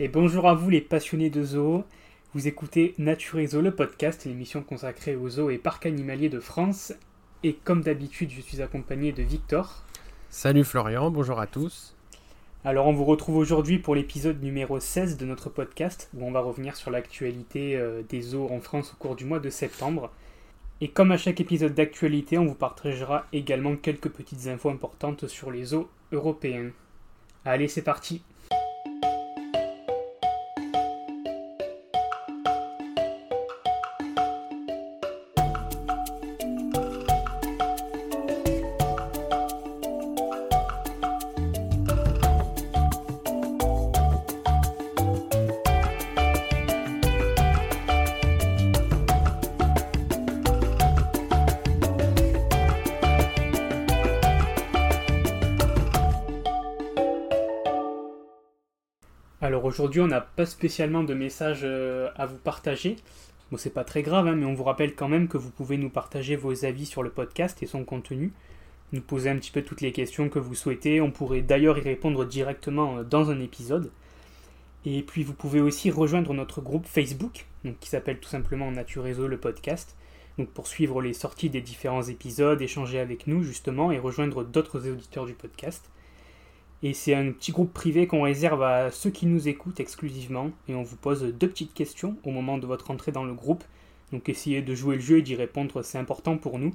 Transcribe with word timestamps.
Et 0.00 0.08
bonjour 0.08 0.48
à 0.48 0.54
vous 0.54 0.70
les 0.70 0.80
passionnés 0.80 1.28
de 1.28 1.44
zoo. 1.44 1.84
Vous 2.32 2.48
écoutez 2.48 2.94
Nature 2.96 3.46
Zoo, 3.46 3.60
le 3.60 3.74
podcast, 3.74 4.24
l'émission 4.24 4.62
consacrée 4.62 5.16
aux 5.16 5.28
zoos 5.28 5.50
et 5.50 5.58
parcs 5.58 5.84
animaliers 5.84 6.30
de 6.30 6.40
France. 6.40 6.94
Et 7.42 7.52
comme 7.52 7.82
d'habitude, 7.82 8.30
je 8.30 8.40
suis 8.40 8.62
accompagné 8.62 9.12
de 9.12 9.22
Victor. 9.22 9.84
Salut 10.30 10.64
Florian, 10.64 11.10
bonjour 11.10 11.38
à 11.38 11.46
tous. 11.46 11.94
Alors 12.64 12.86
on 12.86 12.94
vous 12.94 13.04
retrouve 13.04 13.36
aujourd'hui 13.36 13.78
pour 13.78 13.94
l'épisode 13.94 14.42
numéro 14.42 14.80
16 14.80 15.18
de 15.18 15.26
notre 15.26 15.50
podcast, 15.50 16.08
où 16.16 16.24
on 16.24 16.32
va 16.32 16.40
revenir 16.40 16.74
sur 16.74 16.90
l'actualité 16.90 17.76
euh, 17.76 18.00
des 18.08 18.22
zoos 18.22 18.48
en 18.50 18.60
France 18.60 18.94
au 18.94 18.96
cours 18.96 19.14
du 19.14 19.26
mois 19.26 19.40
de 19.40 19.50
septembre. 19.50 20.10
Et 20.80 20.88
comme 20.88 21.12
à 21.12 21.18
chaque 21.18 21.40
épisode 21.42 21.74
d'actualité, 21.74 22.38
on 22.38 22.46
vous 22.46 22.54
partagera 22.54 23.26
également 23.34 23.76
quelques 23.76 24.08
petites 24.08 24.46
infos 24.46 24.70
importantes 24.70 25.28
sur 25.28 25.50
les 25.50 25.64
zoos 25.64 25.90
européens. 26.12 26.70
Allez, 27.44 27.68
c'est 27.68 27.82
parti 27.82 28.22
aujourd'hui, 59.82 60.00
on 60.00 60.06
n'a 60.06 60.20
pas 60.20 60.46
spécialement 60.46 61.02
de 61.02 61.12
message 61.12 61.62
euh, 61.64 62.08
à 62.14 62.24
vous 62.24 62.36
partager. 62.36 62.94
Bon, 63.50 63.56
c'est 63.56 63.74
pas 63.74 63.82
très 63.82 64.02
grave, 64.02 64.28
hein, 64.28 64.36
mais 64.36 64.46
on 64.46 64.54
vous 64.54 64.62
rappelle 64.62 64.94
quand 64.94 65.08
même 65.08 65.26
que 65.26 65.36
vous 65.36 65.50
pouvez 65.50 65.76
nous 65.76 65.90
partager 65.90 66.36
vos 66.36 66.64
avis 66.64 66.86
sur 66.86 67.02
le 67.02 67.10
podcast 67.10 67.64
et 67.64 67.66
son 67.66 67.82
contenu, 67.82 68.32
nous 68.92 69.00
poser 69.00 69.28
un 69.28 69.36
petit 69.36 69.50
peu 69.50 69.62
toutes 69.62 69.80
les 69.80 69.90
questions 69.90 70.28
que 70.28 70.38
vous 70.38 70.54
souhaitez. 70.54 71.00
On 71.00 71.10
pourrait 71.10 71.42
d'ailleurs 71.42 71.78
y 71.78 71.80
répondre 71.80 72.24
directement 72.24 72.98
euh, 72.98 73.02
dans 73.02 73.32
un 73.32 73.40
épisode. 73.40 73.90
Et 74.84 75.02
puis 75.02 75.24
vous 75.24 75.34
pouvez 75.34 75.60
aussi 75.60 75.90
rejoindre 75.90 76.32
notre 76.32 76.60
groupe 76.60 76.86
Facebook, 76.86 77.46
qui 77.80 77.88
s'appelle 77.88 78.20
tout 78.20 78.28
simplement 78.28 78.70
Nature 78.70 79.02
Réseau 79.02 79.26
le 79.26 79.36
podcast. 79.36 79.96
Donc 80.38 80.48
pour 80.50 80.68
suivre 80.68 81.02
les 81.02 81.12
sorties 81.12 81.50
des 81.50 81.60
différents 81.60 82.02
épisodes, 82.04 82.62
échanger 82.62 83.00
avec 83.00 83.26
nous 83.26 83.42
justement 83.42 83.90
et 83.90 83.98
rejoindre 83.98 84.44
d'autres 84.44 84.88
auditeurs 84.88 85.26
du 85.26 85.34
podcast. 85.34 85.90
Et 86.82 86.94
c'est 86.94 87.14
un 87.14 87.30
petit 87.30 87.52
groupe 87.52 87.72
privé 87.72 88.06
qu'on 88.06 88.22
réserve 88.22 88.62
à 88.62 88.90
ceux 88.90 89.10
qui 89.10 89.26
nous 89.26 89.48
écoutent 89.48 89.78
exclusivement. 89.78 90.50
Et 90.68 90.74
on 90.74 90.82
vous 90.82 90.96
pose 90.96 91.22
deux 91.22 91.48
petites 91.48 91.74
questions 91.74 92.16
au 92.24 92.30
moment 92.30 92.58
de 92.58 92.66
votre 92.66 92.90
entrée 92.90 93.12
dans 93.12 93.24
le 93.24 93.34
groupe. 93.34 93.62
Donc 94.12 94.28
essayez 94.28 94.62
de 94.62 94.74
jouer 94.74 94.96
le 94.96 95.00
jeu 95.00 95.18
et 95.18 95.22
d'y 95.22 95.36
répondre, 95.36 95.82
c'est 95.82 95.98
important 95.98 96.36
pour 96.36 96.58
nous. 96.58 96.74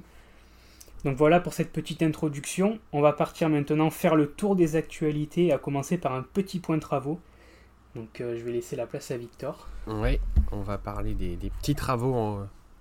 Donc 1.04 1.16
voilà 1.16 1.40
pour 1.40 1.52
cette 1.52 1.70
petite 1.70 2.02
introduction. 2.02 2.78
On 2.92 3.00
va 3.00 3.12
partir 3.12 3.48
maintenant 3.48 3.90
faire 3.90 4.16
le 4.16 4.26
tour 4.26 4.56
des 4.56 4.76
actualités, 4.76 5.52
à 5.52 5.58
commencer 5.58 5.98
par 5.98 6.14
un 6.14 6.22
petit 6.22 6.58
point 6.58 6.76
de 6.76 6.82
travaux. 6.82 7.20
Donc 7.94 8.20
euh, 8.20 8.36
je 8.36 8.42
vais 8.42 8.52
laisser 8.52 8.76
la 8.76 8.86
place 8.86 9.10
à 9.10 9.16
Victor. 9.16 9.68
Oui, 9.86 10.18
on 10.52 10.60
va 10.60 10.78
parler 10.78 11.14
des, 11.14 11.36
petits 11.60 11.74
travaux 11.74 12.14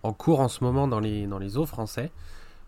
en, 0.03 0.14
cours 0.14 0.39
en 0.39 0.48
ce 0.48 0.64
moment 0.64 0.88
dans 0.88 1.00
les, 1.00 1.28
dans 1.28 1.39
les 1.39 1.58
eaux 1.58 1.66
français. 1.66 2.11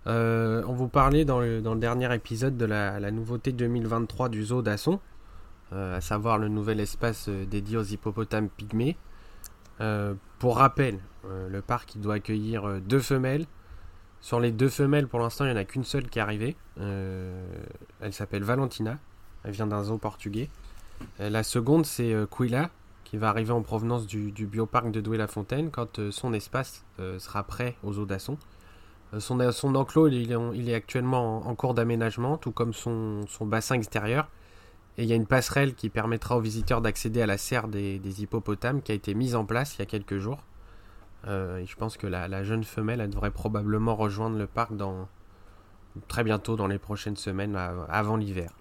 Euh, 0.10 0.64
on 0.66 0.74
vous 0.74 0.88
parlait 0.88 1.24
dans 1.24 1.40
le, 1.40 1.62
dernier 1.76 2.14
épisode 2.14 2.58
de 2.58 2.66
la, 2.66 3.12
nouveauté 3.12 3.52
2023 3.52 4.30
du 4.30 4.44
zoo 4.44 4.64
d'Asson, 4.64 5.00
euh, 5.72 5.98
à 5.98 6.02
savoir 6.02 6.40
le 6.40 6.48
nouvel 6.48 6.80
espace 6.80 7.30
euh, 7.30 7.46
dédié 7.46 7.78
aux 7.78 7.84
hippopotames 7.84 8.50
pygmées. 8.50 8.98
pour 10.40 10.58
rappel, 10.58 11.00
le 11.24 11.62
parc 11.62 11.98
doit 11.98 12.16
accueillir 12.16 12.82
deux 12.82 13.00
femelles. 13.00 13.46
Sur 14.20 14.40
les 14.42 14.52
deux 14.52 14.68
femelles, 14.68 15.08
pour 15.08 15.20
l'instant, 15.20 15.46
il 15.46 15.52
n'y 15.52 15.54
en 15.54 15.62
a 15.62 15.64
qu'une 15.64 15.86
seule 15.86 16.10
qui 16.10 16.20
est 16.20 16.22
arrivée. 16.22 16.58
elle 16.78 18.12
s'appelle 18.12 18.44
Valentina. 18.44 18.98
Elle 19.44 19.52
vient 19.52 19.68
d'un 19.68 19.84
zoo 19.84 19.98
portugais. 19.98 20.50
la 21.20 21.44
seconde, 21.44 21.86
c'est 21.86 22.14
Quilla, 22.30 22.72
qui 23.06 23.16
va 23.16 23.30
arriver 23.30 23.54
en 23.54 23.62
provenance 23.62 24.06
du, 24.06 24.34
du 24.34 24.48
bioparc 24.48 24.92
de 24.92 25.00
Douai-la-Fontaine 25.00 25.72
quand 25.72 26.10
son 26.12 26.34
espace 26.34 26.84
sera 26.98 27.44
prêt 27.44 27.78
aux 27.84 27.94
zoo 27.94 28.06
d'Asson. 28.06 28.38
Euh, 29.14 29.20
son, 29.20 29.52
son 29.52 29.76
enclos, 29.76 30.08
il 30.08 30.70
est, 30.70 30.74
actuellement 30.74 31.48
en, 31.48 31.56
cours 31.56 31.74
d'aménagement, 31.74 32.38
tout 32.38 32.52
comme 32.52 32.74
son, 32.74 33.26
bassin 33.42 33.76
extérieur. 33.76 34.30
Et 34.98 35.04
il 35.04 35.10
y 35.10 35.14
a 35.14 35.16
une 35.16 35.28
passerelle 35.28 35.76
qui 35.76 35.90
permettra 35.90 36.38
aux 36.38 36.42
visiteurs 36.42 36.82
d'accéder 36.82 37.22
à 37.22 37.26
la 37.26 37.38
serre 37.38 37.68
des, 37.68 38.22
hippopotames 38.22 38.82
qui 38.82 38.92
a 38.92 38.96
été 38.96 39.14
mise 39.14 39.36
en 39.36 39.46
place 39.46 39.76
il 39.76 39.80
y 39.80 39.82
a 39.82 39.86
quelques 39.86 40.18
jours. 40.18 40.44
Euh, 41.28 41.60
et 41.60 41.66
je 41.66 41.76
pense 41.76 41.98
que 41.98 42.08
la, 42.08 42.44
jeune 42.44 42.64
femelle, 42.64 43.02
elle 43.02 43.10
devrait 43.10 43.32
probablement 43.32 43.96
rejoindre 43.96 44.38
le 44.38 44.48
parc 44.48 44.76
dans, 44.76 45.08
très 46.08 46.24
bientôt, 46.24 46.56
dans 46.56 46.68
les 46.68 46.80
prochaines 46.80 47.18
semaines, 47.18 47.56
avant 47.56 48.18
l'hiver. 48.18 48.52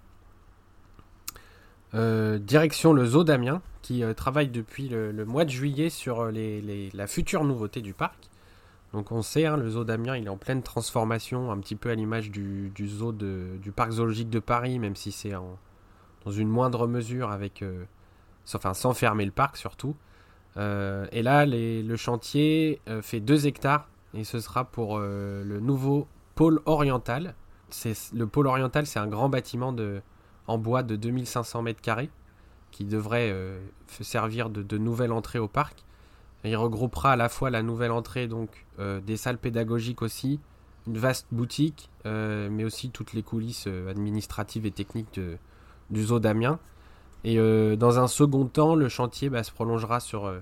Euh, 1.95 2.37
direction 2.37 2.93
le 2.93 3.05
zoo 3.05 3.23
d'Amiens, 3.23 3.61
qui 3.81 4.03
travaille 4.15 4.49
depuis 4.49 4.89
le, 4.89 5.25
mois 5.25 5.45
de 5.45 5.49
juillet 5.49 5.89
sur 5.89 6.31
la 6.31 7.07
future 7.07 7.43
nouveauté 7.43 7.81
du 7.81 7.93
parc. 7.93 8.29
Donc 8.93 9.11
on 9.11 9.21
sait, 9.21 9.45
hein, 9.45 9.57
le 9.57 9.69
zoo 9.69 9.83
d'Amiens, 9.83 10.17
il 10.17 10.25
est 10.25 10.29
en 10.29 10.37
pleine 10.37 10.63
transformation, 10.63 11.51
un 11.51 11.59
petit 11.59 11.75
peu 11.75 11.89
à 11.89 11.95
l'image 11.95 12.31
du, 12.31 12.71
zoo 12.87 13.11
du 13.11 13.71
parc 13.71 13.91
zoologique 13.91 14.29
de 14.29 14.39
Paris, 14.39 14.79
même 14.79 14.95
si 14.95 15.11
c'est 15.11 15.31
dans 15.31 16.31
une 16.31 16.49
moindre 16.49 16.87
mesure, 16.87 17.29
avec, 17.29 17.61
euh, 17.61 17.85
sans 18.45 18.93
fermer 18.93 19.25
le 19.25 19.31
parc 19.31 19.57
surtout. 19.57 19.95
Euh, 20.57 21.05
et 21.11 21.21
là, 21.21 21.45
le 21.45 21.95
chantier 21.95 22.81
euh, 22.89 23.01
fait 23.03 23.19
2 23.19 23.45
hectares, 23.45 23.87
et 24.15 24.23
ce 24.23 24.39
sera 24.39 24.65
pour 24.65 24.97
le 24.97 25.59
nouveau 25.59 26.07
pôle 26.33 26.61
oriental. 26.65 27.35
Le 27.85 28.25
pôle 28.25 28.47
oriental, 28.47 28.87
c'est 28.87 28.97
un 28.97 29.07
grand 29.07 29.29
bâtiment 29.29 29.71
de, 29.71 30.01
en 30.47 30.57
bois 30.57 30.81
de 30.81 30.95
2500 30.95 31.61
mètres 31.61 31.81
carrés, 31.81 32.09
qui 32.71 32.85
devrait 32.85 33.35
servir 33.87 34.49
de 34.49 34.77
nouvelle 34.79 35.11
entrée 35.11 35.37
au 35.37 35.47
parc. 35.47 35.85
Il 36.45 36.55
regroupera 36.55 37.13
à 37.13 37.15
la 37.15 37.27
fois 37.27 37.49
la 37.49 37.61
nouvelle 37.61 37.91
entrée, 37.91 38.27
donc 38.27 38.65
euh, 38.79 39.01
des 39.01 39.17
salles 39.17 39.37
pédagogiques 39.37 40.01
aussi, 40.01 40.39
une 40.87 40.97
vaste 40.97 41.27
boutique, 41.31 41.89
euh, 42.05 42.49
mais 42.49 42.63
aussi 42.63 42.91
toutes 42.91 43.13
les 43.13 43.23
coulisses 43.23 43.65
euh, 43.67 43.91
administratives 43.91 44.65
et 44.65 44.71
techniques 44.71 45.19
du 45.89 46.03
zoo 46.03 46.19
d'Amiens. 46.19 46.59
Et 47.25 47.35
dans 47.75 47.99
un 47.99 48.07
second 48.07 48.45
temps, 48.45 48.75
le 48.75 48.87
chantier 48.87 49.29
bah, 49.29 49.43
se 49.43 49.51
prolongera 49.51 49.99
sur, 49.99 50.33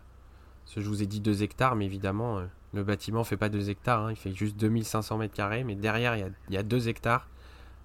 ce 0.66 0.80
je 0.80 0.88
vous 0.88 1.02
ai 1.02 1.08
dit 1.08 1.20
2 1.20 1.42
hectares, 1.42 1.76
mais 1.76 1.86
évidemment, 1.86 2.44
le 2.72 2.84
bâtiment 2.84 3.22
ne 3.22 3.24
fait 3.24 3.36
pas 3.36 3.50
2 3.50 3.72
hectares, 3.72 4.06
hein, 4.06 4.12
il 4.12 4.16
fait 4.16 4.32
juste 4.32 4.58
2500 4.58 5.18
mètres 5.18 5.34
carrés, 5.34 5.64
mais 5.64 5.74
derrière, 5.74 6.16
il 6.16 6.54
y 6.54 6.58
a, 6.58 6.62
2 6.62 6.88
hectares. 6.88 7.30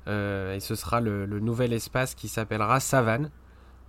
et 0.09 0.59
ce 0.61 0.75
sera 0.75 1.01
le, 1.01 1.25
le 1.25 1.41
nouvel 1.41 1.73
espace 1.73 2.15
qui 2.15 2.29
s'appellera 2.29 2.81
Savane, 2.81 3.31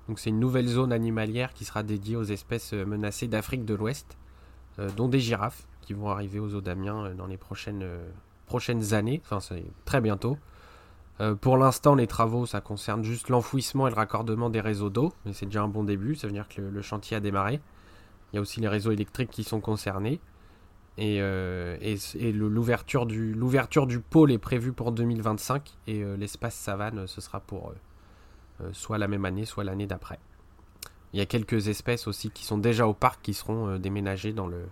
donc 0.07 0.19
c'est 0.19 0.29
une 0.29 0.39
nouvelle 0.39 0.67
zone 0.67 0.91
animalière 0.91 1.53
qui 1.53 1.65
sera 1.65 1.83
dédiée 1.83 2.15
aux 2.15 2.23
espèces 2.23 2.73
euh, 2.73 2.85
menacées 2.85 3.27
d'Afrique 3.27 3.65
de 3.65 3.73
l'Ouest, 3.73 4.17
euh, 4.79 4.89
dont 4.95 5.07
des 5.07 5.19
girafes 5.19 5.67
qui 5.81 5.93
vont 5.93 6.09
arriver 6.09 6.39
aux 6.39 6.53
eaux 6.55 6.61
d'Amiens 6.61 7.05
euh, 7.05 7.13
dans 7.13 7.27
les 7.27 7.37
prochaines, 7.37 7.83
années, 8.91 9.21
enfin 9.23 9.39
c'est 9.39 9.63
très 9.85 10.01
bientôt. 10.01 10.37
pour 11.41 11.57
l'instant, 11.57 11.95
les 11.95 12.07
travaux, 12.07 12.45
ça 12.45 12.61
concerne 12.61 13.03
juste 13.03 13.29
l'enfouissement 13.29 13.87
et 13.87 13.89
le 13.89 13.95
raccordement 13.95 14.49
des 14.49 14.61
réseaux 14.61 14.89
d'eau, 14.89 15.13
mais 15.25 15.33
c'est 15.33 15.45
déjà 15.45 15.63
un 15.63 15.67
bon 15.67 15.83
début, 15.83 16.15
ça 16.15 16.27
veut 16.27 16.33
dire 16.33 16.47
que 16.47 16.61
le, 16.61 16.81
chantier 16.81 17.17
a 17.17 17.19
démarré. 17.19 17.61
Il 18.31 18.35
y 18.35 18.39
a 18.39 18.41
aussi 18.41 18.59
les 18.59 18.67
réseaux 18.67 18.91
électriques 18.91 19.31
qui 19.31 19.43
sont 19.43 19.61
concernés. 19.61 20.19
Et, 20.97 21.19
l'ouverture 22.31 23.07
du, 23.07 23.35
du 23.87 23.99
pôle 23.99 24.31
est 24.31 24.37
prévue 24.37 24.73
pour 24.73 24.91
2025 24.91 25.71
et 25.87 26.03
l'espace 26.17 26.55
savane, 26.55 27.07
ce 27.07 27.21
sera 27.21 27.39
pour 27.39 27.73
soit 28.71 28.97
la 28.97 29.07
même 29.07 29.25
année, 29.25 29.45
soit 29.45 29.63
l'année 29.63 29.87
d'après. 29.87 30.19
Il 31.13 31.19
y 31.19 31.21
a 31.21 31.27
quelques 31.27 31.67
espèces 31.67 32.07
aussi 32.07 32.31
qui 32.31 32.43
sont 32.43 32.57
déjà 32.57 32.87
au 32.87 32.93
parc 32.93 33.21
qui 33.21 33.35
seront 33.35 33.67
euh, 33.67 33.77
déménagées 33.77 34.33
dans 34.33 34.47
le 34.47 34.65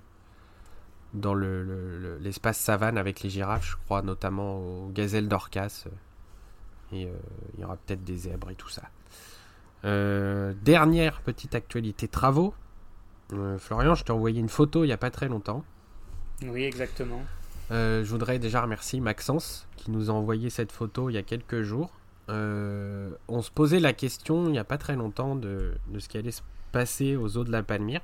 dans 1.13 1.36
l'espace 1.36 2.57
le, 2.57 2.63
savane 2.63 2.98
avec 2.98 3.22
les 3.22 3.30
girafes, 3.30 3.72
je 3.72 3.75
crois 3.86 4.01
notamment 4.01 4.60
aux 4.60 4.89
gazelles 4.89 5.28
d'Orcas. 5.28 5.83
Euh, 5.86 5.89
et 6.94 7.10
il 7.54 7.60
y 7.60 7.63
aura 7.63 7.75
peut-être 7.75 8.04
des 8.04 8.18
zèbres 8.18 8.50
et 8.50 8.56
tout 8.56 8.69
ça. 8.69 8.83
dernière 9.84 11.22
petite 11.22 11.54
actualité 11.54 12.07
travaux. 12.07 12.54
Florian, 13.60 13.95
je 13.95 14.04
t'ai 14.04 14.12
envoyé 14.12 14.39
une 14.39 14.50
photo 14.50 14.84
il 14.84 14.88
n'y 14.88 14.94
a 14.94 14.98
pas 14.98 15.12
très 15.12 15.30
longtemps. 15.30 15.63
Oui, 16.44 16.63
exactement. 16.63 17.22
je 17.69 18.04
voudrais 18.04 18.39
déjà 18.39 18.62
remercier 18.62 19.00
Maxence 19.00 19.68
qui 19.77 19.92
nous 19.92 20.10
a 20.10 20.13
envoyé 20.13 20.50
cette 20.50 20.72
photo 20.72 21.10
il 21.10 21.13
y 21.13 21.18
a 21.18 21.24
quelques 21.24 21.62
jours. 21.62 21.92
Euh, 22.31 23.12
on 23.28 23.42
se 23.42 23.51
posait 23.51 23.80
la 23.80 23.94
question 23.94 24.45
il 24.45 24.51
n'y 24.51 24.60
a 24.60 24.63
pas 24.63 24.78
très 24.78 24.95
longtemps 24.95 25.36
de, 25.36 25.74
ce 25.98 26.07
qui 26.07 26.18
allait 26.18 26.31
se 26.31 26.42
passer 26.72 27.16
aux 27.16 27.38
eaux 27.38 27.44
de 27.44 27.51
la 27.51 27.63
Palmyre. 27.63 28.01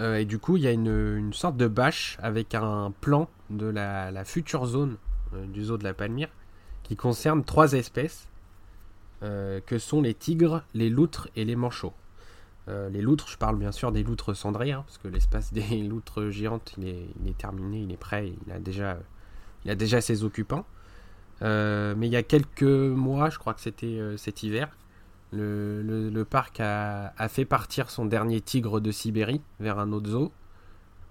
Euh, 0.00 0.16
et 0.16 0.24
du 0.24 0.38
coup, 0.38 0.56
il 0.56 0.62
y 0.62 0.68
a 0.68 0.72
une, 0.72 1.32
sorte 1.32 1.56
de 1.56 1.66
bâche 1.66 2.16
avec 2.22 2.54
un 2.54 2.92
plan 3.00 3.28
de 3.50 3.66
la, 3.66 4.24
future 4.24 4.66
zone 4.66 4.96
euh, 5.34 5.46
du 5.46 5.64
zoo 5.64 5.76
de 5.76 5.84
la 5.84 5.94
Palmyre 5.94 6.30
qui 6.84 6.96
concerne 6.96 7.44
trois 7.44 7.72
espèces 7.72 8.28
que 9.20 9.78
sont 9.78 10.00
les 10.00 10.14
tigres, 10.14 10.62
les 10.74 10.88
loutres 10.88 11.28
et 11.34 11.44
les 11.44 11.56
manchots. 11.56 11.92
Les 12.68 13.02
loutres, 13.02 13.28
je 13.28 13.36
parle 13.36 13.58
bien 13.58 13.72
sûr 13.72 13.90
des 13.90 14.04
loutres 14.04 14.34
cendrées, 14.36 14.70
hein, 14.72 14.84
parce 14.86 14.98
que 14.98 15.08
l'espace 15.08 15.52
des 15.54 15.82
loutres 15.82 16.30
géantes, 16.30 16.74
il 16.78 16.86
est, 16.86 17.36
terminé, 17.36 17.80
il 17.80 17.92
est 17.92 17.96
prêt, 17.96 18.32
il 18.46 18.52
a 18.52 19.74
déjà 19.74 20.00
ses 20.00 20.22
occupants. 20.22 20.64
Euh, 21.42 21.94
mais 21.96 22.06
il 22.08 22.12
y 22.12 22.16
a 22.16 22.22
quelques 22.22 22.62
mois, 22.62 23.30
je 23.30 23.38
crois 23.38 23.54
que 23.54 23.60
c'était 23.60 24.00
cet 24.16 24.42
hiver, 24.42 24.70
le, 25.32 26.22
parc 26.24 26.60
a, 26.60 27.12
fait 27.28 27.44
partir 27.44 27.90
son 27.90 28.06
dernier 28.06 28.40
tigre 28.40 28.80
de 28.80 28.90
Sibérie 28.90 29.42
vers 29.60 29.78
un 29.78 29.92
autre 29.92 30.10
zoo. 30.10 30.32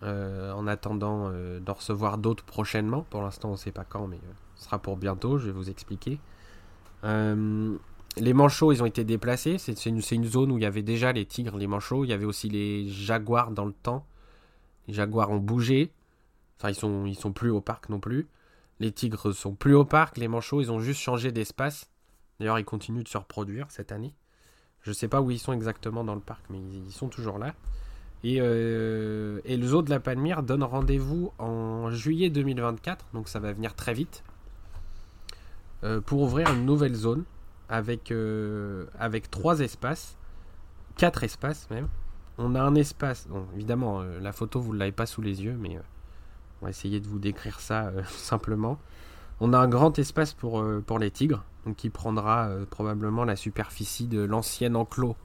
en 0.02 0.68
attendant 0.68 1.32
d'en 1.60 1.74
recevoir 1.74 2.18
d'autres 2.18 2.44
prochainement. 2.44 3.06
Pour 3.10 3.22
l'instant, 3.22 3.50
on 3.50 3.54
ne 3.54 3.58
sait 3.58 3.72
pas 3.72 3.86
quand, 3.86 4.08
mais 4.08 4.20
ce 4.58 4.66
sera 4.66 4.80
pour 4.80 4.98
bientôt, 4.98 5.38
je 5.38 5.46
vais 5.46 5.52
vous 5.52 5.70
expliquer. 5.70 6.20
Euh, 7.04 7.78
les 8.18 8.34
manchots, 8.34 8.72
ils 8.72 8.82
ont 8.82 8.86
été 8.86 9.04
déplacés. 9.04 9.58
C'est 9.58 9.86
une, 9.86 10.02
une, 10.12 10.26
zone 10.26 10.52
où 10.52 10.58
il 10.58 10.64
y 10.64 10.66
avait 10.66 10.82
déjà 10.82 11.12
les 11.12 11.26
tigres, 11.26 11.58
les 11.58 11.68
manchots. 11.68 12.04
Il 12.04 12.10
y 12.10 12.14
avait 12.14 12.26
aussi 12.26 12.50
les 12.50 12.90
jaguars 12.90 13.52
dans 13.52 13.66
le 13.66 13.74
temps. 13.74 14.06
Les 14.88 14.94
jaguars 14.94 15.30
ont 15.30 15.38
bougé. 15.38 15.92
Enfin, 16.58 16.70
ils 16.70 16.76
sont, 16.76 17.06
ils 17.06 17.16
sont 17.16 17.32
plus 17.32 17.52
au 17.52 17.62
parc 17.62 17.90
non 17.90 18.00
plus. 18.00 18.28
Les 18.80 18.92
tigres 18.92 19.34
sont 19.34 19.56
plus 19.56 19.74
au 19.74 19.86
parc. 19.86 20.18
Les 20.18 20.28
manchots, 20.28 20.62
ils 20.62 20.72
ont 20.72 20.80
juste 20.80 21.02
changé 21.02 21.32
d'espace. 21.32 21.90
D'ailleurs, 22.40 22.60
ils 22.60 22.66
continuent 22.66 23.04
de 23.04 23.08
se 23.08 23.18
reproduire 23.18 23.72
cette 23.72 23.92
année. 23.92 24.14
Je 24.82 24.92
ne 24.92 24.96
sais 24.96 25.08
pas 25.08 25.22
où 25.22 25.32
ils 25.32 25.40
sont 25.40 25.54
exactement 25.54 26.04
dans 26.04 26.16
le 26.16 26.22
parc, 26.22 26.44
mais 26.50 26.60
ils, 26.60 26.92
sont 26.92 27.10
toujours 27.10 27.40
là. 27.40 27.54
Et, 28.24 28.38
euh, 28.40 29.42
et, 29.46 29.58
le 29.58 29.68
zoo 29.68 29.82
de 29.82 29.90
la 29.90 30.00
Palmyre 30.00 30.44
donne 30.44 30.64
rendez-vous 30.64 31.34
en 31.40 31.90
juillet 31.92 32.30
2024, 32.30 33.08
donc 33.14 33.28
ça 33.28 33.40
va 33.40 33.54
venir 33.54 33.76
très 33.76 33.94
vite. 33.94 34.24
Euh, 35.84 36.02
pour 36.02 36.22
ouvrir 36.22 36.52
une 36.54 36.66
nouvelle 36.66 36.96
zone 36.96 37.24
avec, 37.70 38.12
euh, 38.12 38.86
avec 38.98 39.30
trois 39.30 39.60
espaces, 39.60 40.18
quatre 40.96 41.24
espaces 41.24 41.70
même. 41.70 41.88
On 42.40 42.56
a 42.56 42.62
un 42.62 42.76
espace, 42.76 43.28
bon, 43.28 43.46
évidemment, 43.56 44.02
la 44.02 44.32
photo 44.32 44.62
vous 44.62 44.74
ne 44.74 44.80
l'avez 44.80 44.92
pas 44.92 45.08
sous 45.08 45.22
les 45.22 45.44
yeux, 45.44 45.58
mais 45.60 45.80
on 46.62 46.65
va 46.65 46.69
essayer 46.69 47.00
de 47.00 47.07
vous 47.07 47.19
décrire 47.19 47.59
ça 47.59 47.92
simplement. 48.09 48.80
On 49.39 49.54
a 49.54 49.59
un 49.59 49.68
grand 49.68 49.98
espace 50.00 50.33
pour, 50.33 50.65
pour 50.86 51.00
les 51.00 51.12
tigres, 51.12 51.44
qui 51.75 51.89
prendra 51.89 52.50
probablement 52.71 53.24
la 53.24 53.36
superficie 53.36 54.07
de 54.07 54.21
l'ancien 54.21 54.74
enclos, 54.74 55.15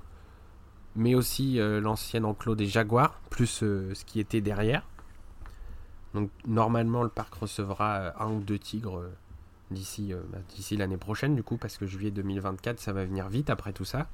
mais 0.96 1.14
aussi 1.14 1.58
l'ancien 1.58 2.24
enclos 2.24 2.54
des 2.54 2.66
jaguars, 2.66 3.20
plus 3.30 3.46
ce 3.46 4.04
qui 4.04 4.20
était 4.20 4.42
derrière. 4.42 4.86
Donc 6.12 6.28
normalement 6.46 7.02
le 7.02 7.08
parc 7.08 7.32
recevra 7.32 8.12
un 8.22 8.32
ou 8.32 8.40
deux 8.40 8.58
tigres 8.58 9.02
d'ici 9.72 10.12
euh, 10.12 10.20
bah, 10.30 10.38
d'ici 10.54 10.76
l'année 10.76 10.96
prochaine, 10.96 11.34
du 11.34 11.42
coup, 11.42 11.56
parce 11.56 11.78
que 11.78 11.86
juillet 11.86 12.10
2024, 12.10 12.78
ça 12.78 12.92
va 12.92 13.04
venir 13.04 13.28
vite 13.28 13.50
après 13.50 13.72
tout 13.72 13.84
ça. 13.84 14.08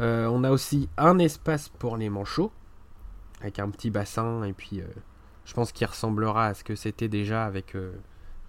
Euh, 0.00 0.26
on 0.26 0.44
a 0.44 0.50
aussi 0.50 0.88
un 0.96 1.18
espace 1.18 1.68
pour 1.68 1.96
les 1.96 2.08
manchots, 2.08 2.52
avec 3.40 3.58
un 3.58 3.68
petit 3.70 3.90
bassin, 3.90 4.42
et 4.44 4.52
puis 4.52 4.80
euh, 4.80 4.86
je 5.44 5.54
pense 5.54 5.72
qu'il 5.72 5.86
ressemblera 5.86 6.46
à 6.46 6.54
ce 6.54 6.64
que 6.64 6.74
c'était 6.74 7.08
déjà 7.08 7.44
avec 7.44 7.76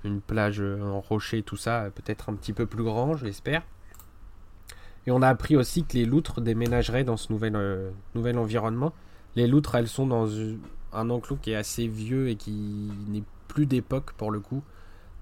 une 0.03 0.21
plage 0.21 0.61
en 0.61 0.99
rocher, 1.01 1.43
tout 1.43 1.57
ça, 1.57 1.89
peut-être 1.93 2.29
un 2.29 2.35
petit 2.35 2.53
peu 2.53 2.65
plus 2.65 2.83
grand, 2.83 3.15
j'espère. 3.15 3.63
Et 5.07 5.11
on 5.11 5.21
a 5.21 5.27
appris 5.27 5.55
aussi 5.55 5.83
que 5.83 5.93
les 5.93 6.05
loutres 6.05 6.41
déménageraient 6.41 7.03
dans 7.03 7.17
ce 7.17 7.31
nouvel, 7.31 7.91
nouvel 8.15 8.37
environnement. 8.37 8.93
Les 9.35 9.47
loutres, 9.47 9.75
elles 9.75 9.87
sont 9.87 10.07
dans 10.07 10.27
un 10.93 11.09
enclos 11.09 11.37
qui 11.41 11.51
est 11.51 11.55
assez 11.55 11.87
vieux 11.87 12.29
et 12.29 12.35
qui 12.35 12.91
n'est 13.07 13.23
plus 13.47 13.65
d'époque 13.65 14.13
pour 14.13 14.31
le 14.31 14.39
coup 14.39 14.63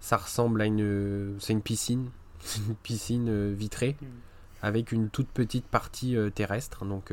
ça 0.03 0.17
ressemble 0.17 0.61
à 0.61 0.65
une. 0.65 1.35
C'est 1.39 1.53
une 1.53 1.61
piscine. 1.61 2.09
une 2.67 2.75
piscine 2.75 3.29
euh, 3.29 3.53
vitrée. 3.57 3.95
Mm. 4.01 4.05
Avec 4.61 4.91
une 4.91 5.09
toute 5.09 5.29
petite 5.29 5.65
partie 5.65 6.17
euh, 6.17 6.29
terrestre. 6.29 6.85
Donc. 6.85 7.11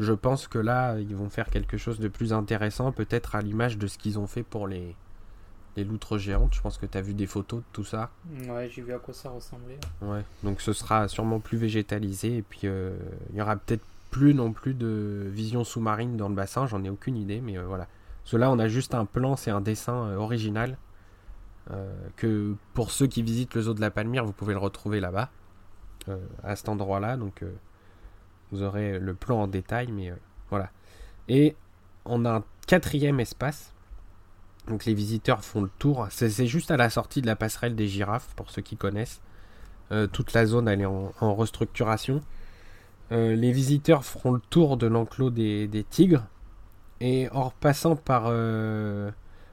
Euh, 0.00 0.04
je 0.04 0.12
pense 0.12 0.48
que 0.48 0.58
là, 0.58 0.98
ils 0.98 1.16
vont 1.16 1.30
faire 1.30 1.50
quelque 1.50 1.76
chose 1.76 1.98
de 1.98 2.08
plus 2.08 2.32
intéressant, 2.32 2.92
peut-être 2.92 3.34
à 3.34 3.40
l'image 3.40 3.78
de 3.78 3.86
ce 3.86 3.98
qu'ils 3.98 4.18
ont 4.18 4.26
fait 4.26 4.42
pour 4.42 4.68
les, 4.68 4.94
les 5.76 5.84
loutres 5.84 6.18
géantes. 6.18 6.54
Je 6.54 6.60
pense 6.60 6.78
que 6.78 6.86
tu 6.86 6.96
as 6.98 7.02
vu 7.02 7.14
des 7.14 7.26
photos 7.26 7.60
de 7.60 7.66
tout 7.72 7.84
ça. 7.84 8.10
Ouais, 8.48 8.68
j'ai 8.70 8.82
vu 8.82 8.92
à 8.92 8.98
quoi 8.98 9.14
ça 9.14 9.30
ressemblait. 9.30 9.78
Ouais, 10.02 10.24
donc 10.42 10.60
ce 10.60 10.72
sera 10.72 11.08
sûrement 11.08 11.40
plus 11.40 11.58
végétalisé 11.58 12.38
et 12.38 12.42
puis 12.42 12.60
il 12.62 13.36
y 13.36 13.40
aura 13.40 13.56
peut-être 13.56 13.84
plus 14.10 14.34
non 14.34 14.52
plus 14.52 14.74
de 14.74 15.26
vision 15.30 15.64
sous-marine 15.64 16.16
dans 16.16 16.28
le 16.28 16.34
bassin, 16.34 16.66
j'en 16.66 16.82
ai 16.84 16.90
aucune 16.90 17.16
idée, 17.16 17.40
mais 17.40 17.58
voilà. 17.58 17.86
Cela, 18.24 18.50
on 18.50 18.58
a 18.58 18.66
juste 18.66 18.94
un 18.94 19.04
plan, 19.04 19.36
c'est 19.36 19.50
un 19.50 19.60
dessin 19.60 20.16
original 20.16 20.78
euh, 21.72 21.92
que 22.16 22.54
pour 22.74 22.92
ceux 22.92 23.08
qui 23.08 23.22
visitent 23.22 23.54
le 23.54 23.62
zoo 23.62 23.74
de 23.74 23.80
la 23.80 23.90
Palmyre, 23.90 24.24
vous 24.24 24.32
pouvez 24.32 24.52
le 24.54 24.60
retrouver 24.60 25.00
là-bas, 25.00 25.30
euh, 26.08 26.16
à 26.44 26.54
cet 26.54 26.68
endroit-là. 26.68 27.16
Donc 27.16 27.42
euh, 27.42 27.52
vous 28.52 28.62
aurez 28.62 28.98
le 28.98 29.14
plan 29.14 29.42
en 29.42 29.46
détail, 29.46 29.88
mais 29.92 30.12
voilà. 30.50 30.70
Et 31.28 31.56
on 32.04 32.24
a 32.24 32.30
un 32.30 32.44
quatrième 32.66 33.20
espace. 33.20 33.72
Donc 34.68 34.84
les 34.84 34.94
visiteurs 34.94 35.44
font 35.44 35.62
le 35.62 35.70
tour. 35.78 36.06
C'est 36.10 36.46
juste 36.46 36.70
à 36.70 36.76
la 36.76 36.90
sortie 36.90 37.22
de 37.22 37.26
la 37.26 37.36
passerelle 37.36 37.76
des 37.76 37.86
girafes, 37.88 38.34
pour 38.34 38.50
ceux 38.50 38.62
qui 38.62 38.76
connaissent. 38.76 39.20
toute 40.12 40.32
la 40.32 40.46
zone 40.46 40.68
elle 40.68 40.80
est 40.80 40.86
en, 40.86 41.34
restructuration. 41.34 42.20
les 43.10 43.52
visiteurs 43.52 44.04
feront 44.04 44.32
le 44.32 44.40
tour 44.50 44.76
de 44.76 44.86
l'enclos 44.86 45.30
des, 45.30 45.86
tigres. 45.90 46.26
Et 47.00 47.28
en 47.30 47.44
repassant 47.44 47.96
par 47.96 48.30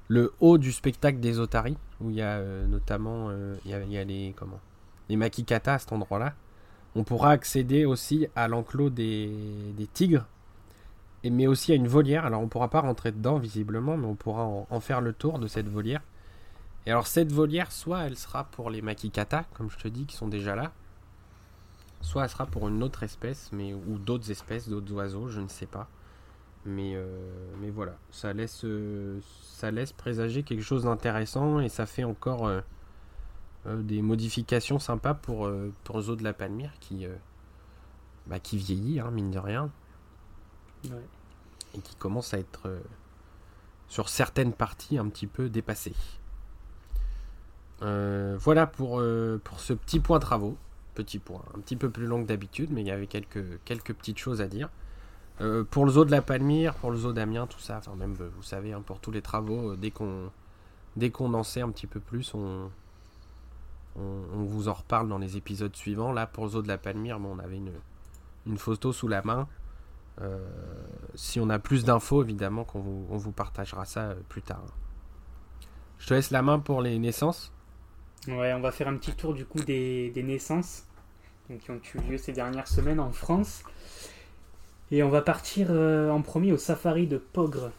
le 0.07 0.33
haut 0.39 0.57
du 0.57 0.71
spectacle 0.71 1.19
des 1.19 1.39
otaries, 1.39 1.77
où 2.01 2.09
il 2.09 2.17
y 2.17 2.21
a 2.21 2.37
euh, 2.37 2.67
notamment 2.67 3.29
euh, 3.29 3.55
y 3.65 3.73
a, 3.73 4.03
les, 4.03 4.33
comment, 4.35 4.59
les 5.09 5.15
makikata 5.15 5.75
à 5.75 5.79
cet 5.79 5.91
endroit-là. 5.91 6.33
On 6.95 7.03
pourra 7.03 7.31
accéder 7.31 7.85
aussi 7.85 8.27
à 8.35 8.47
l'enclos 8.47 8.89
des, 8.89 9.31
tigres, 9.93 10.25
et, 11.23 11.29
mais 11.29 11.47
aussi 11.47 11.71
à 11.71 11.75
une 11.75 11.87
volière. 11.87 12.25
Alors 12.25 12.41
on 12.41 12.45
ne 12.45 12.49
pourra 12.49 12.69
pas 12.69 12.81
rentrer 12.81 13.11
dedans 13.11 13.39
visiblement, 13.39 13.97
mais 13.97 14.05
on 14.05 14.15
pourra 14.15 14.43
en, 14.43 14.79
faire 14.79 15.01
le 15.01 15.13
tour 15.13 15.39
de 15.39 15.47
cette 15.47 15.67
volière. 15.67 16.01
Et 16.85 16.91
alors 16.91 17.07
cette 17.07 17.31
volière, 17.31 17.71
soit 17.71 18.01
elle 18.01 18.17
sera 18.17 18.43
pour 18.45 18.69
les 18.69 18.81
makikata, 18.81 19.45
comme 19.53 19.69
je 19.69 19.77
te 19.77 19.87
dis, 19.87 20.05
qui 20.05 20.15
sont 20.15 20.27
déjà 20.27 20.55
là, 20.55 20.71
soit 22.01 22.23
elle 22.23 22.29
sera 22.29 22.45
pour 22.45 22.67
une 22.67 22.83
autre 22.83 23.03
espèce, 23.03 23.49
mais 23.51 23.73
ou 23.73 23.97
d'autres 23.97 24.29
espèces, 24.29 24.69
d'autres 24.69 24.93
oiseaux, 24.93 25.29
je 25.29 25.39
ne 25.39 25.47
sais 25.47 25.65
pas. 25.65 25.87
Mais, 26.65 26.93
euh, 26.95 27.05
mais 27.59 27.69
voilà, 27.69 27.95
ça 28.11 28.31
laisse, 28.33 28.63
euh, 28.63 29.19
ça 29.43 29.71
laisse 29.71 29.91
présager 29.91 30.43
quelque 30.43 30.63
chose 30.63 30.83
d'intéressant 30.83 31.59
et 31.59 31.69
ça 31.69 31.85
fait 31.85 32.05
encore 32.05 32.47
euh, 32.47 32.61
des 33.65 34.01
modifications 34.01 34.79
sympas 34.79 35.13
pour, 35.13 35.49
pour 35.83 36.01
Zo 36.01 36.15
de 36.15 36.23
la 36.23 36.33
Palmyre 36.33 36.71
qui, 36.79 37.05
bah, 38.27 38.39
qui 38.39 38.57
vieillit, 38.57 38.99
hein, 38.99 39.09
mine 39.11 39.31
de 39.31 39.39
rien. 39.39 39.69
Et 41.75 41.79
qui 41.79 41.95
commence 41.95 42.33
à 42.33 42.39
être 42.39 42.69
sur 43.87 44.09
certaines 44.09 44.51
parties 44.51 44.97
un 44.97 45.07
petit 45.07 45.27
peu 45.27 45.49
dépassé. 45.49 45.93
voilà 47.79 48.67
pour, 48.67 49.01
pour 49.43 49.59
ce 49.59 49.73
petit 49.73 49.99
point 49.99 50.19
travaux. 50.19 50.57
Petit 50.93 51.19
point, 51.19 51.41
un 51.55 51.59
petit 51.59 51.75
peu 51.75 51.89
plus 51.89 52.05
long 52.05 52.21
que 52.21 52.27
d'habitude, 52.27 52.69
mais 52.71 52.81
il 52.81 52.87
y 52.87 52.91
avait 52.91 53.07
quelques, 53.07 53.63
quelques 53.65 53.93
petites 53.93 54.19
choses 54.19 54.41
à 54.41 54.47
dire. 54.47 54.69
Euh, 55.41 55.63
pour 55.63 55.85
le 55.85 55.91
zoo 55.91 56.05
de 56.05 56.11
la 56.11 56.21
Palmyre, 56.21 56.75
pour 56.75 56.91
le 56.91 56.97
zoo 56.97 57.11
d'Amiens, 57.11 57.47
tout 57.47 57.59
ça, 57.59 57.77
enfin 57.77 57.95
même 57.95 58.13
vous 58.13 58.43
savez, 58.43 58.73
hein, 58.73 58.83
pour 58.85 58.99
tous 58.99 59.11
les 59.11 59.21
travaux, 59.21 59.71
euh, 59.71 59.75
dès 59.75 59.89
qu'on 59.89 60.29
dès 60.95 61.09
qu'on 61.09 61.33
en 61.33 61.41
sait 61.41 61.61
un 61.61 61.71
petit 61.71 61.87
peu 61.87 61.99
plus, 61.99 62.35
on, 62.35 62.69
on, 63.95 64.43
vous 64.43 64.67
en 64.67 64.73
reparle 64.73 65.07
dans 65.07 65.17
les 65.17 65.37
épisodes 65.37 65.75
suivants. 65.75 66.11
Là, 66.11 66.27
pour 66.27 66.47
zoo 66.47 66.61
de 66.61 66.67
la 66.67 66.77
Palmyre, 66.77 67.19
bon, 67.19 67.35
on 67.35 67.39
avait 67.39 67.61
une, 68.45 68.57
photo 68.57 68.91
sous 68.91 69.07
la 69.07 69.21
main. 69.21 69.47
Euh, 70.21 70.37
si 71.15 71.39
on 71.39 71.49
a 71.49 71.59
plus 71.59 71.85
d'infos, 71.85 72.23
évidemment, 72.23 72.63
qu'on 72.63 72.79
vous, 72.79 73.07
on 73.09 73.17
vous 73.17 73.31
partagera 73.31 73.85
ça 73.85 74.15
plus 74.29 74.41
tard. 74.41 74.65
Je 75.99 76.07
te 76.07 76.13
laisse 76.13 76.31
la 76.31 76.41
main 76.41 76.59
pour 76.59 76.81
les 76.81 76.99
naissances. 76.99 77.53
Ouais, 78.27 78.53
on 78.53 78.61
va 78.61 78.71
faire 78.71 78.87
un 78.87 78.97
petit 78.97 79.13
tour 79.13 79.33
du 79.33 79.45
coup 79.45 79.59
des, 79.59 80.11
naissances 80.15 80.85
qui 81.59 81.71
ont 81.71 81.79
eu 81.95 82.11
lieu 82.11 82.17
ces 82.17 82.31
dernières 82.31 82.67
semaines 82.67 82.99
en 82.99 83.11
France. 83.11 83.63
Et 84.91 85.03
on 85.03 85.09
va 85.09 85.21
partir 85.21 85.67
euh, 85.69 86.09
en 86.09 86.21
premier 86.21 86.51
au 86.51 86.57
safari 86.57 87.07
de 87.07 87.17
Pogre, 87.17 87.71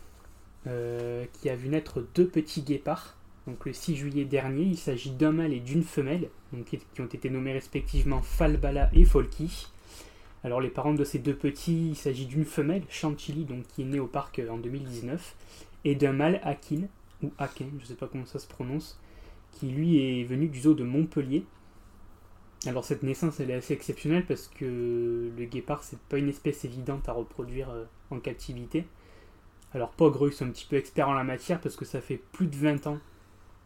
euh, 0.66 1.24
qui 1.34 1.48
a 1.48 1.56
vu 1.56 1.68
naître 1.68 2.04
deux 2.14 2.26
petits 2.26 2.62
guépards. 2.62 3.16
Donc 3.46 3.66
le 3.66 3.72
6 3.72 3.96
juillet 3.96 4.24
dernier, 4.24 4.62
il 4.62 4.78
s'agit 4.78 5.10
d'un 5.10 5.32
mâle 5.32 5.52
et 5.52 5.60
d'une 5.60 5.82
femelle, 5.82 6.30
qui 6.66 7.00
ont 7.00 7.06
été 7.06 7.28
nommés 7.30 7.52
respectivement 7.52 8.22
Falbala 8.22 8.90
et 8.94 9.04
Folky. 9.04 9.68
Alors 10.44 10.60
les 10.60 10.70
parents 10.70 10.94
de 10.94 11.04
ces 11.04 11.18
deux 11.18 11.34
petits, 11.34 11.90
il 11.90 11.96
s'agit 11.96 12.26
d'une 12.26 12.44
femelle, 12.44 12.82
Chantilly, 12.88 13.44
donc 13.44 13.66
qui 13.68 13.82
est 13.82 13.86
née 13.86 14.00
au 14.00 14.06
parc 14.06 14.38
euh, 14.38 14.50
en 14.50 14.58
2019, 14.58 15.34
et 15.84 15.94
d'un 15.94 16.12
mâle 16.12 16.40
Akin, 16.42 16.82
ou 17.22 17.32
Akin, 17.38 17.66
je 17.78 17.82
ne 17.82 17.86
sais 17.86 17.94
pas 17.94 18.06
comment 18.06 18.26
ça 18.26 18.38
se 18.38 18.46
prononce, 18.46 19.00
qui 19.52 19.68
lui 19.68 20.20
est 20.20 20.24
venu 20.24 20.48
du 20.48 20.60
zoo 20.60 20.74
de 20.74 20.84
Montpellier, 20.84 21.44
alors 22.66 22.84
cette 22.84 23.02
naissance 23.02 23.40
elle 23.40 23.50
est 23.50 23.54
assez 23.54 23.74
exceptionnelle 23.74 24.24
parce 24.26 24.48
que 24.48 25.30
le 25.36 25.44
guépard 25.44 25.82
c'est 25.82 25.98
pas 25.98 26.16
une 26.16 26.28
espèce 26.28 26.64
évidente 26.64 27.08
à 27.08 27.12
reproduire 27.12 27.70
euh, 27.70 27.84
en 28.10 28.20
captivité. 28.20 28.86
Alors 29.74 29.90
Pogre 29.90 30.28
ils 30.28 30.32
sont 30.32 30.46
un 30.46 30.50
petit 30.50 30.66
peu 30.66 30.76
experts 30.76 31.08
en 31.08 31.12
la 31.12 31.24
matière 31.24 31.60
parce 31.60 31.76
que 31.76 31.84
ça 31.84 32.00
fait 32.00 32.20
plus 32.32 32.46
de 32.46 32.56
20 32.56 32.86
ans 32.86 32.98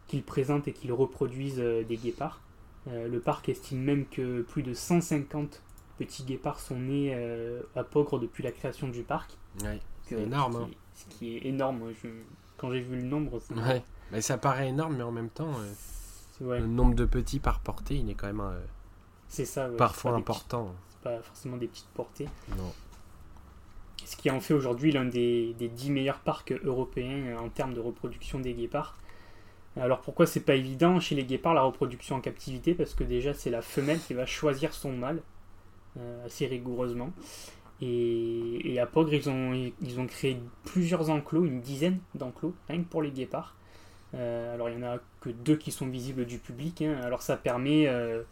qu'ils 0.09 0.23
présentent 0.23 0.67
et 0.67 0.73
qu'ils 0.73 0.91
reproduisent 0.91 1.59
euh, 1.61 1.83
des 1.85 1.95
guépards. 1.97 2.41
Euh, 2.89 3.07
le 3.07 3.19
parc 3.19 3.47
estime 3.49 3.79
même 3.81 4.05
que 4.05 4.41
plus 4.41 4.63
de 4.63 4.73
150 4.73 5.61
petits 5.97 6.23
guépards 6.23 6.59
sont 6.59 6.79
nés 6.79 7.13
à 7.75 7.83
Pogre 7.83 8.19
depuis 8.19 8.41
la 8.43 8.51
création 8.51 8.87
du 8.87 9.01
parc. 9.03 9.31
Ouais, 9.63 9.79
c'est 10.07 10.21
énorme. 10.21 10.53
Ce 10.53 10.57
qui, 10.59 10.63
hein. 10.63 10.77
ce 10.95 11.05
qui 11.17 11.35
est 11.37 11.45
énorme. 11.45 11.81
Je- 12.03 12.07
quand 12.57 12.71
j'ai 12.71 12.79
vu 12.81 12.95
le 12.97 13.03
nombre, 13.03 13.39
Ouais. 13.55 13.83
Mais 14.11 14.21
ça 14.21 14.37
paraît 14.37 14.69
énorme, 14.69 14.95
mais 14.97 15.03
en 15.03 15.11
même 15.11 15.29
temps, 15.29 15.51
euh, 16.41 16.45
ouais, 16.45 16.59
le 16.61 16.67
nombre 16.67 16.95
de 16.95 17.05
petits 17.05 17.39
par 17.39 17.59
portée, 17.59 17.95
il 17.95 18.09
est 18.09 18.15
quand 18.15 18.27
même 18.27 18.39
euh, 18.41 18.59
c'est 19.27 19.45
ça. 19.45 19.69
ouais, 19.69 19.75
parfois 19.77 20.13
important. 20.15 20.73
c'est 20.89 20.99
pas 21.01 21.21
forcément 21.21 21.57
des 21.57 21.67
petites 21.67 21.87
portées. 21.93 22.27
Non. 22.57 22.71
Ce 24.05 24.15
qui 24.15 24.31
en 24.31 24.39
fait 24.39 24.53
aujourd'hui 24.53 24.91
l'un 24.91 25.05
des, 25.05 25.53
des 25.59 25.67
10 25.67 25.91
meilleurs 25.91 26.19
parcs 26.19 26.53
européens 26.63 27.27
euh, 27.27 27.37
en 27.37 27.49
termes 27.49 27.73
de 27.73 27.79
reproduction 27.81 28.39
des 28.39 28.53
guépards. 28.53 28.97
Alors 29.79 30.01
pourquoi 30.01 30.25
c'est 30.25 30.41
pas 30.41 30.55
évident 30.55 30.99
chez 30.99 31.15
les 31.15 31.23
guépards 31.23 31.53
la 31.53 31.61
reproduction 31.61 32.17
en 32.17 32.21
captivité? 32.21 32.73
Parce 32.73 32.93
que 32.93 33.03
déjà 33.03 33.33
c'est 33.33 33.49
la 33.49 33.61
femelle 33.61 33.99
qui 33.99 34.13
va 34.13 34.25
choisir 34.25 34.73
son 34.73 34.91
mâle 34.91 35.21
euh, 35.97 36.25
assez 36.25 36.47
rigoureusement. 36.47 37.11
Et, 37.81 38.77
à 38.79 38.85
Pogre 38.85 39.13
ils 39.13 39.29
ont, 39.29 39.53
ils 39.81 39.99
ont 39.99 40.05
créé 40.05 40.37
plusieurs 40.65 41.09
enclos, 41.09 41.45
une 41.45 41.61
dizaine 41.61 41.99
d'enclos, 42.13 42.53
rien 42.67 42.79
que 42.79 42.89
pour 42.89 43.01
les 43.01 43.11
guépards. 43.11 43.55
Euh, 44.15 44.53
alors 44.53 44.69
il 44.69 44.79
y 44.79 44.83
en 44.83 44.87
a 44.87 44.97
que 45.21 45.29
deux 45.29 45.55
qui 45.55 45.71
sont 45.71 45.87
visibles 45.87 46.25
du 46.25 46.39
public. 46.39 46.81
hein. 46.81 46.99
Alors 47.03 47.21
ça 47.21 47.37
permet, 47.37 47.87
euh, 47.87 48.23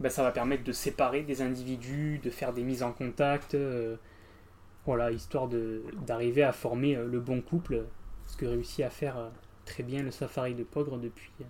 ben, 0.00 0.08
ça 0.08 0.22
va 0.22 0.30
permettre 0.30 0.64
de 0.64 0.72
séparer 0.72 1.22
des 1.22 1.42
individus, 1.42 2.18
de 2.22 2.30
faire 2.30 2.54
des 2.54 2.62
mises 2.62 2.82
en 2.82 2.92
contact. 2.92 3.56
voilà, 4.86 5.10
histoire 5.10 5.48
d'arriver 6.06 6.42
à 6.42 6.52
former 6.52 6.94
le 6.94 7.20
bon 7.20 7.42
couple, 7.42 7.84
ce 8.26 8.38
que 8.38 8.46
réussit 8.46 8.84
à 8.84 8.90
faire 8.90 9.30
très 9.68 9.82
bien 9.82 10.02
le 10.02 10.10
safari 10.10 10.54
de 10.54 10.64
Pogre 10.64 10.98
depuis, 10.98 11.30
euh, 11.40 11.44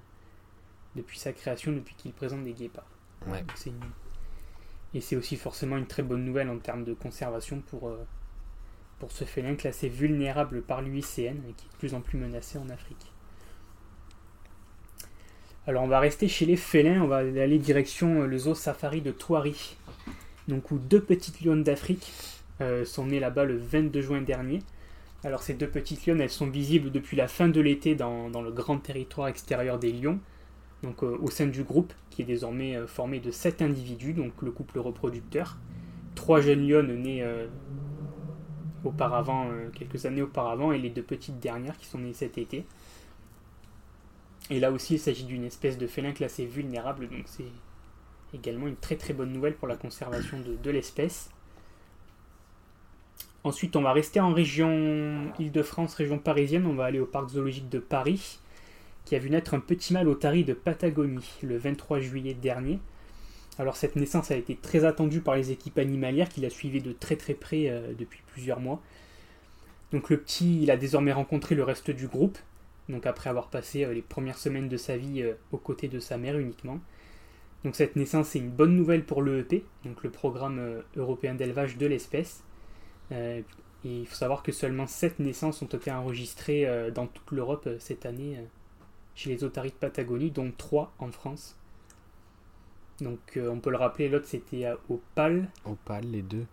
depuis 0.97 1.19
sa 1.19 1.33
création, 1.33 1.73
depuis 1.73 1.95
qu'il 1.95 2.13
présente 2.13 2.45
des 2.45 2.53
guépards. 2.53 2.91
Ouais. 3.27 3.41
Donc, 3.41 3.53
c'est 3.55 3.71
une- 3.71 3.81
Et 4.95 5.01
c'est 5.03 5.17
aussi 5.17 5.37
forcément 5.37 5.77
une 5.77 5.87
très 5.87 6.03
bonne 6.03 6.25
nouvelle 6.25 6.49
en 6.49 6.59
termes 6.59 6.83
de 6.85 6.95
conservation 6.95 7.61
pour, 7.61 7.89
euh, 7.89 8.05
pour 8.99 9.13
ce 9.13 9.25
félin 9.25 9.55
classé 9.55 9.89
vulnérable 9.89 10.63
par 10.63 10.81
l'UICN 10.83 11.37
et 11.49 11.53
qui 11.53 11.67
est 11.67 11.73
de 11.73 11.77
plus 11.79 11.95
en 11.95 12.01
plus 12.01 12.17
menacé 12.19 12.59
en 12.59 12.69
Afrique. 12.71 13.13
Alors 15.67 15.83
on 15.85 15.89
va 15.89 16.01
rester 16.01 16.27
chez 16.29 16.47
les 16.47 16.57
félins, 16.57 17.03
on 17.03 17.07
va 17.07 17.19
aller 17.19 17.59
direction 17.59 18.23
euh, 18.23 18.27
le 18.27 18.39
zoo 18.39 18.55
safari 18.55 19.03
de 19.03 19.11
Thoiry, 19.11 19.77
donc 20.49 20.71
où 20.71 20.79
deux 20.79 21.03
petites 21.03 21.43
lionnes 21.43 21.63
d'Afrique 21.63 22.11
euh, 22.63 22.87
sont 22.87 23.05
nées 23.07 23.21
là-bas 23.21 23.45
le 23.45 23.59
22 23.59 24.01
juin 24.01 24.23
dernier. 24.23 24.61
Alors 25.25 25.43
ces 25.43 25.55
deux 25.55 25.69
petites 25.69 26.07
lionnes, 26.07 26.21
elles 26.21 26.31
sont 26.31 26.47
visibles 26.47 26.93
depuis 26.93 27.17
la 27.17 27.27
fin 27.27 27.49
de 27.49 27.61
l'été 27.61 27.95
dans, 27.95 28.29
le 28.29 28.53
grand 28.53 28.79
territoire 28.79 29.29
extérieur 29.29 29.79
des 29.79 29.93
lions, 29.93 30.21
donc 30.83 31.03
euh, 31.03 31.19
au 31.21 31.29
sein 31.31 31.47
du 31.47 31.65
groupe 31.65 31.93
qui 32.11 32.23
est 32.23 32.25
désormais 32.25 32.77
euh, 32.77 32.87
formé 32.87 33.19
de 33.19 33.33
7 33.33 33.63
individus, 33.63 34.13
donc 34.13 34.33
le 34.43 34.53
couple 34.53 34.79
reproducteur, 34.79 35.59
trois 36.15 36.41
jeunes 36.41 36.69
lionnes 36.69 36.95
nées 36.95 37.25
euh, 37.25 37.49
auparavant, 38.85 39.51
quelques 39.75 40.07
années 40.07 40.23
auparavant, 40.23 40.71
et 40.71 40.79
les 40.79 40.91
deux 40.91 41.03
petites 41.03 41.41
dernières 41.41 41.77
qui 41.77 41.87
sont 41.87 41.99
nées 41.99 42.13
cet 42.13 42.39
été. 42.39 42.65
Et 44.51 44.61
là 44.61 44.71
aussi, 44.71 44.95
il 44.95 45.01
s'agit 45.01 45.25
d'une 45.25 45.45
espèce 45.45 45.79
de 45.79 45.87
félin 45.89 46.13
classé 46.13 46.47
vulnérable, 46.47 47.09
donc 47.09 47.25
c'est 47.27 47.51
également 48.33 48.69
une 48.69 48.77
très 48.77 48.95
très 48.95 49.15
bonne 49.15 49.33
nouvelle 49.33 49.57
pour 49.57 49.67
la 49.67 49.77
conservation 49.77 50.39
de 50.41 50.71
l'espèce. 50.71 51.31
Ensuite, 53.49 53.77
on 53.77 53.81
va 53.81 53.95
rester 53.95 54.21
en 54.21 54.35
région 54.35 55.33
Île-de-France, 55.39 55.95
région 55.95 56.19
parisienne. 56.19 56.67
On 56.67 56.75
va 56.75 56.85
aller 56.85 57.01
au 57.01 57.07
parc 57.07 57.31
zoologique 57.31 57.71
de 57.71 57.79
Paris, 57.79 58.41
qui 59.07 59.17
a 59.17 59.19
vu 59.19 59.31
naître 59.31 59.55
un 59.55 59.59
petit 59.59 59.95
mâle 59.95 60.07
otari 60.07 60.45
de 60.45 60.53
Patagonie 60.53 61.25
le 61.43 61.57
23 61.57 61.99
juillet 61.99 62.35
dernier. 62.35 62.79
Alors, 63.59 63.77
cette 63.77 63.97
naissance 63.97 64.31
a 64.31 64.37
été 64.37 64.55
très 64.55 64.85
attendue 64.85 65.23
par 65.23 65.35
les 65.35 65.51
équipes 65.51 65.79
animalières 65.79 66.29
qui 66.29 66.43
la 66.43 66.51
suivaient 66.51 66.83
de 66.83 66.93
très 66.93 67.17
très 67.17 67.33
près 67.33 67.71
euh, 67.71 67.95
depuis 67.99 68.21
plusieurs 68.27 68.61
mois. 68.61 68.83
Donc, 69.93 70.11
le 70.11 70.19
petit, 70.19 70.63
il 70.63 70.71
a 70.71 70.77
désormais 70.77 71.13
rencontré 71.13 71.55
le 71.55 71.65
reste 71.65 71.91
du 71.91 72.07
groupe, 72.07 72.37
donc 72.91 73.07
après 73.07 73.31
avoir 73.31 73.49
passé 73.49 73.83
euh, 73.83 73.95
les 73.95 74.03
premières 74.03 74.37
semaines 74.37 74.69
de 74.69 74.77
sa 74.77 74.99
vie 74.99 75.23
euh, 75.23 75.33
aux 75.53 75.59
côtés 75.59 75.89
de 75.89 76.01
sa 76.01 76.19
mère 76.19 76.39
uniquement. 76.39 76.81
Donc 77.65 77.77
cette 77.77 77.97
naissance 77.97 78.37
est 78.37 78.41
une 78.41 78.51
bonne 78.51 78.77
nouvelle 78.77 79.05
pour 79.05 79.23
l'EEP, 79.23 79.65
donc 79.85 80.05
le 80.05 80.11
programme 80.11 80.83
européen 80.97 81.35
d'élevage 81.35 81.77
de 81.77 81.87
l'espèce. 81.87 82.45
Euh, 83.13 83.41
et 83.85 84.01
il 84.01 84.07
faut 84.07 84.15
savoir 84.17 84.43
que 84.43 84.53
seulement 84.53 84.87
7 84.87 85.19
naissances 85.21 85.63
ont 85.63 85.67
été 85.67 85.91
enregistrées 85.93 86.67
euh, 86.67 86.91
dans 86.91 87.07
toute 87.07 87.31
l'Europe 87.33 87.65
euh, 87.67 87.77
cette 87.79 88.07
année 88.07 88.39
chez 89.15 89.31
les 89.31 89.45
otaries 89.45 89.71
de 89.71 89.75
Patagonie, 89.75 90.31
dont 90.31 90.53
3 90.57 90.93
en 90.99 91.11
France. 91.13 91.57
Donc 93.01 93.39
on 93.41 93.61
peut 93.61 93.71
le 93.71 93.77
rappeler, 93.77 94.09
l'autre 94.09 94.27
c'était 94.27 94.65
à 94.65 94.77
Opal. 94.89 95.49
Opal, 95.65 96.05
les 96.05 96.23
deux. 96.23 96.47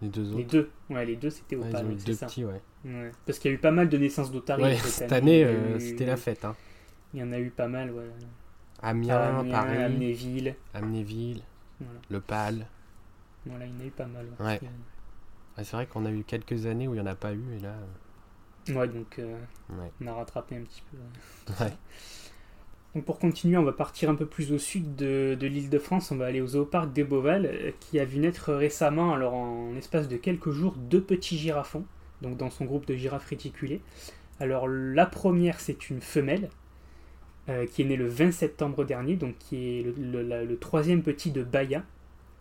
Les 0.00 0.08
deux 0.08 0.22
Les 0.22 0.34
autres. 0.34 0.46
deux, 0.48 0.70
ouais, 0.90 1.06
les 1.06 1.14
deux 1.16 1.30
c'était 1.30 1.54
Ouais, 1.54 1.66
ils 1.66 1.70
Opal, 1.70 1.86
ont 1.86 1.88
eu 1.90 1.92
ouais, 1.92 1.98
c'est 2.00 2.06
deux 2.06 2.12
ça. 2.14 2.26
petits, 2.26 2.44
ouais. 2.44 2.60
Ouais. 2.84 3.12
Parce 3.24 3.38
qu'il 3.38 3.52
y 3.52 3.54
a 3.54 3.56
eu 3.56 3.60
pas 3.60 3.70
mal 3.70 3.88
de 3.88 3.96
naissances 3.98 4.32
d'otaries 4.32 4.76
cette, 4.78 4.90
cette 4.90 5.12
année. 5.12 5.42
eu- 5.42 5.80
c'était 5.80 6.06
la 6.06 6.16
fête. 6.16 6.44
Hein. 6.44 6.56
Il 7.14 7.20
y 7.20 7.22
en 7.22 7.30
a 7.30 7.38
eu 7.38 7.50
pas 7.50 7.68
mal, 7.68 7.92
ouais. 7.92 8.08
Amiens, 8.82 9.16
Amiens, 9.38 9.52
Paris, 9.52 9.76
Amnéville. 9.76 10.56
Amnéville, 10.74 11.42
Voilà. 11.80 12.00
Le 12.10 12.20
Pal. 12.20 12.66
Voilà, 13.46 13.66
il 13.66 13.72
y 13.72 13.76
en 13.76 13.80
a 13.80 13.84
eu 13.84 13.90
pas 13.92 14.06
mal. 14.06 14.26
Ouais. 14.40 14.60
C'est 15.56 15.72
vrai 15.72 15.86
qu'on 15.86 16.04
a 16.06 16.10
eu 16.10 16.24
quelques 16.24 16.66
années 16.66 16.88
où 16.88 16.94
il 16.94 17.00
n'y 17.00 17.02
en 17.02 17.10
a 17.10 17.14
pas 17.14 17.32
eu, 17.32 17.42
et 17.56 17.60
là. 17.60 17.74
euh, 18.70 18.74
Ouais, 18.74 18.88
donc 18.88 19.18
euh, 19.18 19.36
Ouais. 19.70 19.90
on 20.00 20.06
a 20.06 20.14
rattrapé 20.14 20.56
un 20.56 20.62
petit 20.62 20.82
peu. 20.90 21.54
ouais. 21.64 21.72
Donc 22.94 23.06
pour 23.06 23.18
continuer, 23.18 23.56
on 23.56 23.62
va 23.64 23.72
partir 23.72 24.10
un 24.10 24.14
peu 24.14 24.26
plus 24.26 24.52
au 24.52 24.58
sud 24.58 24.94
de, 24.96 25.34
de 25.38 25.46
l'île 25.46 25.70
de 25.70 25.78
France. 25.78 26.10
On 26.10 26.16
va 26.16 26.26
aller 26.26 26.42
au 26.42 26.46
zooparc 26.46 26.92
des 26.92 27.04
Beauval, 27.04 27.46
euh, 27.46 27.70
qui 27.80 27.98
a 27.98 28.04
vu 28.04 28.18
naître 28.18 28.52
récemment, 28.52 29.14
alors 29.14 29.32
en 29.32 29.74
espace 29.76 30.08
de 30.08 30.18
quelques 30.18 30.50
jours, 30.50 30.74
deux 30.76 31.00
petits 31.00 31.38
girafons, 31.38 31.84
donc 32.20 32.36
dans 32.36 32.50
son 32.50 32.66
groupe 32.66 32.84
de 32.86 32.94
girafes 32.94 33.24
réticulées. 33.26 33.80
Alors 34.40 34.68
la 34.68 35.06
première, 35.06 35.58
c'est 35.58 35.88
une 35.88 36.02
femelle, 36.02 36.50
euh, 37.48 37.66
qui 37.66 37.80
est 37.82 37.84
née 37.86 37.96
le 37.96 38.08
20 38.08 38.30
septembre 38.30 38.84
dernier, 38.84 39.16
donc 39.16 39.38
qui 39.38 39.56
est 39.80 39.82
le, 39.84 39.94
le- 39.98 40.22
la- 40.22 40.44
le 40.44 40.58
troisième 40.58 41.02
petit 41.02 41.30
de 41.30 41.42
Baya. 41.42 41.84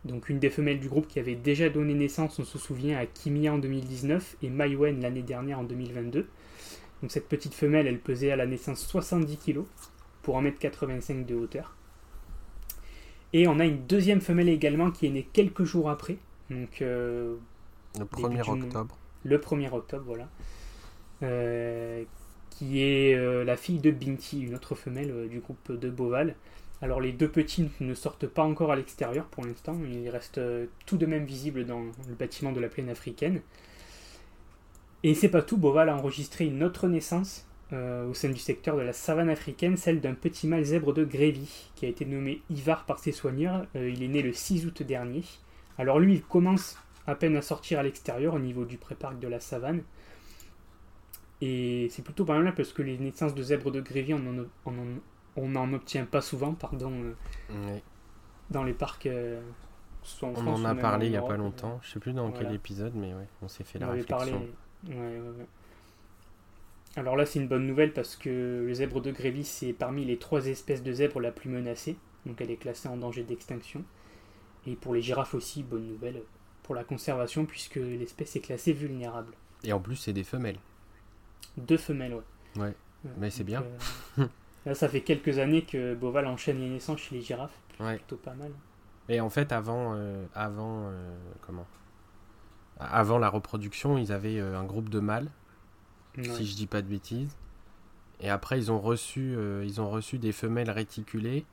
Donc 0.06 0.30
une 0.30 0.40
des 0.40 0.50
femelles 0.50 0.80
du 0.80 0.90
groupe 0.90 1.08
qui 1.08 1.20
avait 1.20 1.36
déjà 1.36 1.70
donné 1.70 1.94
naissance, 1.94 2.40
on 2.40 2.44
se 2.44 2.58
souvient, 2.58 2.98
à 2.98 3.06
Kimia 3.06 3.54
en 3.54 3.60
2019 3.60 4.38
et 4.42 4.50
Maïwen 4.50 5.00
l'année 5.02 5.22
dernière 5.22 5.60
en 5.60 5.64
2022. 5.64 6.28
Donc 7.02 7.12
cette 7.12 7.28
petite 7.28 7.54
femelle, 7.54 7.88
elle 7.88 8.00
pesait 8.00 8.32
à 8.32 8.36
la 8.36 8.46
naissance 8.46 8.86
70 8.86 9.38
kg 9.38 9.62
pour 10.24 10.42
1m85 10.42 11.26
de 11.26 11.36
hauteur. 11.36 11.76
Et 13.34 13.48
on 13.48 13.60
a 13.60 13.66
une 13.66 13.86
deuxième 13.86 14.22
femelle 14.22 14.50
également 14.50 14.92
qui 14.92 15.08
est 15.08 15.10
née 15.10 15.28
quelques 15.32 15.64
jours 15.64 15.90
après, 15.90 16.18
donc 16.50 16.82
euh, 16.82 17.36
Le 17.98 18.06
1er 18.06 18.44
du 18.44 18.50
mois. 18.52 18.66
octobre. 18.66 18.98
le 19.24 19.38
1er 19.38 19.74
octobre, 19.74 20.04
voilà. 20.06 20.30
Euh, 21.24 22.04
qui 22.50 22.82
est 22.82 23.16
euh, 23.16 23.44
la 23.44 23.56
fille 23.56 23.80
de 23.80 23.92
Binti, 23.92 24.42
une 24.42 24.56
autre 24.56 24.76
femelle 24.76 25.30
du 25.30 25.40
groupe 25.40 25.72
de 25.72 25.90
Boval. 25.90 26.36
Alors 26.82 27.00
les 27.00 27.12
deux 27.12 27.30
petits 27.30 27.70
ne 27.80 27.94
sortent 27.94 28.28
pas 28.28 28.44
encore 28.44 28.72
à 28.72 28.76
l'extérieur 28.76 29.26
pour 29.26 29.46
l'instant, 29.46 29.78
ils 29.88 30.10
restent 30.10 30.40
euh, 30.40 30.66
tout 30.86 30.98
de 30.98 31.06
même 31.06 31.26
visibles 31.26 31.66
dans 31.66 31.82
le 31.82 32.16
bâtiment 32.18 32.52
de 32.52 32.60
la 32.60 32.70
plaine 32.70 32.90
africaine. 32.90 33.42
Et 35.04 35.14
c'est 35.16 35.30
pas 35.30 35.42
tout, 35.42 35.58
Boval 35.58 35.90
a 35.90 35.96
enregistré 35.96 36.46
une 36.46 36.64
autre 36.64 36.88
naissance 36.88 37.48
euh, 37.74 38.08
au 38.08 38.14
sein 38.14 38.30
du 38.30 38.38
secteur 38.40 38.76
de 38.76 38.82
la 38.82 38.94
savane 38.94 39.30
africaine, 39.30 39.78
celle 39.78 40.02
d'un 40.02 40.14
petit 40.14 40.48
mâle 40.48 40.64
zèbre 40.64 40.94
de 40.94 41.04
Grévy, 41.06 41.70
qui 41.76 41.86
a 41.86 41.90
été 41.90 42.06
nommé 42.06 42.42
Ivar 42.50 42.86
par 42.86 43.00
ses 43.00 43.12
soigneurs. 43.12 43.66
Euh, 43.76 43.90
il 43.90 44.04
est 44.04 44.08
né 44.08 44.22
le 44.22 44.34
6 44.34 44.66
août 44.66 44.84
dernier. 44.84 45.24
Alors 45.78 46.00
lui, 46.00 46.16
il 46.16 46.24
commence 46.24 46.78
à 47.08 47.16
peine 47.16 47.36
à 47.36 47.42
sortir 47.42 47.80
à 47.80 47.84
l'extérieur 47.84 48.34
au 48.36 48.40
niveau 48.40 48.66
du 48.66 48.78
préparc 48.78 49.18
de 49.20 49.28
la 49.28 49.40
savane. 49.40 49.82
Et 51.42 51.88
c'est 51.90 52.04
plutôt 52.04 52.26
pas 52.26 52.40
mal 52.40 52.54
parce 52.54 52.72
que 52.74 52.82
les 52.84 52.98
naissances 52.98 53.34
de 53.34 53.42
zèbres 53.42 53.72
de 53.72 53.82
Grévy, 53.82 54.14
en, 54.14 54.22
on 54.66 54.70
en- 54.72 55.00
on 55.36 55.50
n'en 55.50 55.72
obtient 55.74 56.06
pas 56.06 56.22
souvent 56.22 56.54
pardon, 56.54 56.92
euh, 56.92 57.14
Ouais. 57.74 57.84
dans 58.50 58.64
les 58.64 58.74
parcs. 58.74 59.06
euh, 59.06 59.42
soit 60.04 60.28
en 60.30 60.32
On 60.32 60.36
France 60.36 60.60
en 60.62 60.66
a 60.66 60.74
parlé 60.76 61.06
il 61.08 61.12
n'y 61.12 61.18
a 61.18 61.22
pas 61.22 61.38
longtemps. 61.38 61.80
Je 61.84 61.92
sais 61.92 62.00
plus 62.00 62.14
dans 62.14 62.32
quel 62.32 62.52
épisode, 62.54 62.94
mais 62.96 63.14
ouais, 63.14 63.28
on 63.44 63.48
s'est 63.48 63.64
fait 63.64 63.78
On 63.82 63.86
la 63.86 63.92
avait 63.94 64.04
parlé. 64.04 64.32
réflexion. 64.32 64.56
Ouais, 64.90 65.20
ouais. 65.20 65.46
Alors 66.98 67.16
là, 67.16 67.26
c'est 67.26 67.40
une 67.40 67.48
bonne 67.48 67.66
nouvelle 67.68 67.94
parce 67.94 68.16
que 68.16 68.64
le 68.68 68.74
zèbre 68.74 69.00
de 69.02 69.12
Grévy, 69.12 69.46
c'est 69.46 69.74
parmi 69.74 70.04
les 70.04 70.18
trois 70.18 70.48
espèces 70.48 70.84
de 70.84 70.92
zèbres 70.92 71.20
la 71.22 71.32
plus 71.32 71.50
menacée. 71.50 71.96
Donc 72.26 72.42
elle 72.42 72.52
est 72.52 72.58
classée 72.58 72.90
en 72.90 72.98
danger 72.98 73.24
d'extinction. 73.24 73.84
Et 74.68 74.76
pour 74.76 74.94
les 74.94 75.02
girafes 75.02 75.34
aussi, 75.34 75.64
bonne 75.64 75.88
nouvelle 75.88 76.22
pour 76.64 76.76
la 76.76 76.84
conservation 76.84 77.46
puisque 77.46 77.76
l'espèce 77.76 78.36
est 78.36 78.42
classée 78.42 78.74
vulnérable. 78.74 79.34
Et 79.64 79.72
en 79.72 79.80
plus, 79.80 79.96
c'est 79.96 80.14
des 80.14 80.24
femelles. 80.24 80.60
Deux 81.58 81.78
femelles, 81.78 82.16
ouais. 82.16 82.62
Ouais. 82.64 82.74
Mais 83.18 83.30
c'est 83.30 83.44
bien. 83.44 83.64
euh, 84.20 84.28
là, 84.66 84.76
ça 84.76 84.88
fait 84.90 85.02
quelques 85.02 85.38
années 85.40 85.64
que 85.64 85.96
Boval 85.96 86.28
enchaîne 86.28 86.60
les 86.60 86.70
naissances 86.70 87.00
chez 87.00 87.16
les 87.16 87.22
girafes. 87.22 87.58
Ouais. 87.80 87.96
Plutôt 87.98 88.18
pas 88.18 88.34
mal. 88.34 88.52
Et 89.10 89.20
en 89.20 89.30
fait, 89.30 89.52
avant, 89.52 89.94
euh, 89.96 90.26
avant, 90.34 90.88
euh, 90.90 91.16
comment? 91.42 91.66
Avant 92.80 93.18
la 93.20 93.30
reproduction, 93.30 93.98
ils 93.98 94.12
avaient 94.12 94.40
euh, 94.40 94.58
un 94.58 94.64
groupe 94.64 94.90
de 94.90 95.00
mâles, 95.00 95.30
Ouais. 96.18 96.24
si 96.26 96.46
je 96.46 96.56
dis 96.56 96.68
pas 96.68 96.82
de 96.82 96.88
bêtises. 96.88 97.36
Et 98.20 98.30
après, 98.30 98.58
ils 98.60 98.72
ont 98.72 98.80
reçu, 98.80 99.34
euh, 99.36 99.64
ils 99.66 99.82
ont 99.82 99.90
reçu 99.90 100.18
des 100.20 100.32
femelles 100.32 100.70
réticulées. 100.72 101.46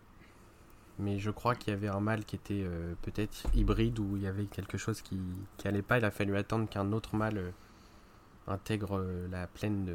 mais 1.00 1.18
je 1.20 1.30
crois 1.30 1.54
qu'il 1.54 1.72
y 1.72 1.76
avait 1.76 1.86
un 1.88 2.00
mâle 2.00 2.24
qui 2.24 2.34
était 2.34 2.66
peut-être 3.02 3.46
hybride 3.54 4.00
ou 4.00 4.16
il 4.16 4.22
y 4.24 4.26
avait 4.26 4.46
quelque 4.46 4.76
chose 4.76 5.00
qui, 5.00 5.20
qui 5.56 5.68
allait 5.68 5.80
pas. 5.80 5.98
Il 5.98 6.04
a 6.04 6.10
fallu 6.10 6.36
attendre 6.36 6.68
qu'un 6.68 6.90
autre 6.92 7.14
mâle 7.14 7.52
intègre 8.48 9.06
la 9.30 9.46
plaine 9.46 9.88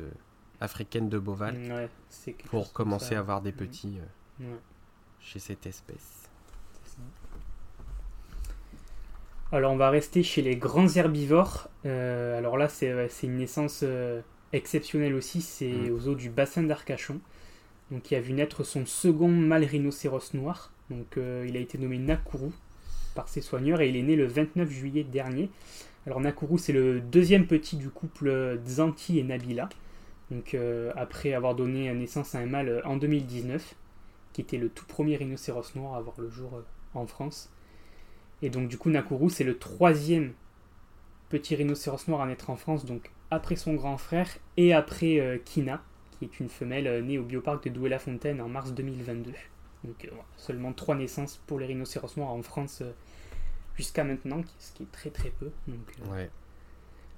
africaine 0.63 1.09
de 1.09 1.19
Boval 1.19 1.55
mm, 1.57 2.33
pour 2.45 2.73
commencer 2.73 3.15
à 3.15 3.19
avoir 3.19 3.41
des 3.41 3.51
mm. 3.51 3.55
petits 3.55 3.97
chez 5.19 5.39
cette 5.39 5.65
espèce. 5.65 6.29
Alors 9.51 9.71
on 9.71 9.77
va 9.77 9.89
rester 9.89 10.23
chez 10.23 10.41
les 10.41 10.55
grands 10.55 10.89
herbivores. 10.95 11.69
alors 11.85 12.57
là 12.57 12.69
c'est 12.69 13.09
une 13.23 13.37
naissance 13.37 13.83
exceptionnelle 14.53 15.15
aussi, 15.15 15.41
c'est 15.41 15.71
mm. 15.71 15.93
aux 15.93 16.07
eaux 16.07 16.15
du 16.15 16.29
bassin 16.29 16.63
d'Arcachon. 16.63 17.19
Donc 17.91 18.09
il 18.11 18.15
a 18.15 18.21
vu 18.21 18.33
naître 18.33 18.63
son 18.63 18.85
second 18.85 19.27
mâle 19.27 19.65
rhinocéros 19.65 20.33
noir. 20.33 20.71
Donc 20.89 21.17
euh, 21.17 21.45
il 21.47 21.57
a 21.57 21.59
été 21.59 21.77
nommé 21.77 21.97
Nakuru 21.97 22.51
par 23.15 23.29
ses 23.29 23.41
soigneurs 23.41 23.81
et 23.81 23.89
il 23.89 23.95
est 23.95 24.03
né 24.03 24.15
le 24.15 24.25
29 24.25 24.69
juillet 24.69 25.03
dernier. 25.03 25.49
Alors 26.05 26.19
Nakuru 26.19 26.57
c'est 26.57 26.73
le 26.73 27.01
deuxième 27.01 27.45
petit 27.45 27.75
du 27.75 27.89
couple 27.89 28.59
Zanti 28.65 29.19
et 29.19 29.23
Nabila. 29.23 29.69
Donc 30.31 30.53
euh, 30.53 30.91
après 30.95 31.33
avoir 31.33 31.55
donné 31.55 31.93
naissance 31.93 32.35
à 32.35 32.39
un 32.39 32.45
mâle 32.45 32.81
en 32.85 32.97
2019, 32.97 33.75
qui 34.33 34.41
était 34.41 34.57
le 34.57 34.69
tout 34.69 34.85
premier 34.85 35.15
rhinocéros 35.15 35.75
noir 35.75 35.95
à 35.95 36.01
voir 36.01 36.15
le 36.19 36.29
jour 36.29 36.55
euh, 36.55 36.61
en 36.93 37.05
France. 37.05 37.51
Et 38.41 38.49
donc 38.49 38.67
du 38.67 38.77
coup 38.77 38.89
Nakuru 38.89 39.29
c'est 39.29 39.43
le 39.43 39.57
troisième 39.57 40.33
petit 41.29 41.55
rhinocéros 41.55 42.07
noir 42.07 42.21
à 42.21 42.27
naître 42.27 42.49
en 42.49 42.55
France, 42.55 42.85
donc 42.85 43.11
après 43.31 43.55
son 43.55 43.73
grand 43.73 43.97
frère 43.97 44.29
et 44.57 44.73
après 44.73 45.41
Kina, 45.45 45.81
qui 46.19 46.25
est 46.25 46.39
une 46.39 46.49
femelle 46.49 46.87
euh, 46.87 47.01
née 47.01 47.17
au 47.17 47.23
bioparc 47.23 47.63
de 47.65 47.69
Douai-la-Fontaine 47.69 48.41
en 48.41 48.49
mars 48.49 48.73
2022. 48.73 49.31
Donc 49.83 50.05
euh, 50.05 50.09
seulement 50.37 50.73
trois 50.73 50.95
naissances 50.95 51.41
pour 51.47 51.59
les 51.59 51.65
rhinocéros 51.65 52.15
noirs 52.17 52.31
en 52.31 52.41
France 52.41 52.79
euh, 52.81 52.91
jusqu'à 53.75 54.03
maintenant, 54.03 54.41
ce 54.59 54.71
qui 54.73 54.83
est 54.83 54.91
très 54.91 55.09
très 55.09 55.29
peu. 55.29 55.51
Donc, 55.67 55.79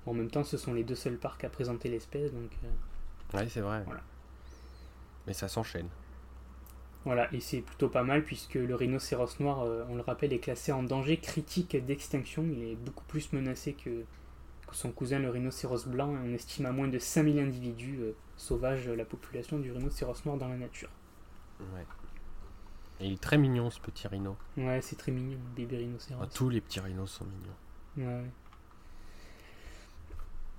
En 0.05 0.13
même 0.13 0.29
temps, 0.29 0.43
ce 0.43 0.57
sont 0.57 0.73
les 0.73 0.83
deux 0.83 0.95
seuls 0.95 1.17
parcs 1.17 1.43
à 1.43 1.49
présenter 1.49 1.89
l'espèce. 1.89 2.31
Donc, 2.31 2.51
ouais, 3.33 3.47
c'est 3.49 3.61
vrai. 3.61 3.83
Mais 5.27 5.33
ça 5.33 5.47
s'enchaîne. 5.47 5.89
Voilà, 7.03 7.31
et 7.33 7.39
c'est 7.39 7.61
plutôt 7.61 7.87
pas 7.87 8.03
mal 8.03 8.23
puisque 8.23 8.55
le 8.55 8.73
rhinocéros 8.73 9.39
noir, 9.39 9.65
on 9.89 9.95
le 9.95 10.01
rappelle, 10.01 10.33
est 10.33 10.39
classé 10.39 10.71
en 10.71 10.81
danger 10.81 11.17
critique 11.17 11.77
d'extinction. 11.85 12.43
Il 12.43 12.63
est 12.63 12.75
beaucoup 12.75 13.05
plus 13.05 13.31
menacé 13.31 13.73
que, 13.73 14.05
son 14.71 14.91
cousin 14.91 15.19
le 15.19 15.29
rhinocéros 15.29 15.87
blanc. 15.87 16.13
On 16.23 16.33
estime 16.33 16.65
à 16.65 16.71
moins 16.71 16.87
de 16.87 16.99
5000 16.99 17.39
individus 17.39 17.97
euh, 18.01 18.15
sauvages 18.37 18.87
la 18.87 19.05
population 19.05 19.59
du 19.59 19.71
rhinocéros 19.71 20.25
noir 20.25 20.37
dans 20.37 20.47
la 20.47 20.57
nature. 20.57 20.89
Ouais. 21.59 21.85
Et 22.99 23.07
il 23.07 23.13
est 23.13 23.21
très 23.21 23.37
mignon 23.37 23.69
ce 23.69 23.79
petit 23.79 24.07
rhino. 24.07 24.35
Ouais, 24.57 24.81
c'est 24.81 24.95
très 24.95 25.11
mignon, 25.11 25.37
bébé 25.55 25.77
rhinocéros. 25.77 26.21
Ah, 26.23 26.27
tous 26.33 26.49
les 26.49 26.61
petits 26.61 26.79
rhinos 26.79 27.09
sont 27.11 27.25
mignons. 27.25 28.09
Ouais. 28.09 28.25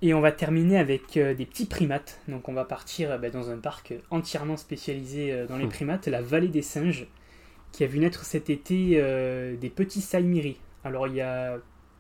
Et 0.03 0.13
on 0.13 0.21
va 0.21 0.31
terminer 0.31 0.79
avec 0.79 1.17
euh, 1.17 1.35
des 1.35 1.47
petits 1.47 1.67
primates. 1.67 2.21
Donc 2.29 2.49
on 2.49 2.53
va 2.53 2.65
partir 2.65 3.13
euh, 3.13 3.19
bah, 3.19 3.31
dans 3.31 3.51
un 3.51 3.59
parc 3.59 3.95
entièrement 4.11 4.57
spécialisé 4.57 5.47
dans 5.49 5.57
les 5.57 5.67
primates, 5.67 6.07
la 6.07 6.23
vallée 6.23 6.49
des 6.49 6.63
singes, 6.63 7.07
qui 7.73 7.85
a 7.85 7.87
vu 7.87 7.99
naître 7.99 8.25
cet 8.25 8.51
été 8.51 8.97
des 9.61 9.71
petits 9.71 10.01
saimiri. 10.01 10.59
Alors 10.85 11.09
il 11.09 11.15
y 11.15 11.21
a 11.21 11.59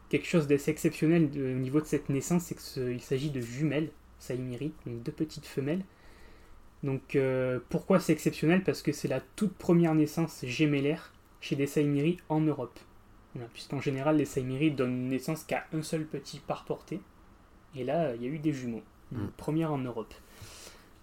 quelque 0.08 0.26
chose 0.26 0.46
d'assez 0.46 0.70
exceptionnel 0.70 1.28
au 1.34 1.58
niveau 1.58 1.80
de 1.80 1.86
cette 1.86 2.08
naissance, 2.08 2.44
c'est 2.44 2.54
qu'il 2.54 3.00
s'agit 3.02 3.30
de 3.30 3.40
jumelles, 3.40 3.90
Saimiri, 4.18 4.72
donc 4.86 5.02
deux 5.02 5.12
petites 5.12 5.46
femelles. 5.46 5.84
Donc 6.82 7.16
euh, 7.16 7.58
pourquoi 7.68 8.00
c'est 8.00 8.12
exceptionnel? 8.12 8.62
Parce 8.62 8.82
que 8.82 8.92
c'est 8.92 9.08
la 9.08 9.20
toute 9.20 9.54
première 9.54 9.94
naissance 9.94 10.44
gémellaire 10.44 11.12
chez 11.40 11.56
des 11.56 11.66
Saimiri 11.66 12.18
en 12.28 12.40
Europe. 12.40 12.78
Puisqu'en 13.52 13.80
général, 13.80 14.16
les 14.16 14.24
Saimiri 14.24 14.70
donnent 14.70 15.08
naissance 15.08 15.44
qu'à 15.44 15.66
un 15.74 15.82
seul 15.82 16.06
petit 16.06 16.40
par 16.40 16.64
portée. 16.64 17.00
Et 17.76 17.84
là, 17.84 18.14
il 18.14 18.22
y 18.22 18.26
a 18.26 18.28
eu 18.28 18.38
des 18.38 18.52
jumeaux. 18.52 18.82
Une 19.12 19.24
mm. 19.24 19.30
première 19.36 19.72
en 19.72 19.78
Europe. 19.78 20.14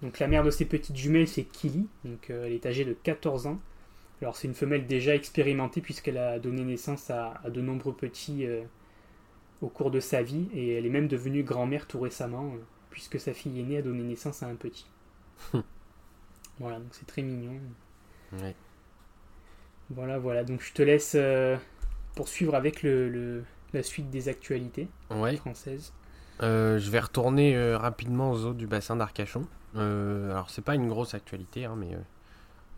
Donc 0.03 0.19
la 0.19 0.27
mère 0.27 0.43
de 0.43 0.51
ces 0.51 0.65
petites 0.65 0.97
jumelles, 0.97 1.29
c'est 1.29 1.43
Kili. 1.43 1.87
Donc 2.03 2.29
euh, 2.29 2.45
elle 2.45 2.51
est 2.51 2.65
âgée 2.65 2.83
de 2.83 2.93
14 2.93 3.47
ans. 3.47 3.59
Alors 4.21 4.35
c'est 4.35 4.47
une 4.47 4.53
femelle 4.53 4.85
déjà 4.85 5.15
expérimentée 5.15 5.81
puisqu'elle 5.81 6.17
a 6.17 6.39
donné 6.39 6.63
naissance 6.63 7.09
à, 7.09 7.41
de 7.49 7.61
nombreux 7.61 7.93
petits 7.93 8.45
euh, 8.45 8.63
au 9.61 9.69
cours 9.69 9.91
de 9.91 9.99
sa 9.99 10.21
vie 10.21 10.47
et 10.53 10.73
elle 10.73 10.85
est 10.85 10.89
même 10.89 11.07
devenue 11.07 11.43
grand-mère 11.43 11.87
tout 11.87 11.99
récemment 11.99 12.53
euh, 12.53 12.57
puisque 12.89 13.19
sa 13.19 13.33
fille 13.33 13.59
aînée 13.59 13.77
a 13.77 13.81
donné 13.81 14.03
naissance 14.03 14.43
à 14.43 14.47
un 14.47 14.55
petit. 14.55 14.87
voilà, 16.59 16.79
donc 16.79 16.89
c'est 16.91 17.07
très 17.07 17.21
mignon. 17.21 17.59
Voilà, 19.89 20.19
voilà. 20.19 20.43
Donc 20.43 20.61
je 20.61 20.73
te 20.73 20.81
laisse 20.81 21.17
poursuivre 22.15 22.55
avec 22.55 22.83
le, 22.83 23.43
la 23.73 23.83
suite 23.83 24.09
des 24.09 24.27
actualités 24.27 24.87
françaises. 25.37 25.93
Euh, 26.41 26.79
je 26.79 26.89
vais 26.89 26.99
retourner 26.99 27.75
rapidement 27.75 28.31
aux 28.31 28.45
eaux 28.45 28.53
du 28.53 28.67
bassin 28.67 28.95
d'Arcachon. 28.95 29.45
alors 29.75 30.49
c'est 30.49 30.63
pas 30.63 30.75
une 30.75 30.87
grosse 30.87 31.13
actualité, 31.13 31.65
hein, 31.65 31.75
mais 31.77 31.97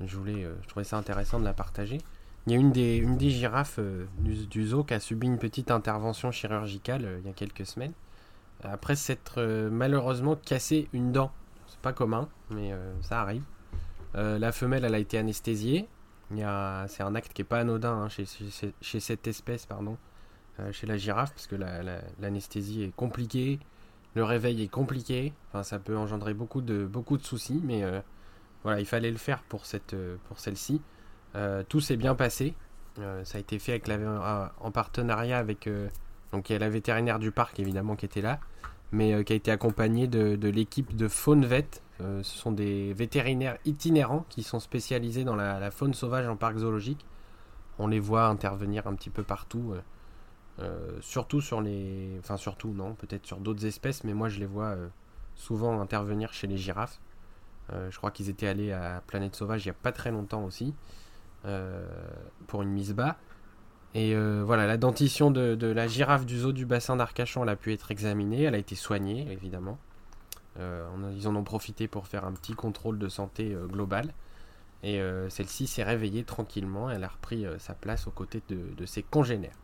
je 0.05 0.17
voulais, 0.17 0.47
je 0.61 0.67
trouvais 0.67 0.83
ça 0.83 0.97
intéressant 0.97 1.39
de 1.39 1.45
la 1.45 1.53
partager. 1.53 1.99
Il 2.47 2.53
y 2.53 2.55
a 2.55 2.59
une 2.59 2.71
des, 2.71 3.29
girafes 3.31 3.79
euh, 3.79 4.05
du, 4.19 4.67
zoo 4.67 4.83
qui 4.83 4.93
a 4.93 4.99
subi 4.99 5.25
une 5.25 5.39
petite 5.39 5.71
intervention 5.71 6.31
chirurgicale 6.31 7.03
euh, 7.03 7.19
il 7.19 7.25
y 7.25 7.29
a 7.29 7.33
quelques 7.33 7.65
semaines. 7.65 7.93
Après 8.63 8.95
s'être 8.95 9.35
euh, 9.39 9.69
malheureusement 9.71 10.35
cassé 10.35 10.87
une 10.93 11.11
dent. 11.11 11.31
C'est 11.67 11.79
pas 11.79 11.93
commun, 11.93 12.29
mais 12.51 12.73
ça 13.01 13.21
arrive. 13.21 13.43
la 14.13 14.51
femelle, 14.51 14.85
elle 14.85 14.93
a 14.95 14.99
été 14.99 15.17
anesthésiée. 15.17 15.87
C'est 16.29 17.03
un 17.03 17.15
acte 17.15 17.33
qui 17.33 17.41
est 17.41 17.45
pas 17.45 17.59
anodin 17.59 17.93
hein, 17.93 18.09
chez, 18.09 18.25
chez, 18.81 18.99
cette 18.99 19.27
espèce, 19.27 19.65
pardon, 19.65 19.97
chez 20.71 20.87
la 20.87 20.97
girafe, 20.97 21.31
parce 21.31 21.47
que 21.47 21.55
l'anesthésie 22.19 22.83
est 22.83 22.95
compliquée, 22.95 23.59
le 24.13 24.23
réveil 24.23 24.63
est 24.63 24.67
compliqué. 24.67 25.33
Enfin, 25.49 25.63
ça 25.63 25.79
peut 25.79 25.97
engendrer 25.97 26.33
beaucoup 26.33 26.61
de, 26.61 26.85
beaucoup 26.85 27.17
de 27.17 27.23
soucis, 27.23 27.61
mais 27.63 27.83
voilà, 28.63 28.79
il 28.79 28.85
fallait 28.85 29.11
le 29.11 29.17
faire 29.17 29.43
pour, 29.43 29.65
cette, 29.65 29.95
pour 30.27 30.39
celle-ci. 30.39 30.81
Euh, 31.35 31.63
tout 31.67 31.81
s'est 31.81 31.97
bien 31.97 32.15
passé. 32.15 32.53
Euh, 32.99 33.23
ça 33.25 33.37
a 33.37 33.41
été 33.41 33.59
fait 33.59 33.73
avec 33.73 33.89
en 33.89 34.71
partenariat 34.71 35.37
avec 35.37 35.69
donc 36.31 36.49
la 36.49 36.69
vétérinaire 36.69 37.19
du 37.19 37.31
parc 37.31 37.59
évidemment 37.59 37.95
qui 37.95 38.05
était 38.05 38.21
là, 38.21 38.39
mais 38.91 39.13
euh, 39.13 39.23
qui 39.23 39.33
a 39.33 39.35
été 39.35 39.51
accompagnée 39.51 40.07
de, 40.07 40.49
l'équipe 40.49 40.95
de 40.95 41.07
Faune 41.07 41.45
Vet. 41.45 41.67
ce 41.99 42.23
sont 42.23 42.51
des 42.51 42.93
vétérinaires 42.93 43.57
itinérants 43.65 44.25
qui 44.29 44.43
sont 44.43 44.59
spécialisés 44.59 45.23
dans 45.23 45.35
la, 45.35 45.71
faune 45.71 45.93
sauvage 45.93 46.27
en 46.27 46.37
parc 46.37 46.57
zoologique. 46.57 47.05
On 47.77 47.87
les 47.87 47.99
voit 47.99 48.27
intervenir 48.27 48.87
un 48.87 48.95
petit 48.95 49.09
peu 49.09 49.23
partout, 49.23 49.73
surtout 51.01 51.41
sur 51.41 51.61
les, 51.61 52.17
enfin 52.19 52.37
surtout 52.37 52.69
non, 52.69 52.93
peut-être 52.93 53.25
sur 53.25 53.37
d'autres 53.37 53.65
espèces, 53.65 54.03
mais 54.03 54.13
moi 54.13 54.29
je 54.29 54.39
les 54.39 54.45
vois 54.45 54.75
souvent 55.35 55.81
intervenir 55.81 56.31
chez 56.33 56.47
les 56.47 56.57
girafes. 56.57 57.01
je 57.71 57.97
crois 57.97 58.11
qu'ils 58.11 58.29
étaient 58.29 58.47
allés 58.47 58.71
à 58.71 59.03
Planète 59.05 59.35
Sauvage 59.35 59.65
il 59.65 59.67
n'y 59.67 59.71
a 59.71 59.79
pas 59.81 59.91
très 59.91 60.11
longtemps 60.11 60.45
aussi. 60.45 60.73
Euh, 61.47 61.83
pour 62.47 62.63
une 62.63 62.69
mise 62.69 62.93
bas. 62.93 63.17
Et 63.93 64.15
euh, 64.15 64.43
voilà, 64.43 64.65
la 64.65 64.77
dentition 64.77 65.29
de, 65.29 65.67
la 65.67 65.87
girafe 65.87 66.25
du 66.25 66.39
zoo 66.39 66.51
du 66.51 66.65
bassin 66.65 66.95
d'Arcachon, 66.95 67.43
elle 67.43 67.49
a 67.49 67.55
pu 67.55 67.71
être 67.71 67.91
examinée, 67.91 68.43
elle 68.43 68.55
a 68.55 68.57
été 68.57 68.75
soignée, 68.75 69.31
évidemment. 69.31 69.77
Euh, 70.59 70.87
ils 71.15 71.27
en 71.27 71.35
ont 71.35 71.43
profité 71.43 71.87
pour 71.87 72.07
faire 72.07 72.25
un 72.25 72.31
petit 72.33 72.53
contrôle 72.53 72.97
de 72.97 73.07
santé 73.09 73.55
global. 73.69 74.13
Et 74.83 74.99
celle-ci 75.29 75.65
s'est 75.65 75.83
réveillée 75.83 76.23
tranquillement, 76.23 76.91
elle 76.91 77.03
a 77.03 77.07
repris 77.07 77.45
sa 77.57 77.73
place 77.73 78.05
aux 78.05 78.11
côtés 78.11 78.43
de, 78.49 78.85
ses 78.85 79.01
congénères. 79.01 79.57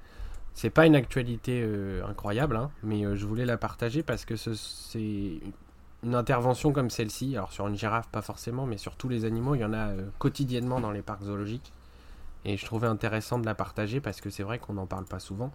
C'est 0.54 0.70
pas 0.70 0.86
une 0.86 0.96
actualité 0.96 1.66
incroyable, 2.08 2.58
hein, 2.58 2.72
mais 2.84 3.16
je 3.16 3.26
voulais 3.26 3.46
la 3.46 3.58
partager 3.58 4.04
parce 4.04 4.26
que 4.26 4.36
c'est 4.36 5.40
une 6.04 6.16
intervention 6.16 6.72
comme 6.72 6.90
celle-ci, 6.90 7.36
alors 7.36 7.52
sur 7.52 7.68
une 7.68 7.76
girafe 7.78 8.10
pas 8.10 8.22
forcément, 8.22 8.66
mais 8.66 8.78
sur 8.78 8.96
tous 8.96 9.10
les 9.10 9.26
animaux, 9.26 9.56
il 9.56 9.62
y 9.62 9.66
en 9.66 9.74
a 9.74 9.90
euh, 9.90 10.10
quotidiennement 10.18 10.80
dans 10.80 10.92
les 10.92 11.02
parcs 11.02 11.24
zoologiques. 11.24 11.72
Et 12.44 12.58
je 12.58 12.66
trouvais 12.66 12.88
intéressant 12.88 13.38
de 13.38 13.46
la 13.46 13.54
partager 13.54 14.02
parce 14.02 14.20
que 14.20 14.32
c'est 14.32 14.44
vrai 14.44 14.58
qu'on 14.58 14.74
n'en 14.74 14.88
parle 14.88 15.06
pas 15.06 15.20
souvent. 15.20 15.52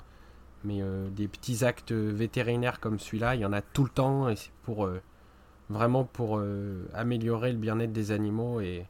Mais 0.64 0.82
euh, 0.82 1.08
des 1.10 1.26
petits 1.26 1.64
actes 1.64 1.92
vétérinaires 1.92 2.78
comme 2.78 2.98
celui-là, 3.00 3.34
il 3.34 3.40
y 3.40 3.44
en 3.44 3.52
a 3.52 3.60
tout 3.60 3.84
le 3.84 3.90
temps 3.90 4.28
et 4.28 4.36
c'est 4.36 4.52
pour 4.62 4.86
euh, 4.86 5.02
vraiment 5.68 6.04
pour 6.04 6.40
améliorer 6.94 7.50
le 7.50 7.58
bien-être 7.58 7.92
des 7.92 8.12
animaux 8.12 8.60
et 8.60 8.86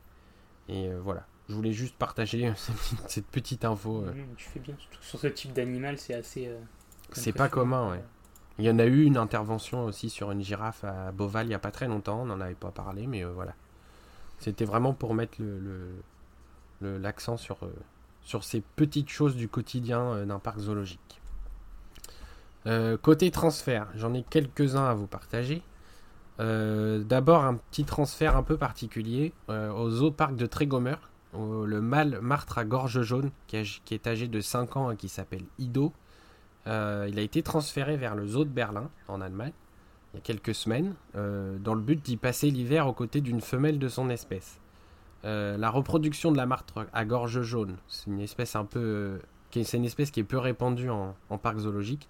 voilà. 1.02 1.24
Je 1.48 1.54
voulais 1.54 1.72
juste 1.72 1.96
partager 1.96 2.52
cette 3.06 3.26
petite, 3.26 3.64
info. 3.64 4.04
tu 4.36 4.44
fais 4.48 4.60
bien, 4.60 4.74
sur 5.00 5.18
ce 5.18 5.26
type 5.28 5.52
d'animal, 5.52 5.98
c'est 5.98 6.14
assez. 6.14 6.50
c'est 7.12 7.32
pas 7.32 7.48
commun, 7.48 7.90
ouais. 7.90 8.02
Il 8.58 8.64
y 8.64 8.70
en 8.70 8.78
a 8.78 8.86
eu 8.86 9.04
une 9.04 9.18
intervention 9.18 9.84
aussi 9.84 10.08
sur 10.08 10.30
une 10.30 10.42
girafe 10.42 10.82
à 10.84 11.12
Boval 11.12 11.46
il 11.46 11.50
n'y 11.50 11.54
a 11.54 11.58
pas 11.58 11.70
très 11.70 11.88
longtemps, 11.88 12.22
on 12.22 12.26
n'en 12.26 12.40
avait 12.40 12.54
pas 12.54 12.70
parlé, 12.70 13.06
mais 13.06 13.24
euh, 13.24 13.32
voilà. 13.32 13.54
C'était 14.38 14.64
vraiment 14.64 14.94
pour 14.94 15.14
mettre 15.14 15.38
l'accent 16.80 17.32
le, 17.32 17.38
sur, 17.38 17.58
euh, 17.62 17.72
sur 18.22 18.44
ces 18.44 18.62
petites 18.76 19.10
choses 19.10 19.36
du 19.36 19.48
quotidien 19.48 20.00
euh, 20.00 20.24
d'un 20.24 20.38
parc 20.38 20.58
zoologique. 20.58 21.20
côté 23.02 23.30
transfert, 23.30 23.88
j'en 23.94 24.14
ai 24.14 24.22
quelques-uns 24.22 24.86
à 24.86 24.94
vous 24.94 25.06
partager. 25.06 25.62
D'abord 26.38 27.44
un 27.44 27.54
petit 27.54 27.84
transfert 27.84 28.36
un 28.36 28.42
peu 28.42 28.56
particulier 28.56 29.32
au 29.48 29.90
zoo 29.90 30.10
parc 30.10 30.34
de 30.34 30.46
Trégomer. 30.46 30.96
Le 31.36 31.80
mâle 31.80 32.20
martre 32.20 32.58
à 32.58 32.64
gorge 32.64 33.02
jaune, 33.02 33.30
qui, 33.46 33.56
est 33.56 34.06
âgé 34.06 34.28
de 34.28 34.40
5 34.40 34.76
ans 34.76 34.90
et 34.90 34.96
qui 34.96 35.08
s'appelle 35.08 35.44
Ido. 35.58 35.92
il 36.66 36.70
a 36.72 37.20
été 37.20 37.42
transféré 37.42 37.96
vers 37.96 38.14
le 38.14 38.26
zoo 38.26 38.44
de 38.44 38.50
Berlin, 38.50 38.90
en 39.08 39.20
Allemagne, 39.20 39.52
il 40.12 40.16
y 40.16 40.18
a 40.18 40.22
quelques 40.22 40.54
semaines, 40.54 40.94
dans 41.14 41.74
le 41.74 41.80
but 41.80 42.02
d'y 42.02 42.16
passer 42.16 42.50
l'hiver 42.50 42.86
aux 42.86 42.92
côtés 42.92 43.20
d'une 43.20 43.40
femelle 43.40 43.78
de 43.78 43.88
son 43.88 44.10
espèce. 44.10 44.60
la 45.24 45.70
reproduction 45.70 46.32
de 46.32 46.36
la 46.36 46.46
martre 46.46 46.86
à 46.92 47.04
gorge 47.04 47.42
jaune, 47.42 47.76
c'est 47.88 48.06
une 48.06 48.20
espèce 48.20 48.52
qui 50.10 50.20
est 50.20 50.24
peu 50.24 50.38
répandue 50.38 50.90
en, 50.90 51.14
en 51.30 51.38
parc 51.38 51.58
zoologique. 51.58 52.08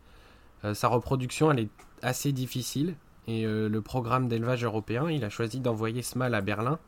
sa 0.74 0.88
reproduction, 0.88 1.50
elle 1.50 1.60
est 1.60 1.70
assez 2.02 2.32
difficile 2.32 2.94
et 3.26 3.44
euh, 3.44 3.68
le 3.68 3.80
programme 3.80 4.28
d'élevage 4.28 4.64
européen, 4.64 5.10
il 5.10 5.24
a 5.24 5.30
choisi 5.30 5.60
d'envoyer 5.60 6.02
ce 6.02 6.16
mâle 6.18 6.34
à 6.34 6.40
Berlin 6.40 6.78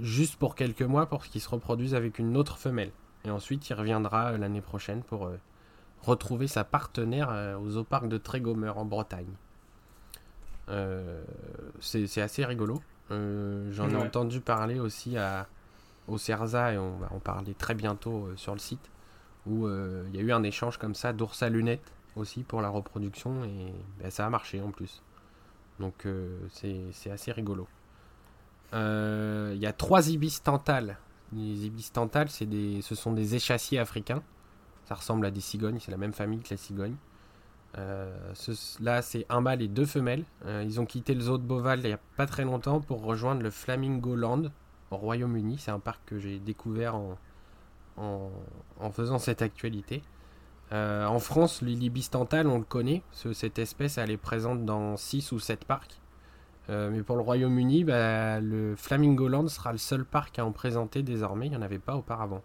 juste 0.00 0.36
pour 0.36 0.54
quelques 0.54 0.82
mois 0.82 1.06
pour 1.06 1.24
qu'il 1.24 1.40
se 1.40 1.48
reproduise 1.48 1.94
avec 1.94 2.18
une 2.18 2.36
autre 2.36 2.58
femelle. 2.58 2.90
Et 3.24 3.30
ensuite, 3.30 3.68
il 3.68 3.74
reviendra 3.74 4.32
euh, 4.32 4.38
l'année 4.38 4.60
prochaine 4.60 5.02
pour 5.02 5.26
euh, 5.26 5.38
retrouver 6.02 6.46
sa 6.46 6.64
partenaire 6.64 7.58
au 7.60 7.70
zooparc 7.70 8.08
de 8.08 8.18
Trégomer 8.18 8.68
en 8.68 8.84
Bretagne. 8.84 9.32
c'est 11.80 12.20
assez 12.20 12.44
rigolo. 12.44 12.82
J'en 13.10 13.88
ai 13.88 13.96
entendu 13.96 14.40
parler 14.40 14.78
aussi 14.78 15.16
à, 15.16 15.46
au 16.06 16.18
CERSA 16.18 16.74
et 16.74 16.78
on 16.78 16.98
va 16.98 17.08
en 17.10 17.20
parler 17.20 17.54
très 17.54 17.74
bientôt 17.74 18.28
sur 18.36 18.52
le 18.52 18.58
site 18.58 18.90
où 19.46 19.66
il 19.66 20.14
y 20.14 20.18
a 20.18 20.22
eu 20.22 20.32
un 20.32 20.42
échange 20.42 20.76
comme 20.76 20.94
ça 20.94 21.14
d'ours 21.14 21.42
à 21.42 21.48
lunettes 21.48 21.90
aussi 22.16 22.42
pour 22.42 22.60
la 22.60 22.68
reproduction 22.68 23.44
et 23.44 23.72
ben, 23.98 24.10
ça 24.10 24.26
a 24.26 24.30
marché 24.30 24.60
en 24.60 24.70
plus. 24.70 25.02
Donc 25.80 26.06
euh, 26.06 26.38
c'est 26.50 27.10
assez 27.10 27.32
rigolo. 27.32 27.66
Euh, 28.72 29.52
il 29.54 29.60
y 29.60 29.66
a 29.66 29.72
trois 29.72 30.08
ibis 30.08 30.42
tantales. 30.42 30.98
Les 31.32 31.66
ibis 31.66 31.92
tantales, 31.92 32.28
ce 32.30 32.94
sont 32.94 33.12
des 33.12 33.34
échassiers 33.34 33.78
africains. 33.78 34.22
Ça 34.86 34.94
ressemble 34.94 35.26
à 35.26 35.30
des 35.30 35.40
cigognes, 35.40 35.78
c'est 35.80 35.90
la 35.90 35.96
même 35.96 36.12
famille 36.12 36.40
que 36.40 36.50
les 36.50 36.56
cigognes. 36.56 36.96
Euh, 37.76 38.32
là, 38.80 39.02
c'est 39.02 39.26
un 39.28 39.40
mâle 39.40 39.62
et 39.62 39.68
deux 39.68 39.86
femelles. 39.86 40.24
ils 40.46 40.80
ont 40.80 40.86
quitté 40.86 41.14
le 41.14 41.22
zoo 41.22 41.38
de 41.38 41.42
Boval 41.42 41.80
il 41.80 41.86
n'y 41.86 41.92
a 41.92 42.00
pas 42.16 42.26
très 42.26 42.44
longtemps 42.44 42.80
pour 42.80 43.02
rejoindre 43.02 43.42
le 43.42 43.50
Flamingo 43.50 44.14
Land 44.14 44.44
au 44.90 44.96
Royaume-Uni. 44.96 45.58
C'est 45.58 45.70
un 45.70 45.80
parc 45.80 46.00
que 46.06 46.18
j'ai 46.18 46.38
découvert 46.38 46.94
en, 47.96 48.90
faisant 48.92 49.18
cette 49.18 49.42
actualité. 49.42 50.02
Euh, 50.72 51.06
en 51.06 51.18
France, 51.18 51.62
l'Ilibistantal, 51.62 52.46
on 52.46 52.58
le 52.58 52.64
connaît. 52.64 53.02
Cette 53.12 53.58
espèce, 53.58 53.98
elle 53.98 54.10
est 54.10 54.16
présente 54.16 54.64
dans 54.64 54.96
6 54.96 55.32
ou 55.32 55.38
7 55.38 55.64
parcs. 55.64 56.00
Euh, 56.70 56.90
mais 56.90 57.02
pour 57.02 57.16
le 57.16 57.22
Royaume-Uni, 57.22 57.84
bah, 57.84 58.40
le 58.40 58.74
Flamingoland 58.76 59.48
sera 59.48 59.72
le 59.72 59.78
seul 59.78 60.04
parc 60.04 60.38
à 60.38 60.44
en 60.44 60.52
présenter 60.52 61.02
désormais. 61.02 61.46
Il 61.46 61.50
n'y 61.50 61.56
en 61.56 61.62
avait 61.62 61.78
pas 61.78 61.96
auparavant. 61.96 62.42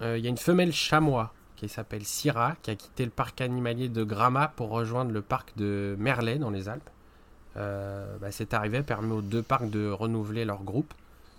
Euh, 0.00 0.18
il 0.18 0.24
y 0.24 0.26
a 0.26 0.30
une 0.30 0.38
femelle 0.38 0.72
chamois 0.72 1.32
qui 1.56 1.68
s'appelle 1.68 2.04
Syrah, 2.04 2.56
qui 2.62 2.70
a 2.70 2.74
quitté 2.74 3.04
le 3.04 3.10
parc 3.10 3.40
animalier 3.40 3.88
de 3.88 4.02
Gramma 4.02 4.48
pour 4.48 4.70
rejoindre 4.70 5.12
le 5.12 5.22
parc 5.22 5.56
de 5.56 5.94
Merlet 5.98 6.38
dans 6.38 6.50
les 6.50 6.68
Alpes. 6.68 6.90
Bah, 7.54 8.30
cette 8.30 8.54
arrivée 8.54 8.82
permet 8.82 9.12
aux 9.12 9.20
deux 9.20 9.42
parcs 9.42 9.70
de 9.70 9.90
renouveler 9.90 10.44
leur 10.44 10.62
groupe. 10.62 10.94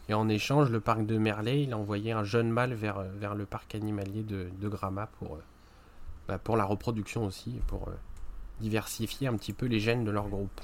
Et 0.09 0.13
en 0.13 0.27
échange, 0.27 0.69
le 0.69 0.79
parc 0.79 1.05
de 1.05 1.17
Merlet, 1.17 1.63
il 1.63 1.73
a 1.73 1.77
envoyé 1.77 2.11
un 2.11 2.23
jeune 2.23 2.49
mâle 2.49 2.73
vers, 2.73 2.97
euh, 2.97 3.07
vers 3.15 3.35
le 3.35 3.45
parc 3.45 3.73
animalier 3.75 4.23
de, 4.23 4.49
de 4.59 4.67
Gramma 4.67 5.07
pour, 5.19 5.35
euh, 5.35 5.43
bah, 6.27 6.37
pour 6.37 6.57
la 6.57 6.65
reproduction 6.65 7.25
aussi, 7.25 7.61
pour 7.67 7.87
euh, 7.87 7.93
diversifier 8.63 9.27
un 9.27 9.35
petit 9.35 9.53
peu 9.53 9.67
les 9.67 9.79
gènes 9.79 10.03
de 10.03 10.11
leur 10.11 10.29
groupe. 10.29 10.61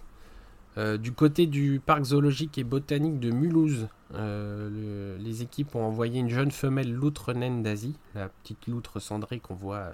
du 0.78 1.12
côté 1.12 1.46
du 1.46 1.82
parc 1.86 2.04
zoologique 2.04 2.58
et 2.58 2.64
botanique 2.64 3.20
de 3.20 3.32
Mulhouse, 3.32 3.88
les 4.14 5.42
équipes 5.42 5.76
ont 5.76 5.84
envoyé 5.84 6.20
une 6.20 6.30
jeune 6.30 6.52
femelle 6.52 6.92
loutre 6.92 7.34
naine 7.34 7.62
d'Asie, 7.62 7.98
la 8.16 8.30
petite 8.30 8.68
loutre 8.68 9.00
cendrée 9.00 9.40
qu'on 9.40 9.56
voit 9.56 9.94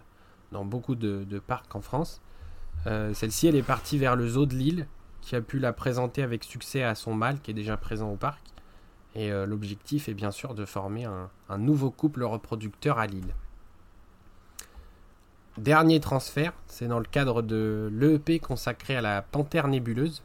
dans 0.51 0.63
beaucoup 0.63 0.95
de, 0.95 1.39
parcs 1.39 1.75
en 1.75 1.81
France. 1.81 2.21
Celle-ci, 2.85 3.47
elle 3.47 3.55
est 3.55 3.63
partie 3.63 3.97
vers 3.97 4.15
le 4.15 4.27
zoo 4.27 4.45
de 4.45 4.53
Lille, 4.53 4.87
qui 5.25 5.35
a 5.35 5.41
pu 5.41 5.57
la 5.57 5.73
présenter 5.73 6.21
avec 6.21 6.43
succès 6.43 6.83
à 6.83 6.93
son 6.93 7.15
mâle 7.15 7.39
qui 7.41 7.49
est 7.49 7.55
déjà 7.55 7.77
présent 7.77 8.11
au 8.11 8.15
parc. 8.15 8.41
Et 9.15 9.31
euh, 9.31 9.45
l'objectif 9.45 10.07
est 10.07 10.13
bien 10.13 10.29
sûr 10.29 10.53
de 10.53 10.65
former 10.65 11.05
un, 11.05 11.57
nouveau 11.57 11.89
couple 11.89 12.23
reproducteur 12.23 12.99
à 12.99 13.07
Lille. 13.07 13.33
Dernier 15.57 15.99
transfert, 15.99 16.53
c'est 16.67 16.87
dans 16.87 16.99
le 16.99 17.05
cadre 17.05 17.41
de 17.41 17.89
l'EEP 17.93 18.41
consacré 18.41 18.95
à 18.95 19.01
la 19.01 19.21
panthère 19.21 19.67
nébuleuse. 19.67 20.21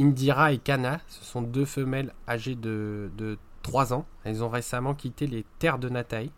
Indira 0.00 0.52
et 0.52 0.58
Kana, 0.58 1.00
ce 1.06 1.24
sont 1.24 1.42
deux 1.42 1.66
femelles 1.66 2.12
âgées 2.26 2.54
de, 2.54 3.10
3 3.62 3.92
ans. 3.92 4.06
Elles 4.24 4.42
ont 4.42 4.48
récemment 4.48 4.94
quitté 4.94 5.26
les 5.26 5.44
terres 5.58 5.78
de 5.78 5.88
Nataï 5.88 6.30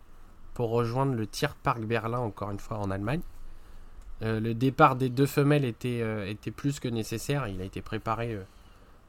pour 0.53 0.69
rejoindre 0.69 1.13
le 1.13 1.27
Tierpark 1.27 1.81
Berlin, 1.81 2.19
encore 2.19 2.51
une 2.51 2.59
fois 2.59 2.77
en 2.77 2.91
Allemagne. 2.91 3.21
Euh, 4.21 4.39
le 4.39 4.53
départ 4.53 4.95
des 4.95 5.09
deux 5.09 5.25
femelles 5.25 5.65
était, 5.65 6.01
euh, 6.01 6.27
était, 6.27 6.51
plus 6.51 6.79
que 6.79 6.87
nécessaire. 6.87 7.47
Il 7.47 7.61
a 7.61 7.63
été 7.63 7.81
préparé 7.81 8.37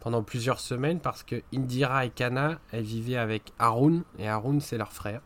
pendant 0.01 0.23
plusieurs 0.23 0.61
semaines 0.61 1.01
parce 1.01 1.23
que 1.23 1.43
Indira 1.55 2.05
et 2.05 2.11
Kana, 2.11 2.59
elles 2.73 2.85
vivaient 2.85 3.17
avec 3.17 3.53
Arun 3.59 4.03
et 4.19 4.29
Arun 4.29 4.61
c'est 4.61 4.79
leur 4.79 4.93
frère. 4.93 5.21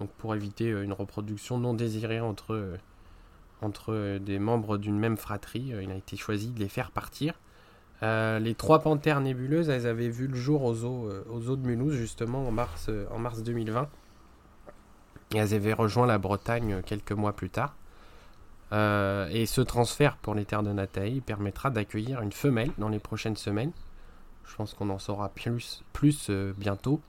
Donc 0.00 0.10
pour 0.10 0.34
éviter 0.34 0.70
euh, 0.70 0.84
une 0.84 0.92
reproduction 0.92 1.58
non 1.58 1.74
désirée 1.74 2.20
entre, 2.20 2.54
euh, 2.54 2.76
entre 3.62 3.92
euh, 3.92 4.18
des 4.18 4.38
membres 4.38 4.78
d'une 4.78 4.98
même 4.98 5.16
fratrie, 5.16 5.72
il 5.82 5.90
a 5.90 5.94
été 5.94 6.16
choisi 6.16 6.50
de 6.50 6.60
les 6.60 6.68
faire 6.68 6.90
partir. 6.90 7.34
les 8.02 8.54
trois 8.56 8.80
panthères 8.80 9.20
nébuleuses, 9.20 9.68
elles 9.68 9.86
avaient 9.86 10.08
vu 10.08 10.26
le 10.26 10.36
jour 10.36 10.62
aux 10.64 10.84
eaux, 10.84 11.10
aux 11.30 11.48
eaux 11.48 11.56
de 11.56 11.66
Mulhouse 11.66 11.94
justement 11.94 12.46
en 12.46 12.50
mars, 12.50 12.90
en 13.10 13.18
mars 13.18 13.42
2020. 13.42 13.88
Et 15.34 15.38
elles 15.38 15.54
avaient 15.54 15.72
rejoint 15.72 16.06
la 16.06 16.18
Bretagne 16.18 16.82
quelques 16.84 17.12
mois 17.12 17.32
plus 17.32 17.50
tard. 17.50 17.74
et 18.72 19.46
ce 19.46 19.60
transfert 19.62 20.16
pour 20.18 20.34
les 20.34 20.44
terres 20.44 20.62
de 20.62 20.72
Nataï 20.72 21.20
permettra 21.20 21.70
d'accueillir 21.70 22.20
une 22.20 22.32
femelle 22.32 22.70
dans 22.78 22.90
les 22.90 23.00
prochaines 23.00 23.36
semaines 23.36 23.72
je 24.48 24.56
pense 24.56 24.74
qu'on 24.74 24.90
en 24.90 24.98
saura 24.98 25.30
plus, 25.30 25.82
euh, 26.30 26.52
bientôt, 26.56 27.00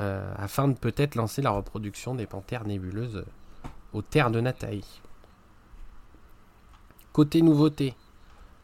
euh, 0.00 0.32
afin 0.36 0.68
de 0.68 0.74
peut-être 0.74 1.14
lancer 1.14 1.42
la 1.42 1.50
reproduction 1.50 2.14
des 2.14 2.26
panthères 2.26 2.64
nébuleuses 2.64 3.16
euh, 3.16 3.68
aux 3.92 4.02
terres 4.02 4.30
de 4.30 4.40
Nataï. 4.40 4.84
Côté 7.14 7.40
nouveauté, 7.40 7.94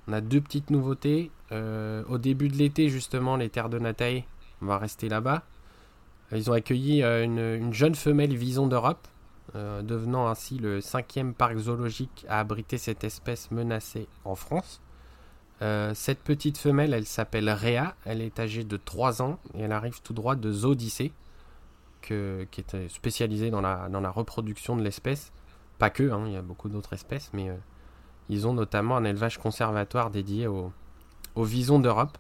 on 0.09 0.13
a 0.13 0.21
deux 0.21 0.43
petites 0.43 0.69
nouveautés. 0.71 1.31
au 1.53 2.19
début 2.19 2.49
de 2.49 2.57
l'été, 2.57 2.91
justement, 2.91 3.37
les 3.37 3.49
terres 3.49 3.71
de 3.71 3.79
Nataï, 3.79 4.25
on 4.61 4.67
va 4.67 4.77
rester 4.77 5.09
là-bas. 5.09 5.45
Ils 6.33 6.51
ont 6.51 6.53
accueilli 6.53 7.03
une, 7.03 7.73
jeune 7.73 7.95
femelle 7.95 8.37
vison 8.37 8.67
d'Europe, 8.67 9.09
devenant 9.55 10.27
ainsi 10.29 10.59
le 10.59 10.81
cinquième 10.81 11.33
parc 11.33 11.57
zoologique 11.57 12.27
à 12.29 12.41
abriter 12.41 12.77
cette 12.77 13.05
espèce 13.05 13.51
menacée 13.51 14.09
en 14.25 14.35
France. 14.35 14.83
Euh, 15.63 15.93
cette 15.95 16.21
petite 16.21 16.57
femelle, 16.57 16.95
elle 16.95 17.07
s'appelle 17.07 17.51
Réa, 17.51 17.95
elle 18.05 18.23
est 18.23 18.41
âgée 18.41 18.65
de 18.65 18.77
3 18.77 19.21
ans 19.21 19.39
et 19.55 19.61
elle 19.61 19.73
arrive 19.73 20.01
tout 20.01 20.15
droit 20.15 20.35
de 20.35 20.51
Zoodicée, 20.51 21.13
qui 22.01 22.15
est 22.15 22.89
spécialisée 22.89 23.51
dans 23.51 23.61
la, 23.61 24.11
reproduction 24.11 24.77
de 24.77 24.83
l'espèce. 24.83 25.33
Pas 25.79 25.91
que, 25.91 26.11
hein, 26.11 26.25
il 26.27 26.33
y 26.33 26.37
a 26.37 26.43
beaucoup 26.43 26.69
d'autres 26.69 26.95
espèces, 26.95 27.31
mais 27.35 27.51
euh, 27.51 27.57
ils 28.31 28.47
ont 28.47 28.55
notamment 28.55 28.97
un 28.97 29.05
élevage 29.05 29.39
conservatoire 29.39 30.11
dédié 30.11 30.47
au, 30.47 30.73
au 31.35 31.45
vison 31.45 31.79
d'Europe. 31.79 32.17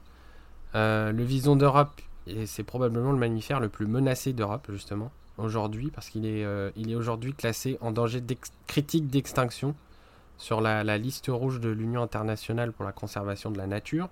Euh, 0.75 1.12
le 1.12 1.23
vison 1.25 1.57
d'Europe, 1.57 2.01
c'est 2.46 2.64
probablement 2.64 3.12
le 3.12 3.18
mammifère 3.18 3.61
le 3.61 3.68
plus 3.68 3.87
menacé 3.87 4.33
d'Europe, 4.33 4.68
justement, 4.70 5.11
aujourd'hui, 5.38 5.90
parce 5.90 6.11
qu'il 6.11 6.27
est, 6.27 6.46
il 6.77 6.90
est 6.90 6.94
aujourd'hui 6.94 7.33
classé 7.33 7.79
en 7.81 7.90
danger 7.90 8.23
critique 8.66 9.09
d'extinction 9.09 9.75
sur 10.40 10.62
la, 10.62 10.99
liste 10.99 11.27
rouge 11.29 11.61
de 11.61 11.68
l'Union 11.68 12.03
internationale 12.03 12.73
pour 12.73 12.85
la 12.85 12.92
conservation 12.92 13.51
de 13.51 13.59
la 13.59 13.66
nature. 13.66 14.09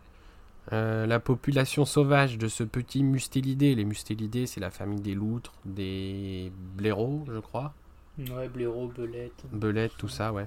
Euh, 0.72 1.06
la 1.06 1.18
population 1.18 1.86
sauvage 1.86 2.36
de 2.36 2.46
ce 2.46 2.62
petit 2.62 3.02
mustélidé, 3.02 3.74
les 3.74 3.86
mustélidés 3.86 4.46
c'est 4.46 4.60
la 4.60 4.70
famille 4.70 5.00
des 5.00 5.14
loutres, 5.14 5.54
des 5.64 6.52
blaireaux 6.76 7.24
je 7.32 7.38
crois. 7.38 7.72
Ouais, 8.18 8.48
blaireaux, 8.48 8.88
belettes. 8.88 9.44
Belettes, 9.52 9.92
tout 9.96 10.08
ça, 10.08 10.32
ouais. 10.32 10.46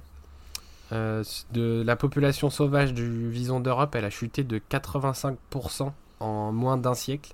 Euh, 0.91 1.23
la 1.55 1.95
population 1.95 2.49
sauvage 2.49 2.93
du 2.93 3.29
vison 3.29 3.59
d'Europe, 3.59 3.95
elle 3.95 4.05
a 4.05 4.09
chuté 4.09 4.43
de 4.43 4.59
85% 4.59 5.91
en 6.19 6.51
moins 6.51 6.77
d'un 6.77 6.93
siècle. 6.93 7.33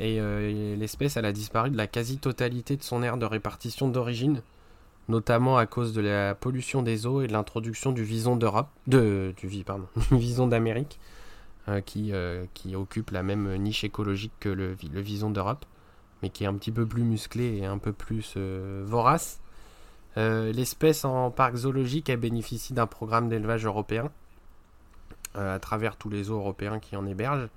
Et 0.00 0.20
euh, 0.20 0.76
l'espèce, 0.76 1.16
a 1.16 1.32
disparu 1.32 1.70
de 1.70 1.76
la 1.76 1.86
quasi-totalité 1.86 2.76
de 2.76 2.82
son 2.82 3.02
aire 3.02 3.16
de 3.16 3.26
répartition 3.26 3.88
d'origine 3.88 4.42
notamment 5.08 5.58
à 5.58 5.66
cause 5.66 5.92
de 5.92 6.00
la 6.00 6.34
pollution 6.34 6.82
des 6.82 7.06
eaux 7.06 7.20
et 7.20 7.26
de 7.26 7.32
l'introduction 7.32 7.92
du 7.92 8.02
vison 8.04 8.36
d'Europe, 8.36 8.68
de, 8.86 9.34
du 9.36 9.48
vison 10.10 10.46
d'Amérique, 10.46 10.98
euh, 11.68 11.80
qui, 12.54 12.74
occupe 12.74 13.10
la 13.10 13.22
même 13.22 13.54
niche 13.56 13.84
écologique 13.84 14.32
que 14.40 14.48
le, 14.48 14.74
vison 14.82 15.30
d'Europe, 15.30 15.66
mais 16.22 16.30
qui 16.30 16.44
est 16.44 16.46
un 16.46 16.54
petit 16.54 16.72
peu 16.72 16.86
plus 16.86 17.02
musclé 17.02 17.58
et 17.58 17.66
un 17.66 17.76
peu 17.76 17.92
plus 17.92 18.38
vorace. 18.84 19.40
L'espèce 20.16 21.04
en 21.04 21.30
parc 21.30 21.56
zoologique, 21.56 22.08
elle 22.08 22.20
bénéficie 22.20 22.72
d'un 22.72 22.86
programme 22.86 23.28
d'élevage 23.28 23.66
européen 23.66 24.10
à 25.34 25.58
travers 25.58 25.96
tous 25.96 26.08
les 26.08 26.24
zoos 26.24 26.36
européens 26.36 26.78
qui 26.78 26.96
en 26.96 27.06
hébergent. 27.06 27.48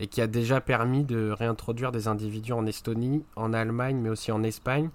et 0.00 0.06
qui 0.08 0.20
a 0.20 0.26
déjà 0.26 0.60
permis 0.60 1.04
de 1.04 1.30
réintroduire 1.30 1.92
des 1.92 2.08
individus 2.08 2.52
en 2.52 2.66
Estonie, 2.66 3.24
en 3.36 3.52
Allemagne, 3.52 3.96
mais 3.96 4.08
aussi 4.08 4.32
en 4.32 4.42
Espagne, 4.42 4.90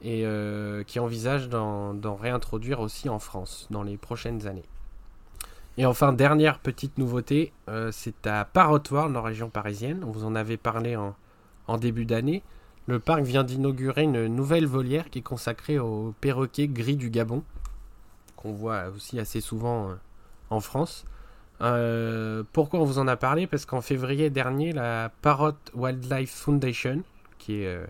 et 0.00 0.24
euh, 0.24 0.84
qui 0.84 1.00
envisage 1.00 1.48
d'en 1.48 2.14
réintroduire 2.14 2.80
aussi 2.80 3.08
en 3.08 3.18
France 3.18 3.66
dans 3.70 3.82
les 3.82 3.96
prochaines 3.96 4.46
années. 4.46 4.64
Et 5.76 5.86
enfin, 5.86 6.12
dernière 6.12 6.58
petite 6.58 6.98
nouveauté, 6.98 7.52
euh, 7.68 7.90
c'est 7.92 8.26
à 8.26 8.44
Parrot 8.44 8.80
World, 8.90 9.16
en 9.16 9.22
région 9.22 9.48
parisienne. 9.48 10.04
Vous 10.04 10.24
en 10.24 10.34
avait 10.34 10.56
parlé 10.56 10.96
en 10.96 11.78
début 11.78 12.04
d'année. 12.04 12.42
Le 12.88 12.98
parc 12.98 13.22
vient 13.22 13.44
d'inaugurer 13.44 14.04
une 14.04 14.28
nouvelle 14.28 14.64
volière 14.64 15.10
qui 15.10 15.18
est 15.18 15.22
consacrée 15.22 15.78
aux 15.78 16.14
perroquets 16.22 16.68
gris 16.68 16.96
du 16.96 17.10
Gabon, 17.10 17.42
qu'on 18.34 18.52
voit 18.52 18.86
aussi 18.88 19.20
assez 19.20 19.42
souvent 19.42 19.90
euh, 19.90 19.94
en 20.48 20.60
France. 20.60 21.04
Euh, 21.60 22.44
pourquoi 22.54 22.80
on 22.80 22.84
vous 22.84 22.98
en 22.98 23.06
a 23.06 23.16
parlé? 23.16 23.46
Parce 23.46 23.66
qu'en 23.66 23.82
février 23.82 24.30
dernier, 24.30 24.72
la 24.72 25.12
Parrot 25.20 25.52
Wildlife 25.74 26.30
Foundation, 26.30 27.02
qui 27.36 27.60
est 27.60 27.66
euh, 27.66 27.84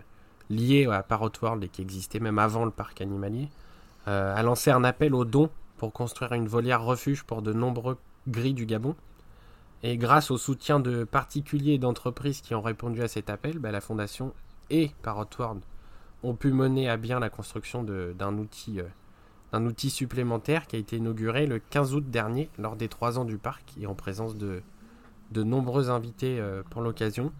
liée 0.49 0.85
à 0.91 1.01
Parrot 1.01 1.31
World 1.41 1.63
et 1.63 1.69
qui 1.69 1.81
existait 1.81 2.19
même 2.19 2.37
avant 2.37 2.65
le 2.65 2.71
parc 2.71 2.99
animalier, 2.99 3.47
a 4.05 4.41
lancé 4.41 4.71
un 4.71 4.83
appel 4.83 5.13
aux 5.13 5.23
dons 5.23 5.51
pour 5.77 5.93
construire 5.93 6.33
une 6.33 6.47
volière 6.47 6.83
refuge 6.83 7.23
pour 7.23 7.43
de 7.43 7.53
nombreux 7.53 7.97
gris 8.27 8.55
du 8.55 8.65
Gabon. 8.65 8.95
Et 9.83 9.97
grâce 9.97 10.31
au 10.31 10.37
soutien 10.37 10.79
de 10.79 11.03
particuliers 11.03 11.73
et 11.73 11.77
d'entreprises 11.77 12.41
qui 12.41 12.55
ont 12.55 12.61
répondu 12.61 13.03
à 13.03 13.07
cet 13.07 13.29
appel, 13.29 13.59
bah, 13.59 13.71
la 13.71 13.81
fondation 13.81 14.33
et 14.69 14.91
Parrot 15.01 15.25
World 15.37 15.61
ont 16.23 16.35
pu 16.35 16.51
mener 16.51 16.89
à 16.89 16.97
bien 16.97 17.19
la 17.19 17.29
construction 17.29 17.83
d'un 17.83 18.37
outil 18.37 18.81
un 19.51 19.65
outil 19.65 19.89
supplémentaire 19.89 20.67
qui 20.67 20.75
a 20.75 20.79
été 20.79 20.97
inauguré 20.97 21.45
le 21.47 21.59
15 21.59 21.95
août 21.95 22.09
dernier 22.09 22.49
lors 22.57 22.75
des 22.75 22.87
3 22.87 23.19
ans 23.19 23.25
du 23.25 23.37
parc 23.37 23.73
et 23.79 23.87
en 23.87 23.95
présence 23.95 24.35
de, 24.35 24.61
nombreux 25.35 25.89
invités 25.89 26.39
euh, 26.39 26.61
pour 26.69 26.81
l'occasion. 26.81 27.31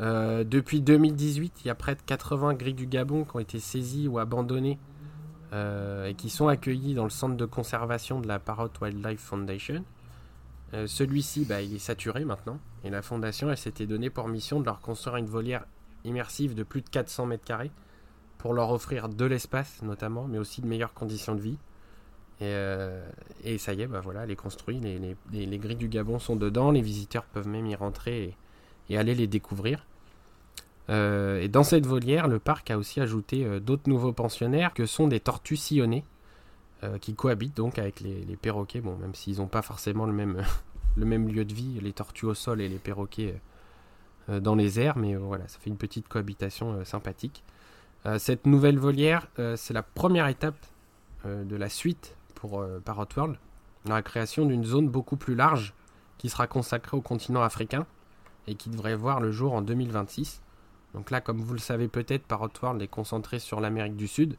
Euh, 0.00 0.44
depuis 0.44 0.80
2018, 0.80 1.60
il 1.64 1.68
y 1.68 1.70
a 1.70 1.74
près 1.74 1.94
de 1.94 2.02
80 2.04 2.54
grilles 2.54 2.74
du 2.74 2.86
Gabon 2.86 3.24
qui 3.24 3.36
ont 3.36 3.40
été 3.40 3.60
saisis 3.60 4.08
ou 4.08 4.18
abandonnés 4.18 4.78
euh, 5.52 6.06
et 6.06 6.14
qui 6.14 6.28
sont 6.28 6.48
accueillis 6.48 6.94
dans 6.94 7.04
le 7.04 7.10
centre 7.10 7.36
de 7.36 7.46
conservation 7.46 8.20
de 8.20 8.26
la 8.26 8.38
Parrot 8.38 8.70
Wildlife 8.80 9.20
Foundation. 9.20 9.84
Celui-ci, 10.86 11.44
bah, 11.44 11.60
il 11.60 11.74
est 11.74 11.78
saturé 11.78 12.24
maintenant 12.24 12.58
et 12.82 12.90
la 12.90 13.02
fondation, 13.02 13.50
elle 13.50 13.58
s'était 13.58 13.86
donnée 13.86 14.10
pour 14.10 14.28
mission 14.28 14.58
de 14.58 14.64
leur 14.64 14.80
construire 14.80 15.16
une 15.16 15.26
volière 15.26 15.66
immersive 16.04 16.54
de 16.54 16.62
plus 16.62 16.82
de 16.82 16.88
400 16.88 17.26
mètres 17.26 17.44
carrés 17.44 17.70
pour 18.38 18.54
leur 18.54 18.70
offrir 18.70 19.08
de 19.08 19.24
l'espace 19.24 19.82
notamment, 19.82 20.26
mais 20.28 20.38
aussi 20.38 20.60
de 20.60 20.66
meilleures 20.66 20.94
conditions 20.94 21.34
de 21.34 21.40
vie. 21.40 21.58
Et, 22.40 22.46
euh, 22.46 23.06
ça 23.58 23.72
y 23.72 23.82
est, 23.82 23.86
bah 23.86 24.00
voilà, 24.00 24.24
elle 24.24 24.32
est 24.32 24.36
construite, 24.36 24.82
les, 24.82 25.58
grilles 25.58 25.76
du 25.76 25.88
Gabon 25.88 26.18
sont 26.18 26.34
dedans, 26.34 26.72
les 26.72 26.80
visiteurs 26.80 27.24
peuvent 27.24 27.46
même 27.46 27.66
y 27.66 27.76
rentrer 27.76 28.34
et, 28.88 28.98
aller 28.98 29.14
les 29.14 29.28
découvrir. 29.28 29.86
Euh, 30.90 31.40
et 31.40 31.48
dans 31.48 31.62
cette 31.62 31.86
volière, 31.86 32.26
le 32.26 32.40
parc 32.40 32.72
a 32.72 32.78
aussi 32.78 33.00
ajouté 33.00 33.44
euh, 33.44 33.60
d'autres 33.60 33.88
nouveaux 33.88 34.12
pensionnaires 34.12 34.74
que 34.74 34.86
sont 34.86 35.06
des 35.06 35.20
tortues 35.20 35.56
sillonnées, 35.56 36.04
qui 37.00 37.14
cohabitent 37.14 37.56
donc 37.56 37.78
avec 37.78 38.00
les, 38.00 38.36
perroquets, 38.36 38.80
même 38.80 39.14
s'ils 39.14 39.38
n'ont 39.38 39.46
pas 39.46 39.62
forcément 39.62 40.06
le 40.06 40.12
même, 40.12 41.28
lieu 41.28 41.44
de 41.44 41.54
vie, 41.54 41.78
les 41.80 41.92
tortues 41.92 42.26
au 42.26 42.34
sol 42.34 42.60
et 42.60 42.68
les 42.68 42.78
perroquets 42.78 43.40
dans 44.28 44.54
les 44.54 44.80
airs, 44.80 44.98
mais 44.98 45.14
voilà, 45.14 45.46
ça 45.46 45.58
fait 45.60 45.70
une 45.70 45.76
petite 45.76 46.08
cohabitation 46.08 46.84
sympathique. 46.84 47.44
Euh, 48.04 48.18
cette 48.18 48.46
nouvelle 48.46 48.78
volière, 48.78 49.28
euh, 49.38 49.56
c'est 49.56 49.74
la 49.74 49.82
première 49.82 50.26
étape 50.26 50.56
euh, 51.24 51.44
de 51.44 51.56
la 51.56 51.68
suite 51.68 52.16
pour 52.34 52.64
Parrot 52.84 53.06
World, 53.16 53.36
dans 53.84 53.94
la 53.94 54.02
création 54.02 54.44
d'une 54.46 54.64
zone 54.64 54.88
beaucoup 54.88 55.16
plus 55.16 55.36
large 55.36 55.74
qui 56.18 56.28
sera 56.28 56.48
consacrée 56.48 56.96
au 56.96 57.00
continent 57.00 57.42
africain 57.42 57.86
et 58.48 58.56
qui 58.56 58.68
devrait 58.68 58.96
voir 58.96 59.20
le 59.20 59.30
jour 59.30 59.52
en 59.52 59.62
2026. 59.62 60.42
Donc 60.94 61.12
là, 61.12 61.20
comme 61.20 61.40
vous 61.40 61.52
le 61.52 61.60
savez 61.60 61.86
peut-être, 61.86 62.24
Parrot 62.24 62.50
World 62.60 62.82
est 62.82 62.88
concentré 62.88 63.38
sur 63.38 63.60
l'Amérique 63.60 63.94
du 63.94 64.08
Sud, 64.08 64.36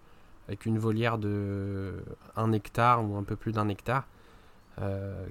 avec 0.47 0.65
une 0.65 0.77
volière 0.77 1.17
de 1.17 1.93
1 2.35 2.51
hectare 2.51 3.03
ou 3.03 3.15
un 3.15 3.23
peu 3.23 3.35
plus 3.35 3.51
d'un 3.51 3.69
hectare, 3.69 4.05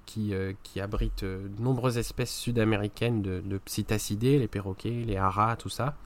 qui, 0.07 0.33
qui, 0.63 0.81
abrite 0.81 1.25
de 1.25 1.51
nombreuses 1.59 1.99
espèces 1.99 2.33
sud-américaines 2.33 3.23
de, 3.23 3.41
de, 3.45 3.59
psittacidés, 3.59 4.39
les 4.39 4.47
perroquets, 4.47 5.03
les 5.05 5.17
haras, 5.17 5.57
tout 5.57 5.69
ça 5.69 5.97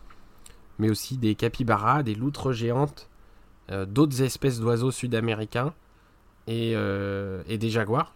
mais 0.79 0.91
aussi 0.91 1.17
des 1.17 1.35
capybaras, 1.35 2.03
des 2.03 2.15
loutres 2.15 2.53
géantes, 2.53 3.09
euh, 3.71 3.87
d'autres 3.87 4.23
espèces 4.23 4.61
d'oiseaux 4.61 4.91
sud-américains 4.91 5.73
et, 6.47 6.73
euh, 6.75 7.43
des 7.45 7.71
jaguars. 7.71 8.15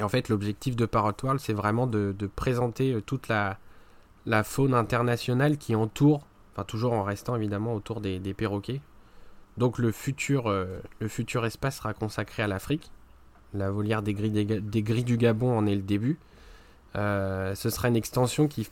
en 0.00 0.08
fait, 0.08 0.28
l'objectif 0.28 0.76
de 0.76 0.86
Parrot 0.86 1.12
World, 1.22 1.40
c'est 1.40 1.52
vraiment 1.52 1.86
de, 1.86 2.14
présenter 2.34 2.92
euh, 2.92 3.00
toute 3.00 3.28
la, 3.28 3.58
faune 4.44 4.74
internationale 4.74 5.58
qui 5.58 5.74
entoure, 5.74 6.26
enfin 6.52 6.64
toujours 6.64 6.92
en 6.92 7.02
restant 7.02 7.36
évidemment 7.36 7.74
autour 7.74 8.00
des, 8.00 8.34
perroquets. 8.34 8.80
Donc 9.58 9.78
le 9.78 9.92
futur, 9.92 10.48
le 10.48 11.08
futur 11.08 11.46
espace 11.46 11.76
sera 11.76 11.94
consacré 11.94 12.42
à 12.42 12.48
l'Afrique. 12.48 12.90
La 13.52 13.70
volière 13.70 14.02
des 14.02 14.12
gris, 14.14 15.04
du 15.04 15.16
Gabon 15.16 15.56
en 15.56 15.66
est 15.66 15.76
le 15.76 15.82
début. 15.82 16.18
ce 16.94 17.54
sera 17.54 17.88
une 17.88 17.96
extension 17.96 18.48
qui, 18.48 18.68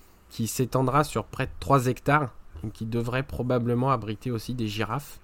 s'étendra 0.47 1.05
sur 1.05 1.25
près 1.25 1.47
de 1.47 1.53
3 1.61 1.87
hectares 1.87 2.31
qui 2.71 2.87
devrait 2.87 3.23
probablement 3.23 3.91
abriter 3.91 4.31
aussi 4.31 4.55
des 4.55 4.69
girafes, 4.69 5.19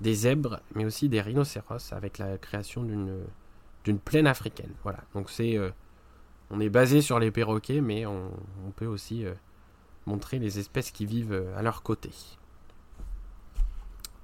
des 0.00 0.14
zèbres, 0.14 0.60
mais 0.74 0.84
aussi 0.84 1.08
des 1.08 1.20
rhinocéros 1.20 1.92
avec 1.92 2.18
la 2.18 2.38
création 2.38 2.82
d'une 2.82 3.98
plaine 3.98 4.26
africaine. 4.26 4.72
Voilà. 4.82 4.98
Donc 5.14 5.30
c'est 5.30 5.56
euh, 5.56 5.70
on 6.50 6.60
est 6.60 6.68
basé 6.68 7.00
sur 7.00 7.18
les 7.18 7.30
perroquets, 7.30 7.80
mais 7.80 8.06
on, 8.06 8.30
peut 8.76 8.86
aussi 8.86 9.24
euh, 9.24 9.34
montrer 10.06 10.38
les 10.38 10.58
espèces 10.58 10.90
qui 10.90 11.06
vivent 11.06 11.32
euh, 11.32 11.56
à 11.56 11.62
leur 11.62 11.82
côté. 11.82 12.10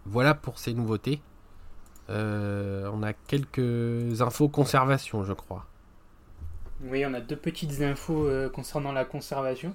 Voilà 0.07 0.35
pour 0.35 0.59
ces 0.59 0.75
nouveautés. 0.75 1.21
on 2.09 3.03
a 3.03 3.13
quelques 3.13 4.21
infos 4.21 4.49
conservation, 4.49 5.25
je 5.25 5.33
crois. 5.33 5.67
Oui, 6.83 7.05
on 7.07 7.15
a 7.15 7.21
deux 7.21 7.37
petites 7.37 7.83
infos 7.83 8.29
concernant 8.53 8.93
la 8.93 9.05
conservation. 9.05 9.75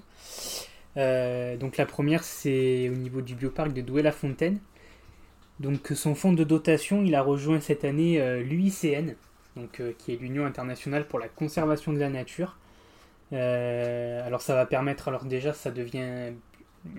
Euh, 0.96 1.56
donc 1.56 1.76
la 1.76 1.86
première, 1.86 2.24
c'est 2.24 2.88
au 2.88 2.94
niveau 2.94 3.20
du 3.20 3.34
bioparc 3.34 3.72
de 3.72 3.80
Douai-la-Fontaine. 3.82 4.58
Donc 5.60 5.92
son 5.94 6.14
fonds 6.14 6.32
de 6.32 6.44
dotation, 6.44 7.02
il 7.02 7.14
a 7.14 7.22
rejoint 7.22 7.60
cette 7.60 7.84
année 7.84 8.20
euh, 8.20 8.42
l'UICN, 8.42 9.14
donc, 9.56 9.80
euh, 9.80 9.92
qui 9.98 10.12
est 10.12 10.16
l'Union 10.16 10.44
internationale 10.44 11.06
pour 11.06 11.18
la 11.18 11.28
conservation 11.28 11.92
de 11.92 11.98
la 11.98 12.10
nature. 12.10 12.58
alors 13.32 14.42
ça 14.42 14.54
va 14.54 14.66
permettre, 14.66 15.08
alors 15.08 15.24
déjà 15.24 15.52
ça 15.52 15.70
devient, 15.70 16.32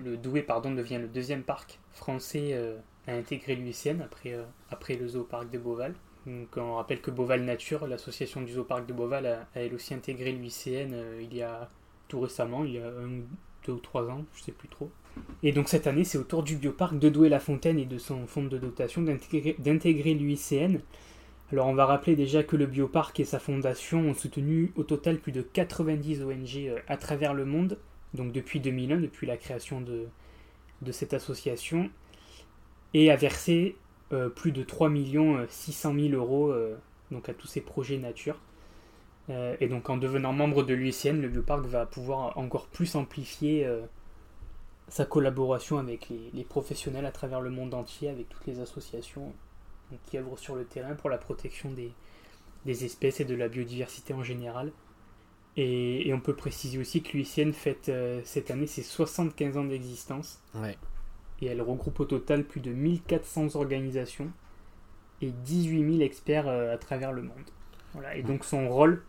le 0.04 0.16
Douai 0.16 0.42
pardon, 0.42 0.72
devient 0.72 0.98
le 0.98 1.08
deuxième 1.08 1.42
parc 1.42 1.78
français 1.92 2.58
à 3.08 3.14
intégrer 3.14 3.56
l'UICN 3.56 4.00
après, 4.02 4.38
après 4.70 4.94
le 4.94 5.08
zooparc 5.08 5.50
de 5.50 5.58
Beauval. 5.58 5.94
Donc 6.26 6.56
on 6.56 6.74
rappelle 6.74 7.00
que 7.00 7.10
Beauval 7.10 7.42
Nature, 7.42 7.86
l'association 7.86 8.42
du 8.42 8.52
zooparc 8.52 8.86
de 8.86 8.92
Beauval, 8.92 9.26
a, 9.26 9.40
a 9.54 9.60
elle 9.60 9.74
aussi 9.74 9.94
intégré 9.94 10.30
l'UICN 10.30 10.94
il 11.20 11.34
y 11.34 11.42
a 11.42 11.70
tout 12.08 12.20
récemment, 12.20 12.64
il 12.64 12.74
y 12.74 12.78
a 12.78 12.86
un, 12.86 13.20
deux 13.66 13.72
ou 13.72 13.78
trois 13.78 14.08
ans, 14.08 14.24
je 14.34 14.42
sais 14.42 14.52
plus 14.52 14.68
trop. 14.68 14.90
Et 15.42 15.52
donc 15.52 15.68
cette 15.68 15.86
année, 15.86 16.04
c'est 16.04 16.18
au 16.18 16.24
tour 16.24 16.42
du 16.42 16.56
bioparc 16.56 16.98
de 16.98 17.08
Douai-la-Fontaine 17.08 17.78
et 17.78 17.84
de 17.84 17.98
son 17.98 18.26
fonds 18.26 18.44
de 18.44 18.58
dotation 18.58 19.02
d'intégrer 19.02 20.14
l'UICN. 20.14 20.78
Alors 21.52 21.66
on 21.66 21.74
va 21.74 21.86
rappeler 21.86 22.14
déjà 22.14 22.42
que 22.42 22.56
le 22.56 22.66
bioparc 22.66 23.18
et 23.20 23.24
sa 23.24 23.38
fondation 23.38 24.00
ont 24.00 24.14
soutenu 24.14 24.72
au 24.76 24.84
total 24.84 25.18
plus 25.18 25.32
de 25.32 25.42
90 25.42 26.22
ONG 26.22 26.56
euh, 26.56 26.78
à 26.88 26.96
travers 26.98 27.32
le 27.32 27.46
monde, 27.46 27.78
donc 28.12 28.32
depuis 28.32 28.60
2001, 28.60 28.98
depuis 28.98 29.26
la 29.26 29.36
création 29.36 29.80
de 29.80 30.08
cette 30.92 31.14
association, 31.14 31.90
et 32.94 33.10
a 33.10 33.16
versé 33.16 33.76
euh, 34.12 34.28
plus 34.28 34.52
de 34.52 34.62
3 34.62 34.90
600 35.48 35.94
000 35.94 36.08
euros 36.14 36.50
euh, 36.50 36.76
donc 37.10 37.28
à 37.28 37.34
tous 37.34 37.46
ces 37.46 37.60
projets 37.60 37.98
nature. 37.98 38.38
Euh, 39.28 39.56
et 39.60 39.68
donc 39.68 39.90
en 39.90 39.98
devenant 39.98 40.32
membre 40.32 40.62
de 40.62 40.72
l'UICN, 40.72 41.20
le 41.20 41.28
bioparc 41.28 41.64
va 41.66 41.84
pouvoir 41.84 42.36
encore 42.38 42.66
plus 42.68 42.94
amplifier 42.94 43.68
sa 44.88 45.04
collaboration 45.04 45.76
avec 45.76 46.08
les, 46.08 46.44
professionnels 46.44 47.04
à 47.04 47.12
travers 47.12 47.42
le 47.42 47.50
monde 47.50 47.74
entier, 47.74 48.08
avec 48.08 48.28
toutes 48.30 48.46
les 48.46 48.60
associations 48.60 49.34
qui 50.06 50.16
œuvrent 50.16 50.38
sur 50.38 50.54
le 50.54 50.64
terrain 50.64 50.94
pour 50.94 51.10
la 51.10 51.18
protection 51.18 51.70
des, 51.70 51.92
espèces 52.84 53.20
et 53.20 53.26
de 53.26 53.34
la 53.34 53.48
biodiversité 53.48 54.14
en 54.14 54.22
général. 54.22 54.72
Et, 55.58 56.10
on 56.14 56.20
peut 56.20 56.36
préciser 56.36 56.78
aussi 56.78 57.02
que 57.02 57.12
l'UICN 57.12 57.52
fête 57.52 57.92
cette 58.24 58.50
année 58.50 58.66
ses 58.66 58.82
75 58.82 59.58
ans 59.58 59.64
d'existence. 59.64 60.40
Et 61.40 61.46
elle 61.46 61.62
regroupe 61.62 62.00
au 62.00 62.04
total 62.04 62.44
plus 62.44 62.60
de 62.60 62.72
1400 62.72 63.54
organisations 63.56 64.30
et 65.22 65.30
18 65.30 65.90
000 65.92 66.00
experts 66.02 66.48
à 66.48 66.76
travers 66.78 67.12
le 67.12 67.22
monde. 67.22 67.32
Voilà. 67.94 68.16
Et 68.16 68.22
donc 68.22 68.44
son 68.44 68.68
rôle, 68.68 69.02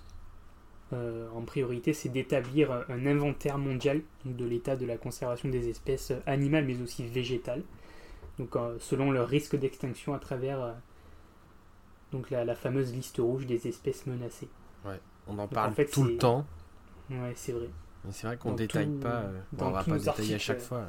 euh, 0.93 1.27
en 1.35 1.41
priorité, 1.41 1.93
c'est 1.93 2.09
d'établir 2.09 2.71
un 2.89 3.05
inventaire 3.05 3.57
mondial 3.57 4.01
de 4.25 4.45
l'état 4.45 4.75
de 4.75 4.85
la 4.85 4.97
conservation 4.97 5.49
des 5.49 5.69
espèces 5.69 6.11
animales 6.25 6.65
mais 6.65 6.81
aussi 6.81 7.05
végétales, 7.07 7.63
donc, 8.39 8.55
euh, 8.55 8.77
selon 8.79 9.11
leur 9.11 9.27
risque 9.27 9.55
d'extinction 9.57 10.13
à 10.13 10.19
travers 10.19 10.61
euh, 10.61 10.71
donc 12.11 12.29
la, 12.31 12.55
fameuse 12.55 12.93
liste 12.93 13.17
rouge 13.17 13.45
des 13.45 13.67
espèces 13.67 14.07
menacées. 14.07 14.47
Ouais, 14.85 14.99
on 15.27 15.37
en 15.37 15.47
parle 15.47 15.73
tout 15.91 16.03
le 16.03 16.17
temps. 16.17 16.45
Ouais, 17.09 17.33
c'est 17.35 17.51
vrai. 17.51 17.69
C'est 18.11 18.27
vrai 18.27 18.37
qu'on 18.37 18.51
Dans 18.51 18.55
détaille 18.55 18.87
tout- 18.87 18.99
pas. 18.99 19.23
euh, 19.23 19.39
on 19.59 19.69
va 19.71 19.83
tous 19.83 19.91
pas 19.91 19.97
détailler 19.97 20.35
à 20.35 20.39
chaque 20.39 20.57
euh, 20.57 20.61
fois. 20.61 20.85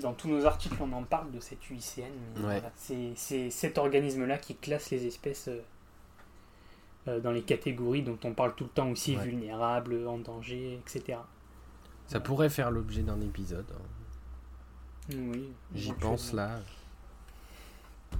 Dans 0.00 0.12
tous 0.12 0.28
nos 0.28 0.44
articles, 0.46 0.76
on 0.80 0.92
en 0.92 1.02
parle 1.02 1.30
de 1.32 1.40
cette 1.40 1.68
UICN. 1.70 2.02
mais 2.36 2.40
Ouais. 2.40 2.60
voilà, 2.60 2.72
c'est 3.16 3.50
cet 3.50 3.78
organisme-là 3.78 4.38
qui 4.38 4.54
classe 4.54 4.90
les 4.90 5.06
espèces 5.06 5.48
euh, 5.48 5.60
euh, 7.08 7.20
dans 7.20 7.32
les 7.32 7.42
catégories 7.42 8.02
dont 8.02 8.18
on 8.24 8.32
parle 8.32 8.54
tout 8.54 8.64
le 8.64 8.70
temps 8.70 8.90
aussi, 8.90 9.16
Ouais. 9.16 9.24
vulnérables, 9.24 10.06
en 10.06 10.18
danger, 10.18 10.74
etc. 10.86 11.18
Ça 12.06 12.20
pourrait 12.20 12.48
faire 12.50 12.70
l'objet 12.70 13.02
d'un 13.02 13.20
épisode. 13.20 13.66
hein. 13.72 15.14
Oui, 15.16 15.50
J'y 15.74 15.92
pense 15.94 16.32
là. 16.32 16.60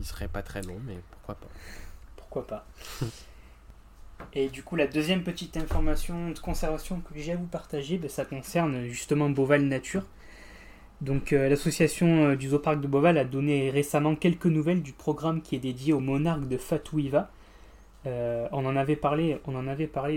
Il 0.00 0.04
serait 0.06 0.28
pas 0.28 0.42
très 0.42 0.62
long, 0.62 0.78
mais 0.86 0.98
pourquoi 1.10 1.34
pas. 1.36 1.48
Pourquoi 2.16 2.46
pas. 2.46 2.66
Et 4.32 4.48
du 4.48 4.62
coup, 4.62 4.74
la 4.76 4.86
deuxième 4.86 5.22
petite 5.22 5.56
information 5.56 6.30
de 6.30 6.38
conservation 6.38 7.00
que 7.00 7.18
j'ai 7.18 7.32
à 7.32 7.36
vous 7.36 7.46
partager, 7.46 7.98
ben, 7.98 8.10
ça 8.10 8.24
concerne 8.24 8.86
justement 8.86 9.30
Beauval 9.30 9.62
Nature. 9.62 10.04
Donc, 11.00 11.32
euh, 11.32 11.48
l'association 11.48 12.30
euh, 12.30 12.36
du 12.36 12.48
zooparc 12.48 12.80
de 12.80 12.88
Beauval 12.88 13.18
a 13.18 13.24
donné 13.24 13.70
récemment 13.70 14.16
quelques 14.16 14.46
nouvelles 14.46 14.82
du 14.82 14.92
programme 14.92 15.42
qui 15.42 15.54
est 15.54 15.60
dédié 15.60 15.92
au 15.92 16.00
monarque 16.00 16.48
de 16.48 16.56
Fatouiva. 16.56 17.30
Euh, 18.06 18.48
on 18.52 18.64
en 18.66 18.74
avait 18.76 18.96
parlé, 18.96 19.38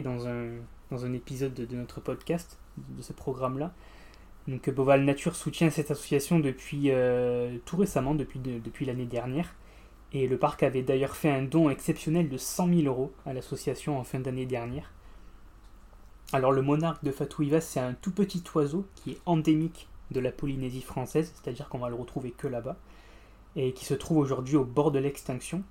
dans 0.02 0.28
un, 0.28 0.48
dans 0.89 1.06
un 1.06 1.13
épisode 1.13 1.54
de, 1.54 1.76
notre 1.76 2.00
podcast, 2.02 2.58
de 2.78 3.02
ce 3.02 3.13
programme-là. 3.13 3.74
Donc, 4.48 4.67
Beauval 4.72 5.04
Nature 5.04 5.36
soutient 5.36 5.70
cette 5.70 5.91
association 5.91 6.39
depuis 6.39 6.91
tout 7.65 7.78
récemment, 7.78 8.15
depuis, 8.15 8.39
de- 8.39 8.58
depuis 8.58 8.86
l'année 8.86 9.06
dernière. 9.06 9.54
Et 10.13 10.28
le 10.28 10.38
parc 10.38 10.63
avait 10.63 10.82
d'ailleurs 10.82 11.15
fait 11.15 11.30
un 11.30 11.44
don 11.44 11.70
exceptionnel 11.70 12.28
de 12.28 12.38
100 12.38 12.67
000 12.67 12.82
euros 12.88 13.13
à 13.26 13.34
l'association 13.34 14.00
en 14.00 14.04
fin 14.04 14.20
d'année 14.20 14.48
dernière. 14.48 14.91
Alors 16.34 16.52
le 16.52 16.62
monarque 16.62 17.04
de 17.04 17.12
Fatouivas, 17.12 17.62
c'est 17.62 17.80
un 17.80 17.94
tout 17.94 18.12
petit 18.12 18.44
oiseau 18.56 18.86
qui 18.96 19.12
est 19.12 19.17
endémique 19.26 19.88
de 20.12 20.19
la 20.19 20.32
Polynésie 20.32 20.82
française, 20.82 21.34
c'est-à-dire 21.36 21.69
qu'on 21.69 21.80
va 21.80 21.89
le 21.89 21.95
retrouver 21.95 22.32
que 22.32 22.47
là-bas, 22.47 22.78
et 23.56 23.74
qui 23.74 23.86
se 23.86 23.93
trouve 23.93 24.17
aujourd'hui 24.17 24.56
au 24.56 24.65
bord 24.65 24.91
de 24.91 25.00
l'extinction. 25.00 25.63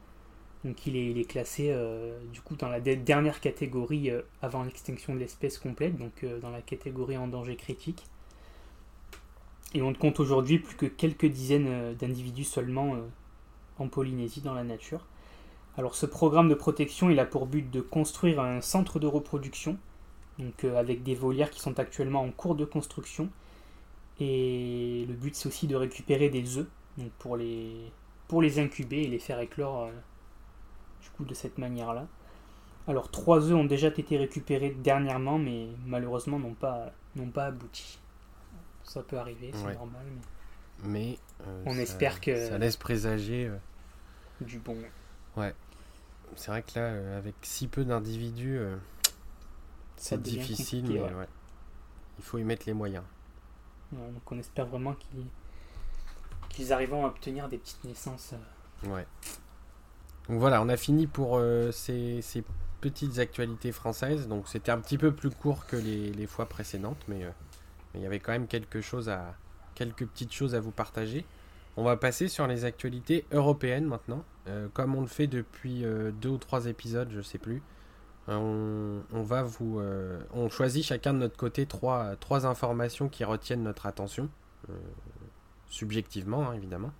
Donc 0.65 0.87
il 0.87 0.97
est, 0.97 1.25
classé 1.25 1.69
euh, 1.71 2.19
du 2.33 2.43
coup 2.43 2.55
dans 2.55 2.69
la 2.69 2.81
de- 2.81 2.95
dernière 2.95 3.41
catégorie 3.41 4.11
euh, 4.11 4.21
avant 4.43 4.63
l'extinction 4.63 5.15
de 5.15 5.19
l'espèce 5.19 5.57
complète, 5.57 5.97
donc 5.97 6.23
euh, 6.23 6.39
dans 6.39 6.51
la 6.51 6.61
catégorie 6.61 7.17
en 7.17 7.29
danger 7.29 7.57
critique. 7.57 8.05
Et 9.73 9.81
on 9.81 9.91
ne 9.91 9.97
compte 9.97 10.21
aujourd'hui 10.21 10.59
plus 10.59 10.77
que 10.77 10.87
quelques 10.87 11.27
dizaines 11.27 11.95
d'individus 11.95 12.45
seulement 12.45 12.97
en 13.79 13.87
Polynésie 13.87 14.41
dans 14.41 14.53
la 14.53 14.65
nature. 14.65 15.07
Alors 15.79 15.95
ce 15.95 16.07
programme 16.07 16.49
de 16.49 16.57
protection, 16.57 17.09
il 17.09 17.21
a 17.21 17.25
pour 17.25 17.47
but 17.47 17.71
de 17.71 17.81
construire 17.81 18.41
un 18.41 18.61
centre 18.61 18.99
de 18.99 19.07
reproduction, 19.07 19.79
donc 20.41 20.65
avec 20.65 21.05
des 21.05 21.15
volières 21.15 21.51
qui 21.51 21.61
sont 21.61 21.79
actuellement 21.79 22.21
en 22.21 22.33
cours 22.33 22.57
de 22.57 22.65
construction. 22.65 23.31
Et 24.21 25.07
le 25.09 25.15
but 25.15 25.35
c'est 25.35 25.49
aussi 25.49 25.67
de 25.67 25.77
récupérer 25.77 26.29
des 26.29 26.59
œufs, 26.59 26.67
donc 26.99 27.11
pour 27.19 27.37
les, 27.37 27.91
pour 28.29 28.43
les 28.43 28.59
incuber 28.59 29.03
et 29.05 29.09
les 29.09 29.19
faire 29.19 29.41
éclore 29.41 29.85
euh, 29.85 29.91
du 31.03 31.09
coup 31.11 31.25
de 31.25 31.33
cette 31.35 31.57
manière-là. 31.59 32.07
Alors 32.87 33.11
trois 33.11 33.41
œufs 33.51 33.55
ont 33.57 33.65
déjà 33.65 33.89
été 33.89 34.17
récupérés 34.19 34.71
dernièrement, 34.71 35.39
mais 35.39 35.69
malheureusement 35.87 36.39
n'ont 36.39 36.55
pas, 36.55 36.93
n'ont 37.17 37.31
pas 37.31 37.47
abouti. 37.47 37.99
Ça 38.85 39.03
peut 39.03 39.19
arriver, 39.19 39.53
c'est 39.55 39.65
Ouais. 39.67 39.75
normal, 39.75 40.05
mais 40.13 40.21
Mais 40.83 41.19
euh, 41.47 41.63
On 41.67 41.75
ça- 41.75 41.81
espère 41.83 42.21
que- 42.21 42.49
ça 42.49 42.59
laisse 42.59 42.77
présager. 42.77 43.47
euh, 43.47 43.57
du 44.41 44.59
bon. 44.59 44.77
C'est 46.37 46.51
vrai 46.53 46.63
que 46.63 46.79
là, 46.79 47.17
avec 47.17 47.35
si 47.43 47.67
peu 47.69 47.85
d'individus, 47.85 48.59
c'est 49.97 50.21
difficile, 50.23 50.85
mais 50.89 51.01
ouais. 51.01 51.13
ouais. 51.15 51.27
il 52.19 52.25
faut 52.25 52.39
y 52.39 52.45
mettre 52.45 52.65
les 52.67 52.73
moyens. 52.73 53.03
Ouais, 53.93 54.11
donc 54.13 54.31
on 54.31 54.39
espère 54.39 54.67
vraiment 54.67 54.95
qu'ils 56.49 56.73
arriveront 56.73 57.05
à 57.05 57.09
obtenir 57.09 57.49
des 57.49 57.59
petites 57.59 57.85
naissances. 57.85 58.35
euh. 58.35 58.95
Ouais. 58.95 59.07
Donc 60.29 60.39
voilà, 60.39 60.63
on 60.63 60.69
a 60.69 60.77
fini 60.77 61.07
pour 61.07 61.37
euh, 61.37 61.73
ces, 61.73 62.23
petites 62.81 63.19
actualités 63.19 63.73
françaises. 63.73 64.29
Donc 64.29 64.49
c'était 64.49 64.71
un 64.71 64.79
petit 64.79 64.99
peu 64.99 65.13
plus 65.13 65.31
court 65.31 65.67
que 65.67 65.77
les, 65.77 66.27
fois 66.27 66.47
précédentes, 66.47 67.03
mais 67.09 67.25
euh, 67.25 67.31
il 67.95 68.01
y 68.03 68.07
avait 68.07 68.21
quand 68.21 68.33
même 68.33 68.47
quelque 68.47 68.81
chose 68.81 69.09
à, 69.09 69.35
quelques 69.75 70.07
petites 70.07 70.33
choses 70.33 70.55
à 70.55 70.61
vous 70.61 70.71
partager. 70.71 71.25
On 71.77 71.85
va 71.85 71.97
passer 71.97 72.29
sur 72.29 72.47
les 72.47 72.65
actualités 72.65 73.25
européennes 73.33 73.87
maintenant. 73.87 74.25
Euh, 74.49 74.69
comme 74.73 74.95
on 74.95 75.01
le 75.01 75.07
fait 75.07 75.27
depuis 75.27 75.85
euh, 75.85 76.11
deux 76.11 76.31
ou 76.31 76.39
trois 76.39 76.67
épisodes, 76.67 77.09
je 77.13 77.21
sais 77.21 77.39
plus. 77.39 77.63
Euh, 78.31 79.01
On, 79.13 79.23
va 79.23 79.43
vous, 79.43 79.81
euh, 79.81 80.21
on 80.33 80.49
choisit 80.49 80.85
chacun 80.85 81.13
de 81.15 81.19
notre 81.19 81.37
côté 81.37 81.67
trois, 81.67 82.17
informations 82.47 83.09
qui 83.09 83.25
retiennent 83.25 83.63
notre 83.63 83.87
attention, 83.87 84.29
euh, 84.69 84.73
subjectivement 85.69 86.49
hein, 86.51 86.55
évidemment. 86.55 86.93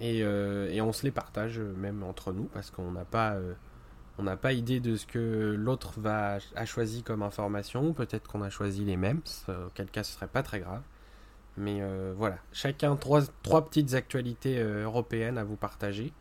Et, 0.00 0.24
on 0.80 0.92
se 0.92 1.04
les 1.04 1.10
partage 1.10 1.58
même 1.58 2.02
entre 2.02 2.32
nous 2.32 2.44
parce 2.44 2.70
qu'on 2.70 2.92
n'a 2.92 3.04
pas, 3.04 3.36
on 4.18 4.22
n'a 4.22 4.36
pas 4.36 4.52
idée 4.52 4.78
de 4.80 4.96
ce 4.96 5.06
que 5.06 5.54
l'autre 5.58 5.98
va 6.00 6.38
a 6.54 6.64
choisi 6.66 7.02
comme 7.02 7.22
information. 7.22 7.92
Peut-être 7.92 8.28
qu'on 8.28 8.42
a 8.42 8.50
choisi 8.50 8.84
les 8.84 8.96
mêmes, 8.96 9.22
auquel 9.48 9.90
cas 9.90 10.04
ce 10.04 10.12
serait 10.12 10.28
pas 10.28 10.42
très 10.42 10.60
grave. 10.60 10.82
Mais 11.56 11.80
voilà, 12.14 12.36
chacun 12.52 12.96
trois, 12.96 13.24
petites 13.64 13.94
actualités 13.94 14.60
européennes 14.60 15.38
à 15.38 15.44
vous 15.44 15.56
partager. 15.56 16.12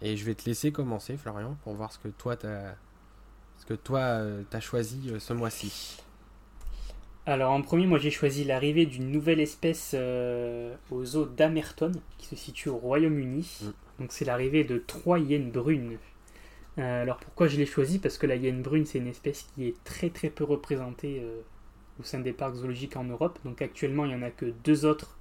Et 0.00 0.16
je 0.16 0.24
vais 0.24 0.34
te 0.34 0.44
laisser 0.46 0.72
commencer, 0.72 1.16
Florian, 1.16 1.56
pour 1.62 1.74
voir 1.74 1.92
ce 1.92 2.00
que 2.00 2.08
toi 2.08 2.34
t'as, 2.36 2.74
ce 3.62 3.66
que 3.66 3.74
toi 3.74 4.00
euh, 4.00 4.42
t'as 4.50 4.58
choisi 4.58 5.10
euh, 5.10 5.20
ce 5.20 5.32
mois-ci. 5.32 6.02
Alors 7.26 7.52
en 7.52 7.62
premier, 7.62 7.86
moi 7.86 7.98
j'ai 7.98 8.10
choisi 8.10 8.42
l'arrivée 8.42 8.86
d'une 8.86 9.12
nouvelle 9.12 9.38
espèce 9.38 9.92
euh, 9.94 10.74
au 10.90 11.04
zoo 11.04 11.26
d'Amerton, 11.26 11.92
qui 12.18 12.26
se 12.26 12.34
situe 12.34 12.70
au 12.70 12.76
Royaume-Uni. 12.76 13.60
Mm. 13.62 14.00
Donc 14.00 14.12
c'est 14.12 14.24
l'arrivée 14.24 14.64
de 14.64 14.78
trois 14.78 15.20
hyènes 15.20 15.52
brunes. 15.52 15.98
Euh, 16.78 17.02
alors 17.02 17.18
pourquoi 17.18 17.46
je 17.46 17.56
l'ai 17.56 17.66
choisi? 17.66 18.00
Parce 18.00 18.18
que 18.18 18.26
la 18.26 18.34
hyène 18.34 18.62
brune, 18.62 18.84
c'est 18.84 18.98
une 18.98 19.06
espèce 19.06 19.46
qui 19.54 19.68
est 19.68 19.84
très 19.84 20.10
très 20.10 20.30
peu 20.30 20.42
représentée 20.42 21.20
euh, 21.22 21.40
au 22.00 22.02
sein 22.02 22.18
des 22.18 22.32
parcs 22.32 22.56
zoologiques 22.56 22.96
en 22.96 23.04
Europe. 23.04 23.38
Donc 23.44 23.62
actuellement, 23.62 24.04
il 24.06 24.08
n'y 24.08 24.16
en 24.16 24.22
a 24.22 24.30
que 24.30 24.46
deux 24.64 24.84
autres 24.84 25.16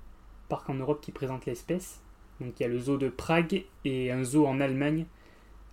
parcs 0.49 0.67
en 0.67 0.75
Europe 0.75 1.01
qui 1.01 1.11
présentent 1.11 1.45
l'espèce. 1.45 1.99
Donc 2.39 2.59
il 2.59 2.63
y 2.63 2.65
a 2.65 2.69
le 2.69 2.79
zoo 2.79 2.97
de 2.97 3.09
Prague 3.09 3.65
et 3.85 4.11
un 4.11 4.23
zoo 4.23 4.47
en 4.47 4.59
Allemagne, 4.59 5.05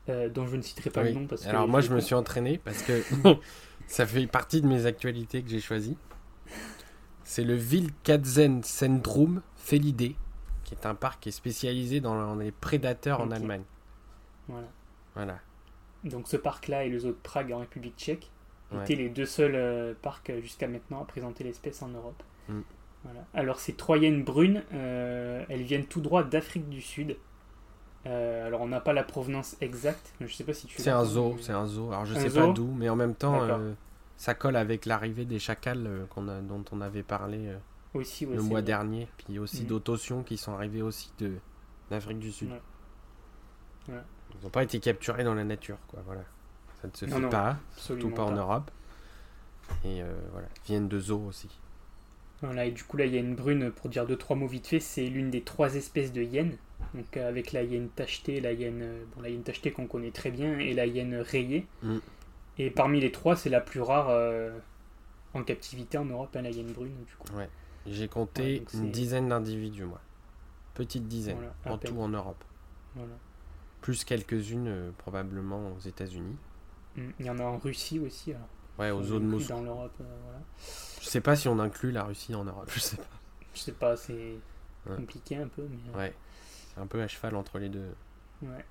euh, 0.08 0.28
dont 0.28 0.46
je 0.46 0.56
ne 0.56 0.62
citerai 0.62 0.90
pas 0.90 1.02
Oui. 1.02 1.08
le 1.08 1.20
nom. 1.20 1.26
Parce 1.26 1.44
que 1.44 1.48
Alors 1.48 1.68
moi 1.68 1.80
je 1.80 1.92
me 1.92 2.00
suis 2.00 2.14
entraîné 2.14 2.58
parce 2.58 2.82
que 2.82 3.02
ça 3.86 4.06
fait 4.06 4.26
partie 4.26 4.60
de 4.60 4.66
mes 4.66 4.86
actualités 4.86 5.42
que 5.42 5.48
j'ai 5.48 5.60
choisies. 5.60 5.96
C'est 7.24 7.44
le 7.44 7.56
Wildkatzenzentrum 7.56 9.42
Felidé, 9.56 10.16
qui 10.64 10.74
est 10.74 10.86
un 10.86 10.94
parc 10.94 11.20
qui 11.20 11.28
est 11.28 11.32
spécialisé 11.32 12.00
dans 12.00 12.34
les 12.36 12.52
prédateurs 12.52 13.20
en. 13.20 13.30
Allemagne. 13.30 13.62
Voilà. 14.48 14.68
Voilà. 15.14 15.38
Donc 16.04 16.28
ce 16.28 16.36
parc-là 16.36 16.84
et 16.84 16.88
le 16.88 16.98
zoo 17.00 17.08
de 17.08 17.12
Prague 17.22 17.52
en 17.52 17.58
République 17.58 17.96
tchèque 17.96 18.30
Ouais. 18.70 18.82
étaient 18.82 18.96
les 18.96 19.08
deux 19.08 19.24
seuls 19.24 19.54
euh, 19.54 19.94
parcs 20.02 20.28
euh, 20.28 20.42
jusqu'à 20.42 20.68
maintenant 20.68 21.00
à 21.00 21.06
présenter 21.06 21.42
l'espèce 21.42 21.80
en 21.80 21.88
Europe. 21.88 22.22
Mm. 22.50 22.60
Voilà. 23.02 23.20
Alors 23.32 23.60
ces 23.60 23.72
trois 23.72 23.96
hyènes 23.96 24.22
brunes, 24.22 24.62
euh, 24.74 25.42
elles 25.48 25.62
viennent 25.62 25.86
tout 25.86 26.02
droit 26.02 26.22
d'Afrique 26.22 26.68
du 26.68 26.82
Sud. 26.82 27.16
Euh, 28.06 28.46
alors 28.46 28.60
on 28.62 28.68
n'a 28.68 28.80
pas 28.80 28.92
la 28.92 29.02
provenance 29.04 29.56
exacte. 29.60 30.12
Je 30.20 30.32
sais 30.32 30.44
pas 30.44 30.54
si 30.54 30.66
tu. 30.66 30.80
C'est 30.80 30.90
un 30.90 31.04
zoo, 31.04 31.36
c'est 31.40 31.52
un 31.52 31.66
zoo. 31.66 31.90
Alors 31.92 32.04
je 32.06 32.14
Un 32.14 32.20
sais 32.20 32.28
zoo 32.30 32.40
pas 32.48 32.52
d'où, 32.52 32.72
mais 32.72 32.88
en 32.88 32.96
même 32.96 33.14
temps 33.14 33.42
euh, 33.42 33.72
ça 34.16 34.34
colle 34.34 34.56
avec 34.56 34.86
l'arrivée 34.86 35.24
des 35.24 35.38
chacals 35.38 35.86
euh, 35.86 36.06
qu'on 36.06 36.28
a, 36.28 36.40
dont 36.40 36.64
on 36.72 36.80
avait 36.80 37.02
parlé 37.02 37.52
Aussi, 37.94 38.24
ouais, 38.26 38.36
le 38.36 38.42
mois 38.42 38.60
vrai. 38.60 38.62
dernier, 38.62 39.08
puis 39.18 39.38
aussi 39.38 39.62
Mhm. 39.62 39.66
d'autotions 39.68 40.22
qui 40.22 40.36
sont 40.36 40.52
arrivés 40.52 40.82
aussi 40.82 41.12
de 41.18 41.32
d'Afrique 41.90 42.18
du 42.20 42.30
Sud. 42.32 42.50
Ouais. 42.50 43.94
Ouais. 43.94 44.00
Ils 44.38 44.44
n'ont 44.44 44.50
pas 44.50 44.62
été 44.62 44.78
capturés 44.78 45.24
dans 45.24 45.34
la 45.34 45.44
nature, 45.44 45.78
quoi. 45.88 46.00
Voilà. 46.06 46.22
Ça 46.82 46.88
ne 46.88 46.92
se 46.94 47.04
Non, 47.06 47.16
fait 47.16 47.22
non, 47.22 47.28
pas, 47.30 47.56
surtout 47.76 48.10
pas 48.10 48.24
en 48.24 48.32
Europe. 48.32 48.70
Et 49.84 50.02
voilà, 50.32 50.46
ils 50.64 50.66
viennent 50.68 50.88
de 50.88 51.00
zoos 51.00 51.24
aussi. 51.26 51.48
Voilà, 52.42 52.66
et 52.66 52.70
du 52.70 52.84
coup, 52.84 52.96
la 52.98 53.06
hyène 53.06 53.34
brune, 53.34 53.72
pour 53.72 53.88
dire 53.88 54.06
deux, 54.06 54.16
trois 54.16 54.36
mots 54.36 54.46
vite 54.46 54.66
fait, 54.68 54.78
c'est 54.80 55.06
l'une 55.08 55.30
des 55.30 55.42
trois 55.42 55.74
espèces 55.74 56.12
de 56.12 56.22
hyènes. 56.22 56.56
Donc, 56.94 57.16
euh, 57.16 57.28
avec 57.28 57.52
la 57.52 57.62
hyène 57.62 57.88
tachetée, 57.90 58.40
la 58.40 58.52
hyène, 58.52 58.80
euh, 58.82 59.04
bon, 59.14 59.22
la 59.22 59.28
hyène 59.30 59.42
tachetée 59.42 59.70
qu'on 59.72 59.86
connaît 59.86 60.10
très 60.10 60.30
bien, 60.30 60.58
et 60.58 60.72
la 60.74 60.86
hyène 60.86 61.14
rayée. 61.16 61.66
Mm. 61.82 61.98
Et 62.58 62.70
parmi 62.70 63.00
les 63.00 63.12
trois, 63.12 63.36
c'est 63.36 63.50
la 63.50 63.60
plus 63.60 63.80
rare 63.80 64.08
euh, 64.10 64.50
en 65.34 65.42
captivité 65.42 65.98
en 65.98 66.04
Europe, 66.06 66.34
hein, 66.36 66.42
la 66.42 66.50
hyène 66.50 66.72
brune, 66.72 66.94
du 67.06 67.14
coup. 67.16 67.28
J'ai 67.86 68.08
compté 68.08 68.42
Ouais, 68.42 68.64
une 68.74 68.90
dizaine 68.90 69.28
d'individus, 69.28 69.84
moi. 69.84 70.00
Petite 70.74 71.06
dizaine, 71.08 71.36
Voilà, 71.36 71.74
en 71.74 71.78
peine. 71.78 71.92
tout 71.92 72.00
en 72.00 72.08
Europe. 72.08 72.44
Voilà. 72.94 73.12
Plus 73.80 74.04
quelques-unes, 74.04 74.66
euh, 74.68 74.90
probablement 74.98 75.72
aux 75.76 75.80
États-Unis. 75.80 76.36
Mm. 76.96 77.02
Il 77.20 77.26
y 77.26 77.30
en 77.30 77.38
a 77.38 77.42
en 77.44 77.58
Russie 77.58 77.98
aussi. 77.98 78.32
Alors, 78.32 78.48
Ouais, 78.78 78.90
aux 78.92 79.12
inclut 79.12 79.26
Moscou. 79.26 79.48
Dans 79.48 79.62
l'Europe, 79.62 79.94
euh, 80.00 80.04
voilà. 80.24 80.38
Je 81.00 81.06
sais 81.06 81.20
pas 81.20 81.34
si 81.36 81.48
on 81.48 81.58
inclut 81.58 81.90
la 81.90 82.04
Russie 82.04 82.34
en 82.34 82.44
Europe, 82.44 82.70
je 82.74 82.78
sais 82.80 82.96
pas. 82.96 83.02
Je 83.54 83.60
sais 83.60 83.72
pas, 83.72 83.96
c'est 83.96 84.34
Ouais. 84.86 84.96
compliqué 84.96 85.36
un 85.36 85.48
peu, 85.48 85.62
mais 85.68 85.98
Ouais, 85.98 86.14
un 86.80 86.86
peu 86.86 87.02
à 87.02 87.08
cheval 87.08 87.36
entre 87.36 87.58
les 87.58 87.68
deux. 87.68 87.90
ouais. 88.42 88.64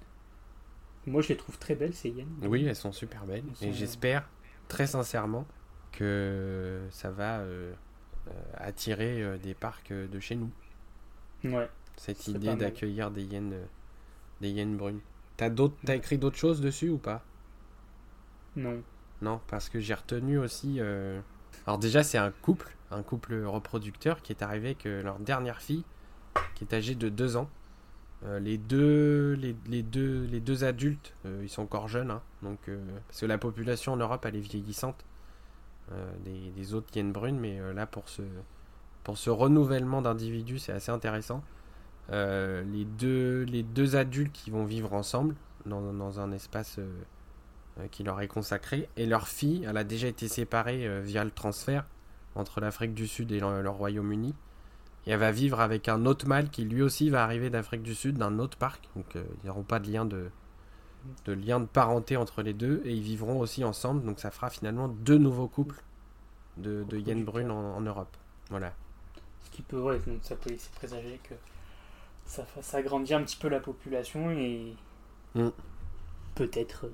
Moi, 1.05 1.21
je 1.21 1.29
les 1.29 1.37
trouve 1.37 1.57
très 1.57 1.73
belles, 1.75 1.93
ces 1.93 2.09
hyènes. 2.09 2.27
Oui, 2.41 2.65
elles 2.65 2.75
sont 2.75 2.91
super 2.91 3.25
belles. 3.25 3.45
Elles 3.61 3.69
Et 3.69 3.73
j'espère, 3.73 4.27
très 4.67 4.87
sincèrement, 4.87 5.47
que 5.93 6.81
ça 6.91 7.11
va 7.11 7.45
attirer 8.55 9.39
des 9.39 9.53
parcs 9.53 9.93
de 9.93 10.19
chez 10.19 10.35
nous. 10.35 10.51
Ouais. 11.45 11.69
Cette 11.95 12.27
idée 12.27 12.53
d'accueillir 12.57 13.09
des 13.09 13.23
hyènes, 13.23 13.55
des 14.41 14.49
hyènes 14.49 14.75
brunes. 14.75 14.99
T'as 15.37 15.49
d'autres, 15.49 15.77
t'as 15.85 15.95
écrit 15.95 16.17
d'autres 16.17 16.35
choses 16.35 16.59
dessus 16.59 16.89
ou 16.89 16.97
pas? 16.97 17.23
Non. 18.57 18.83
Non, 19.21 19.39
parce 19.47 19.69
que 19.69 19.79
j'ai 19.79 19.93
retenu 19.93 20.37
aussi. 20.37 20.81
Alors 21.65 21.77
déjà, 21.77 22.03
c'est 22.03 22.17
un 22.17 22.31
couple, 22.31 22.75
un 22.91 23.01
couple 23.01 23.45
reproducteur 23.45 24.21
qui 24.21 24.33
est 24.33 24.43
arrivé 24.43 24.71
avec 24.71 24.83
leur 24.83 25.19
dernière 25.19 25.61
fille, 25.61 25.85
qui 26.55 26.65
est 26.65 26.73
âgée 26.73 26.95
de 26.95 27.07
2 27.07 27.37
ans. 27.37 27.49
Euh, 28.25 28.39
les, 28.39 28.57
deux, 28.57 29.33
les, 29.33 29.83
deux, 29.83 30.25
les 30.25 30.39
deux 30.39 30.63
adultes, 30.63 31.13
euh, 31.25 31.41
ils 31.43 31.49
sont 31.49 31.61
encore 31.61 31.87
jeunes, 31.87 32.09
hein, 32.09 32.21
donc, 32.41 32.57
euh, 32.67 32.79
parce 33.07 33.21
que 33.21 33.27
la 33.27 33.37
population 33.37 33.93
en 33.93 33.97
Europe, 33.97 34.25
elle 34.25 34.35
est 34.35 34.39
vieillissante, 34.39 35.05
des, 36.25 36.51
des, 36.51 36.73
autres 36.73 36.87
hyènes 36.93 37.13
brunes, 37.13 37.39
mais 37.39 37.61
là, 37.73 37.85
pour 37.85 38.09
ce, 38.09 38.21
pour 39.05 39.17
ce 39.17 39.29
renouvellement 39.29 40.01
d'individus, 40.01 40.59
c'est 40.59 40.73
assez 40.73 40.91
intéressant. 40.91 41.41
les, 42.11 42.83
deux, 42.83 43.43
les 43.43 43.63
deux 43.63 43.95
adultes 43.95 44.33
qui 44.33 44.51
vont 44.51 44.65
vivre 44.65 44.91
ensemble 44.91 45.35
dans, 45.65 45.93
dans 45.93 46.19
un 46.19 46.33
espace 46.33 46.81
qui 47.91 48.03
leur 48.03 48.19
est 48.19 48.27
consacré, 48.27 48.89
et 48.97 49.05
leur 49.05 49.29
fille, 49.29 49.65
elle 49.65 49.77
a 49.77 49.85
déjà 49.85 50.09
été 50.09 50.27
séparée 50.27 51.01
via 51.03 51.23
le 51.23 51.31
transfert 51.31 51.85
entre 52.35 52.59
l'Afrique 52.59 52.93
du 52.93 53.07
Sud 53.07 53.31
et 53.31 53.39
le 53.39 53.69
Royaume-Uni. 53.69 54.35
Et 55.07 55.11
elle 55.11 55.19
va 55.19 55.31
vivre 55.31 55.61
avec 55.61 55.87
un 55.87 56.05
autre 56.05 56.27
mâle 56.27 56.49
qui 56.49 56.65
lui 56.65 56.81
aussi 56.81 57.09
va 57.09 57.23
arriver 57.23 57.49
d'Afrique 57.49 57.81
du 57.81 57.95
Sud, 57.95 58.17
d'un 58.17 58.39
autre 58.39 58.57
parc. 58.57 58.89
Donc 58.93 59.15
euh, 59.15 59.23
ils 59.41 59.47
n'auront 59.47 59.63
pas 59.63 59.79
de 59.79 59.89
lien 59.89 60.03
de, 60.03 60.29
de 61.23 61.31
lien 61.31 61.61
de 61.61 61.65
parenté 61.65 62.17
entre 62.17 62.41
les 62.41 62.53
deux. 62.53 62.81
Et 62.83 62.91
ils 62.91 63.01
vivront 63.01 63.39
aussi 63.39 63.63
ensemble. 63.63 64.03
Donc 64.03 64.19
ça 64.19 64.31
fera 64.31 64.49
finalement 64.49 64.89
deux 64.89 65.17
nouveaux 65.17 65.47
couples 65.47 65.81
de, 66.57 66.83
de 66.83 66.97
hyènes 66.97 67.23
brunes 67.23 67.51
en, 67.51 67.79
Europe. 67.79 68.17
Voilà. 68.49 68.73
Ce 69.45 69.49
qui 69.51 69.61
peut, 69.61 69.79
ouais, 69.79 70.01
ça 70.23 70.35
peut 70.35 70.49
laisser 70.49 70.71
présager 70.75 71.21
que 71.23 71.35
ça 72.25 72.43
fasse 72.43 72.73
agrandir 72.73 73.17
un 73.17 73.23
petit 73.23 73.37
peu 73.37 73.47
la 73.47 73.61
population 73.61 74.29
et 74.31 74.75
mm. 75.35 75.47
peut-être 76.35 76.87
euh, 76.87 76.93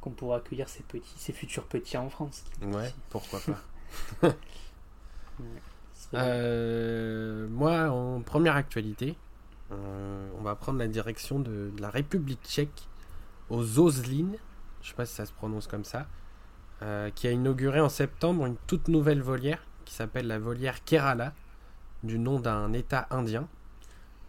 qu'on 0.00 0.10
pourra 0.10 0.38
accueillir 0.38 0.70
ces 0.70 0.84
petits, 0.84 1.18
ces 1.18 1.34
futurs 1.34 1.66
petits 1.66 1.98
en 1.98 2.08
France. 2.08 2.44
Ouais, 2.62 2.94
pourquoi 3.10 3.40
pas. 3.40 4.34
Euh, 6.14 7.48
moi, 7.48 7.90
en 7.90 8.20
première 8.20 8.56
actualité, 8.56 9.16
euh, 9.70 10.28
on 10.38 10.42
va 10.42 10.54
prendre 10.54 10.78
la 10.78 10.88
direction 10.88 11.40
de, 11.40 11.72
la 11.78 11.90
République 11.90 12.40
tchèque 12.44 12.88
aux 13.48 13.78
Ozlin, 13.78 14.32
je 14.82 14.88
sais 14.88 14.94
pas 14.94 15.06
si 15.06 15.14
ça 15.14 15.26
se 15.26 15.32
prononce 15.32 15.66
comme 15.66 15.84
ça, 15.84 16.06
euh, 16.82 17.10
qui 17.10 17.28
a 17.28 17.30
inauguré 17.30 17.80
en 17.80 17.88
septembre 17.88 18.46
une 18.46 18.56
toute 18.66 18.88
nouvelle 18.88 19.22
volière 19.22 19.64
qui 19.84 19.94
s'appelle 19.94 20.26
la 20.26 20.38
volière 20.38 20.84
Kerala, 20.84 21.32
du 22.02 22.18
nom 22.18 22.40
d'un 22.40 22.72
État 22.72 23.06
indien. 23.10 23.48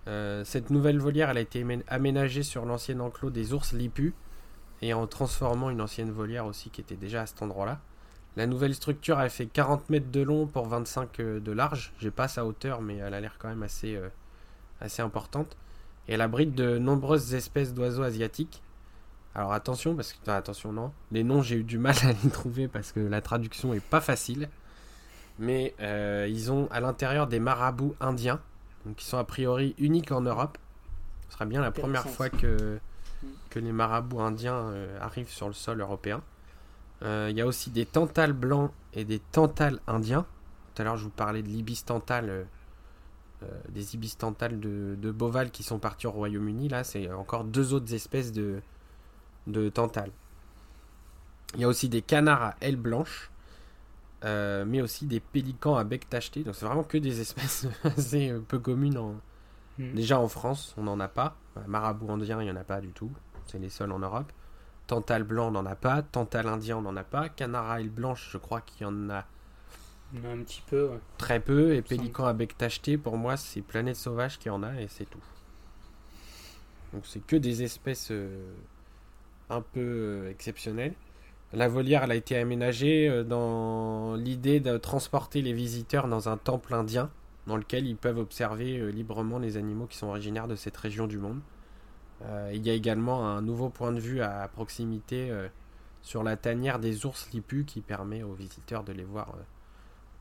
cette 0.05 0.69
nouvelle 0.69 0.99
volière, 0.99 1.29
a 1.29 1.39
été 1.39 1.65
aménagée 1.87 2.43
sur 2.43 2.65
l'ancien 2.65 2.99
enclos 2.99 3.31
des 3.31 3.53
ours 3.53 3.73
lipus 3.73 4.13
et 4.81 4.93
en 4.93 5.07
transformant 5.07 5.69
une 5.69 5.81
ancienne 5.81 6.11
volière 6.11 6.45
aussi 6.45 6.69
qui 6.69 6.81
était 6.81 6.97
déjà 6.97 7.21
à 7.21 7.25
cet 7.25 7.41
endroit-là. 7.41 7.79
La 8.35 8.47
nouvelle 8.47 8.73
structure, 8.73 9.19
elle 9.21 9.29
fait 9.29 9.45
40 9.45 9.89
mètres 9.89 10.11
de 10.11 10.21
long 10.21 10.47
pour 10.47 10.67
25 10.67 11.19
euh, 11.19 11.39
de 11.39 11.51
large. 11.51 11.93
J'ai 11.99 12.09
pas 12.09 12.27
sa 12.27 12.45
hauteur, 12.45 12.81
mais 12.81 12.97
elle 12.97 13.13
a 13.13 13.21
l'air 13.21 13.35
quand 13.37 13.47
même 13.47 13.61
assez, 13.61 13.95
euh, 13.95 14.09
assez 14.81 15.03
importante. 15.03 15.55
Et 16.07 16.13
elle 16.13 16.21
abrite 16.21 16.55
de 16.55 16.79
nombreuses 16.79 17.35
espèces 17.35 17.73
d'oiseaux 17.73 18.01
asiatiques. 18.01 18.63
Alors 19.35 19.53
attention, 19.53 19.95
parce 19.95 20.13
que. 20.13 20.31
attention, 20.31 20.73
non. 20.73 20.91
Les 21.11 21.23
noms, 21.23 21.43
j'ai 21.43 21.57
eu 21.57 21.63
du 21.63 21.77
mal 21.77 21.95
à 22.03 22.13
les 22.23 22.29
trouver 22.31 22.67
parce 22.67 22.91
que 22.91 22.99
la 22.99 23.21
traduction 23.21 23.73
est 23.73 23.83
pas 23.83 24.01
facile. 24.01 24.49
Mais 25.37 25.75
euh, 25.79 26.27
ils 26.29 26.51
ont 26.51 26.67
à 26.71 26.79
l'intérieur 26.79 27.27
des 27.27 27.39
marabouts 27.39 27.95
indiens, 27.99 28.39
donc 28.85 28.95
qui 28.95 29.05
sont 29.05 29.17
a 29.17 29.23
priori 29.23 29.75
uniques 29.77 30.11
en 30.11 30.21
Europe. 30.21 30.57
Ce 31.29 31.35
sera 31.35 31.45
bien 31.45 31.61
la 31.61 31.71
première 31.71 32.07
fois 32.07 32.29
que, 32.29 32.79
mm. 33.23 33.27
que 33.49 33.59
les 33.59 33.71
marabouts 33.71 34.21
indiens 34.21 34.71
arrivent 35.01 35.31
sur 35.31 35.47
le 35.47 35.53
sol 35.53 35.81
européen. 35.81 36.21
Euh, 37.03 37.27
il 37.29 37.37
y 37.37 37.41
a 37.41 37.45
aussi 37.45 37.69
des 37.69 37.85
tantales 37.85 38.33
blancs 38.33 38.71
et 38.93 39.03
des 39.03 39.19
tantales 39.19 39.79
indiens. 39.87 40.25
Tout 40.73 40.81
à 40.81 40.85
l'heure, 40.85 40.97
je 40.97 41.03
vous 41.03 41.09
parlais 41.09 41.43
de 41.43 41.47
l'ibis 41.47 41.83
tantale, 41.83 42.29
euh, 42.29 42.43
euh, 43.43 43.47
des 43.69 43.95
ibis 43.95 44.17
tantales 44.17 44.59
de, 44.59 44.95
de, 44.97 45.11
Boval 45.11 45.51
qui 45.51 45.63
sont 45.63 45.79
partis 45.79 46.07
au 46.07 46.11
Royaume-Uni. 46.11 46.69
Là, 46.69 46.83
c'est 46.83 47.11
encore 47.11 47.43
deux 47.43 47.73
autres 47.73 47.93
espèces 47.93 48.31
de, 48.31 48.61
de 49.47 49.69
tantales. 49.69 50.11
Il 51.55 51.61
y 51.61 51.63
a 51.65 51.67
aussi 51.67 51.89
des 51.89 52.01
canards 52.01 52.41
à 52.41 52.55
ailes 52.61 52.77
blanches, 52.77 53.29
mais 54.23 54.81
aussi 54.81 55.05
des 55.05 55.19
pélicans 55.19 55.75
à 55.75 55.83
bec 55.83 56.09
tacheté. 56.09 56.43
Donc, 56.43 56.55
c'est 56.55 56.65
vraiment 56.65 56.83
que 56.83 56.97
des 56.97 57.19
espèces 57.21 57.67
assez 57.83 58.33
peu 58.47 58.59
communes. 58.59 58.97
En... 58.97 59.15
Hmm. 59.77 59.93
Déjà 59.93 60.19
en 60.19 60.29
France, 60.29 60.73
on 60.77 60.83
n'en 60.83 60.99
a 60.99 61.09
pas. 61.09 61.35
Marabout 61.67 62.09
indien, 62.09 62.41
il 62.41 62.45
n'y 62.45 62.51
en 62.51 62.55
a 62.55 62.63
pas 62.63 62.79
du 62.79 62.93
tout. 62.93 63.11
C'est 63.45 63.59
les 63.59 63.69
seuls 63.69 63.91
en 63.91 63.99
Europe. 63.99 64.31
Tantal 64.87 65.23
blanc, 65.23 65.47
on 65.47 65.51
n'en 65.51 65.65
a 65.65 65.75
pas. 65.75 66.01
Tantal 66.01 66.47
indien, 66.47 66.77
on 66.77 66.81
n'en 66.81 66.95
a 66.95 67.03
pas. 67.03 67.29
Canard 67.29 67.71
à 67.71 67.81
blanche, 67.83 68.29
je 68.31 68.37
crois 68.37 68.61
qu'il 68.61 68.83
y 68.83 68.85
en 68.85 69.09
a. 69.09 69.25
Un 70.15 70.37
petit 70.43 70.61
peu, 70.67 70.91
Très 71.17 71.39
peu. 71.39 71.73
Et 71.73 71.81
pélican 71.81 72.25
à 72.25 72.33
bec 72.33 72.57
tacheté, 72.57 72.97
pour 72.97 73.17
moi, 73.17 73.35
c'est 73.37 73.61
Planète 73.61 73.95
Sauvage 73.95 74.37
qui 74.37 74.49
en 74.49 74.61
a 74.61 74.79
et 74.79 74.87
c'est 74.87 75.09
tout. 75.09 75.23
Donc 76.93 77.05
c'est 77.05 77.25
que 77.25 77.35
des 77.35 77.63
espèces 77.63 78.09
euh, 78.11 78.53
un 79.49 79.61
peu 79.61 79.79
euh, 79.79 80.29
exceptionnelles. 80.29 80.93
La 81.51 81.67
volière, 81.67 82.03
elle 82.03 82.11
a 82.11 82.15
été 82.15 82.37
aménagée 82.37 83.09
euh, 83.09 83.23
dans 83.23 84.15
l'idée 84.15 84.59
de 84.59 84.77
transporter 84.77 85.41
les 85.41 85.53
visiteurs 85.53 86.07
dans 86.07 86.29
un 86.29 86.37
temple 86.37 86.73
indien 86.73 87.09
dans 87.47 87.57
lequel 87.57 87.87
ils 87.87 87.97
peuvent 87.97 88.19
observer 88.19 88.89
librement 88.93 89.37
les 89.37 89.57
animaux 89.57 89.85
qui 89.85 89.97
sont 89.97 90.07
originaires 90.07 90.47
de 90.47 90.55
cette 90.55 90.77
région 90.77 91.07
du 91.07 91.17
monde. 91.17 91.41
Euh, 92.25 92.51
il 92.53 92.65
y 92.65 92.69
a 92.69 92.73
également 92.73 93.27
un 93.27 93.41
nouveau 93.41 93.69
point 93.69 93.91
de 93.91 93.99
vue 93.99 94.21
à 94.21 94.47
proximité 94.47 95.29
euh, 95.29 95.47
sur 96.01 96.23
la 96.23 96.37
tanière 96.37 96.79
des 96.79 97.05
ours 97.05 97.29
lipus 97.33 97.65
qui 97.65 97.81
permet 97.81 98.23
aux 98.23 98.33
visiteurs 98.33 98.83
de 98.83 98.93
les 98.93 99.03
voir 99.03 99.29
euh, 99.29 99.41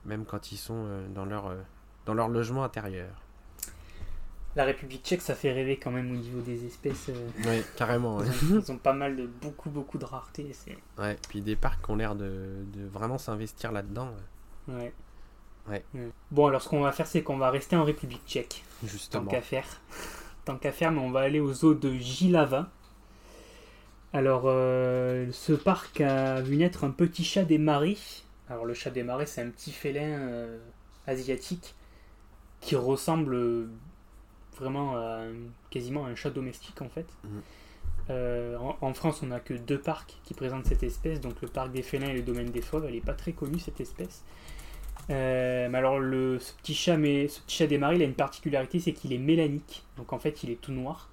même 0.04 0.24
quand 0.24 0.50
ils 0.50 0.56
sont 0.56 0.86
dans, 1.14 1.24
leur, 1.24 1.54
dans 2.06 2.14
leur 2.14 2.28
logement 2.28 2.64
intérieur. 2.64 3.22
La 4.56 4.64
République 4.64 5.02
tchèque, 5.04 5.22
ça 5.22 5.34
fait 5.34 5.52
rêver 5.52 5.78
quand 5.78 5.92
même 5.92 6.10
au 6.10 6.16
niveau 6.16 6.40
des 6.40 6.66
espèces. 6.66 7.10
oui, 7.46 7.62
carrément. 7.76 8.18
Ils, 8.22 8.70
ont, 8.70 8.78
pas 8.78 8.92
mal 8.92 9.16
de 9.16 9.26
beaucoup 9.26 9.70
beaucoup 9.70 9.96
de 9.96 10.04
rareté. 10.04 10.50
Ouais, 10.98 11.16
puis 11.28 11.40
des 11.40 11.56
parcs 11.56 11.82
qui 11.84 11.90
ont 11.90 11.96
l'air 11.96 12.16
de, 12.16 12.64
de, 12.74 12.84
vraiment 12.86 13.16
s'investir 13.16 13.70
là-dedans. 13.72 14.10
Ouais. 14.68 14.92
Ouais. 15.68 15.84
Bon, 16.32 16.48
alors 16.48 16.60
ce 16.60 16.68
qu'on 16.68 16.80
va 16.80 16.90
faire, 16.90 17.06
c'est 17.06 17.22
qu'on 17.22 17.38
va 17.38 17.50
rester 17.50 17.76
en 17.76 17.84
République 17.84 18.26
tchèque. 18.26 18.64
Justement. 18.84 19.24
Tant 19.24 19.30
qu'à 19.30 19.40
faire 19.40 19.66
tant 20.44 20.56
qu'à 20.56 20.72
faire, 20.72 20.92
mais 20.92 21.00
on 21.00 21.10
va 21.10 21.20
aller 21.20 21.40
aux 21.40 21.64
eaux 21.64 21.74
de 21.74 21.92
Gilava. 21.92 22.70
Alors, 24.12 24.42
euh, 24.46 25.26
ce 25.32 25.52
parc 25.52 26.00
a 26.00 26.40
vu 26.42 26.56
naître 26.56 26.84
un 26.84 26.90
petit 26.90 27.24
chat 27.24 27.44
des 27.44 27.58
marais. 27.58 27.96
Alors, 28.48 28.64
le 28.64 28.74
chat 28.74 28.90
des 28.90 29.02
marais, 29.02 29.26
c'est 29.26 29.40
un 29.40 29.48
petit 29.48 29.72
félin 29.72 30.02
euh, 30.02 30.58
asiatique 31.06 31.74
qui 32.60 32.76
ressemble 32.76 33.68
vraiment 34.58 34.96
à 34.96 35.22
quasiment 35.70 36.04
à 36.04 36.08
un 36.08 36.14
chat 36.14 36.30
domestique 36.30 36.80
en 36.82 36.88
fait. 36.88 37.06
Mhm. 37.24 37.42
Euh, 38.10 38.56
en, 38.58 38.94
France, 38.94 39.22
on 39.22 39.26
n'a 39.26 39.40
que 39.40 39.54
deux 39.54 39.78
parcs 39.78 40.16
qui 40.24 40.34
présentent 40.34 40.66
cette 40.66 40.82
espèce, 40.82 41.20
donc 41.20 41.40
le 41.40 41.48
parc 41.48 41.72
des 41.72 41.82
félins 41.82 42.08
et 42.08 42.14
le 42.14 42.22
domaine 42.22 42.50
des 42.50 42.60
fauves. 42.62 42.84
Elle 42.86 42.94
n'est 42.94 43.00
pas 43.00 43.14
très 43.14 43.32
connue 43.32 43.58
cette 43.58 43.80
espèce. 43.80 44.22
Euh, 45.10 45.68
mais 45.68 45.78
alors, 45.78 45.98
le, 45.98 46.38
ce, 46.38 46.52
petit 46.54 46.74
chat, 46.74 46.96
mais, 46.96 47.28
ce 47.28 47.40
petit 47.40 47.56
chat 47.56 47.66
des 47.66 47.78
marais, 47.78 47.96
il 47.96 48.02
a 48.02 48.04
une 48.04 48.14
particularité, 48.14 48.80
c'est 48.80 48.92
qu'il 48.92 49.12
est 49.12 49.18
mélanique. 49.18 49.84
Donc 49.96 50.12
en 50.12 50.18
fait, 50.18 50.42
il 50.42 50.50
est 50.50 50.60
tout 50.60 50.72
noir. 50.72 51.10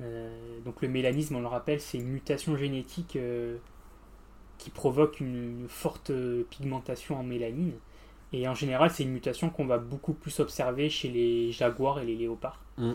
Euh, 0.00 0.60
donc 0.64 0.82
le 0.82 0.88
mélanisme, 0.88 1.36
on 1.36 1.40
le 1.40 1.46
rappelle, 1.46 1.80
c'est 1.80 1.98
une 1.98 2.08
mutation 2.08 2.56
génétique 2.56 3.16
euh, 3.16 3.56
qui 4.58 4.70
provoque 4.70 5.20
une, 5.20 5.66
forte 5.68 6.12
pigmentation 6.50 7.18
en 7.18 7.22
mélanine. 7.22 7.72
Et 8.32 8.46
en 8.48 8.54
général, 8.54 8.90
c'est 8.90 9.04
une 9.04 9.12
mutation 9.12 9.50
qu'on 9.50 9.66
va 9.66 9.78
beaucoup 9.78 10.12
plus 10.12 10.40
observer 10.40 10.90
chez 10.90 11.08
les 11.08 11.52
jaguars 11.52 12.00
et 12.00 12.04
les 12.04 12.16
léopards. 12.16 12.60
Mm. 12.76 12.92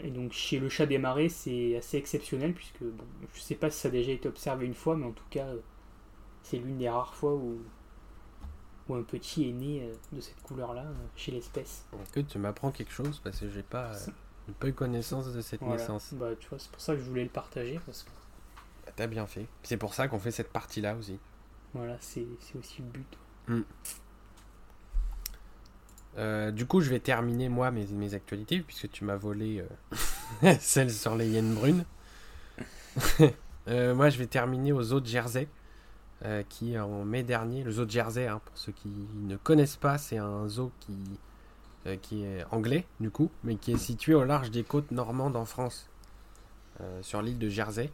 et 0.00 0.10
donc 0.10 0.32
chez 0.32 0.58
le 0.58 0.68
chat 0.68 0.86
des 0.86 0.98
marais, 0.98 1.28
c'est 1.28 1.76
assez 1.76 1.96
exceptionnel, 1.96 2.54
puisque 2.54 2.82
bon, 2.82 3.04
je 3.34 3.40
sais 3.40 3.54
pas 3.54 3.70
si 3.70 3.78
ça 3.78 3.88
a 3.88 3.90
déjà 3.90 4.12
été 4.12 4.28
observé 4.28 4.66
une 4.66 4.74
fois, 4.74 4.96
mais 4.96 5.06
en 5.06 5.12
tout 5.12 5.24
cas, 5.30 5.46
c'est 6.42 6.56
l'une 6.56 6.78
des 6.78 6.88
rares 6.88 7.14
fois 7.14 7.34
où 7.34 7.60
un 8.96 9.02
petit 9.02 9.48
est 9.48 9.52
né 9.52 9.82
euh, 9.82 9.94
de 10.12 10.20
cette 10.20 10.42
couleur-là 10.42 10.82
euh, 10.82 11.06
chez 11.16 11.32
l'espèce. 11.32 11.84
Que 12.12 12.20
tu 12.20 12.38
m'apprends 12.38 12.70
quelque 12.70 12.92
chose 12.92 13.20
parce 13.22 13.40
que 13.40 13.48
j'ai 13.48 13.62
pas, 13.62 13.92
euh, 13.94 14.52
pas 14.58 14.68
eu 14.68 14.72
connaissance 14.72 15.32
de 15.32 15.40
cette 15.40 15.62
naissance. 15.62 16.14
Bah, 16.14 16.30
tu 16.38 16.48
vois, 16.48 16.58
c'est 16.58 16.70
pour 16.70 16.80
ça 16.80 16.94
que 16.94 17.00
je 17.00 17.08
voulais 17.08 17.24
le 17.24 17.30
partager 17.30 17.80
parce 17.84 18.02
que. 18.02 18.10
Bah, 18.86 18.92
t'as 18.94 19.06
bien 19.06 19.26
fait. 19.26 19.46
C'est 19.62 19.76
pour 19.76 19.94
ça 19.94 20.08
qu'on 20.08 20.18
fait 20.18 20.30
cette 20.30 20.52
partie-là 20.52 20.94
aussi. 20.96 21.18
Voilà, 21.74 21.96
c'est 22.00 22.26
aussi 22.58 22.82
le 22.82 22.88
but. 22.88 23.18
Hmm. 23.48 23.62
du 26.50 26.66
coup, 26.66 26.80
je 26.80 26.90
vais 26.90 27.00
terminer 27.00 27.48
moi 27.48 27.70
mes, 27.70 27.86
mes 27.86 28.14
actualités 28.14 28.60
puisque 28.60 28.90
tu 28.90 29.04
m'as 29.04 29.16
volé 29.16 29.64
celle 30.60 30.92
sur 30.92 31.16
les 31.16 31.28
hyènes 31.28 31.54
brunes. 31.54 31.84
moi, 33.66 34.10
je 34.10 34.18
vais 34.18 34.26
terminer 34.26 34.72
aux 34.72 34.92
eaux 34.92 35.00
de 35.00 35.06
Jersey. 35.06 35.48
Qui 36.48 36.78
en 36.78 37.04
mai 37.04 37.22
dernier, 37.22 37.64
le 37.64 37.70
zoo 37.70 37.84
de 37.84 37.90
Jersey, 37.90 38.26
hein, 38.26 38.40
pour 38.44 38.56
ceux 38.58 38.72
qui 38.72 38.90
ne 39.22 39.36
connaissent 39.36 39.76
pas, 39.76 39.96
c'est 39.96 40.18
un 40.18 40.48
zoo 40.48 40.70
qui, 40.80 40.98
qui 42.02 42.24
est 42.24 42.44
anglais 42.50 42.86
du 43.00 43.10
coup, 43.10 43.30
mais 43.42 43.56
qui 43.56 43.72
est 43.72 43.78
situé 43.78 44.12
au 44.12 44.24
large 44.24 44.50
des 44.50 44.62
côtes 44.62 44.90
normandes 44.90 45.36
en 45.36 45.46
France, 45.46 45.88
sur 47.00 47.22
l'île 47.22 47.38
de 47.38 47.48
Jersey. 47.48 47.90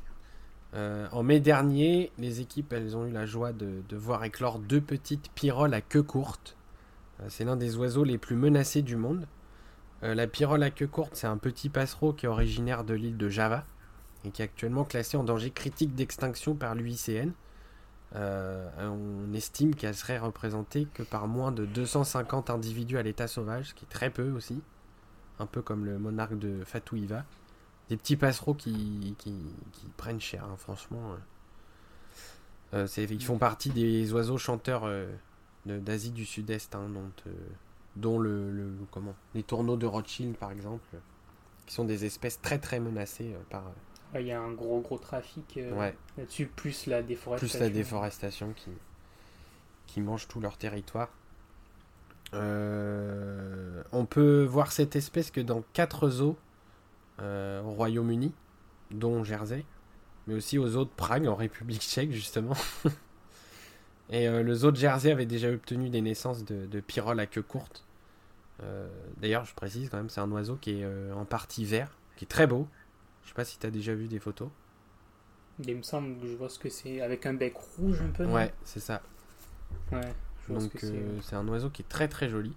en 0.75 1.23
mai 1.23 1.39
dernier, 1.39 2.11
les 2.19 2.41
équipes 2.41 2.73
elles 2.73 2.97
ont 2.97 3.07
eu 3.07 3.13
la 3.13 3.27
joie 3.27 3.53
de, 3.53 3.81
voir 3.97 4.25
éclore 4.25 4.59
deux 4.59 4.81
petites 4.81 5.31
piroles 5.31 5.75
à 5.75 5.81
queue 5.81 6.03
courte. 6.03 6.57
c'est 7.29 7.45
l'un 7.45 7.57
des 7.57 7.77
oiseaux 7.77 8.03
les 8.03 8.19
plus 8.19 8.37
menacés 8.37 8.83
du 8.83 8.97
monde. 8.97 9.29
Euh, 10.03 10.15
la 10.15 10.27
pyrole 10.27 10.63
à 10.63 10.71
queue 10.71 10.87
courte, 10.87 11.13
c'est 11.15 11.27
un 11.27 11.39
petit 11.39 11.69
passereau 11.69 12.13
qui 12.13 12.27
est 12.27 12.29
originaire 12.29 12.85
de 12.85 12.95
l'île 12.95 13.17
de 13.17 13.29
Java 13.29 13.65
et 14.25 14.31
qui 14.31 14.43
est 14.43 14.45
actuellement 14.45 14.85
classé 14.85 15.17
en 15.17 15.25
danger 15.25 15.51
critique 15.51 15.95
d'extinction 15.95 16.55
par 16.55 16.75
l'UICN. 16.75 17.31
Euh, 18.15 18.69
on 18.79 19.35
estime 19.35 19.75
qu'elle 19.75 19.95
serait 19.95 20.19
représentée 20.19 20.87
que 20.95 21.03
par 21.03 21.27
moins 21.27 21.53
de 21.53 21.67
250 21.67 22.51
individus 22.51 22.99
à 22.99 23.03
l'état 23.03 23.27
sauvage, 23.27 23.71
ce 23.71 23.75
qui 23.75 23.85
est 23.85 23.89
très 23.89 24.11
peu 24.11 24.31
aussi, 24.31 24.63
un 25.39 25.47
peu 25.47 25.61
comme 25.61 25.85
le 25.85 25.99
monarque 25.99 26.39
de 26.39 26.65
Fatouiva. 26.65 27.25
Des 27.89 27.97
petits 27.97 28.17
passereaux 28.17 28.55
qui, 28.55 29.15
prennent 29.97 30.21
cher, 30.21 30.45
hein, 30.45 30.57
franchement. 30.57 31.17
Euh, 32.75 32.87
ils 32.97 33.25
font 33.25 33.39
partie 33.39 33.71
des 33.71 34.13
oiseaux 34.13 34.39
chanteurs 34.39 34.91
d'Asie 35.67 36.11
du 36.11 36.25
Sud-Est, 36.25 36.75
hein, 36.75 36.89
dont 36.93 37.11
dont 37.97 38.19
le, 38.19 38.77
comment 38.91 39.15
les 39.35 39.43
tourneaux 39.43 39.77
de 39.77 39.87
Rothschild 39.87 40.37
par 40.37 40.53
exemple, 40.53 40.85
qui 41.67 41.75
sont 41.75 41.85
des 41.85 42.05
espèces 42.05 42.41
très 42.41 42.59
très 42.59 42.79
menacées 42.79 43.33
euh, 43.35 43.43
par. 43.51 43.65
Euh, 44.15 44.21
il 44.21 44.27
y 44.27 44.33
a 44.33 44.41
un 44.41 44.53
gros 44.53 44.81
gros 44.81 44.99
trafic 44.99 45.57
euh, 45.57 45.93
là-dessus, 46.17 46.47
plus 46.47 46.87
la 46.87 47.03
déforestation. 47.03 47.59
Plus 47.59 47.65
la 47.65 47.71
déforestation 47.71 48.53
qui, 48.55 48.71
qui 49.87 50.01
mange 50.01 50.29
tout 50.29 50.41
leur 50.41 50.57
territoire. 50.57 51.09
on 52.33 54.07
peut 54.09 54.45
voir 54.45 54.73
cette 54.73 54.97
espèce 54.97 55.31
que 55.31 55.41
dans 55.41 55.63
quatre 55.73 56.09
zoos 56.09 56.37
au 57.19 57.71
Royaume-Uni, 57.73 58.33
dont 58.91 59.25
Jersey, 59.25 59.65
mais 60.27 60.35
aussi 60.35 60.59
aux 60.59 60.69
zoos 60.69 60.85
de 60.85 60.91
Prague 60.91 61.27
en 61.27 61.35
République 61.35 61.83
tchèque 61.83 62.13
justement. 62.13 62.57
Et 64.11 64.29
le 64.29 64.55
zoo 64.55 64.71
de 64.71 64.77
Jersey 64.77 65.11
avait 65.11 65.27
déjà 65.27 65.51
obtenu 65.51 65.89
des 65.89 66.01
naissances 66.01 66.45
de, 66.45 66.67
de 66.67 66.81
pyrole 66.81 67.19
à 67.19 67.27
queue 67.27 67.43
courte. 67.43 67.87
Euh, 68.63 68.89
d'ailleurs, 69.19 69.45
je 69.45 69.55
précise 69.55 69.89
quand 69.91 69.97
même, 69.97 70.09
c'est 70.09 70.21
un 70.21 70.31
oiseau 70.31 70.57
qui 70.57 70.81
est 70.81 70.85
euh, 70.85 71.13
en 71.15 71.25
partie 71.25 71.65
vert, 71.65 71.91
qui 72.17 72.25
est 72.25 72.29
très 72.29 72.47
beau. 72.47 72.67
Je 73.27 73.31
sais 73.31 73.35
pas 73.35 73.45
si 73.45 73.59
tu 73.59 73.67
as 73.67 73.71
déjà 73.71 73.95
vu 73.95 74.09
des 74.09 74.19
photos. 74.19 74.49
Il 75.59 75.77
me 75.77 75.83
semble 75.83 76.19
que 76.19 76.27
je 76.27 76.35
vois 76.35 76.49
ce 76.49 76.59
que 76.59 76.71
c'est, 76.71 77.03
avec 77.03 77.27
un 77.27 77.35
bec 77.35 77.55
rouge 77.77 78.01
un 78.01 78.11
peu. 78.11 78.25
Ouais, 78.25 78.55
c'est 78.65 78.81
ça. 78.81 79.03
Ouais, 79.93 80.01
Donc 80.49 80.73
euh, 80.85 81.19
c'est 81.23 81.37
un 81.37 81.47
oiseau 81.49 81.69
qui 81.69 81.83
est 81.83 81.89
très 81.89 82.09
très 82.09 82.29
joli. 82.29 82.55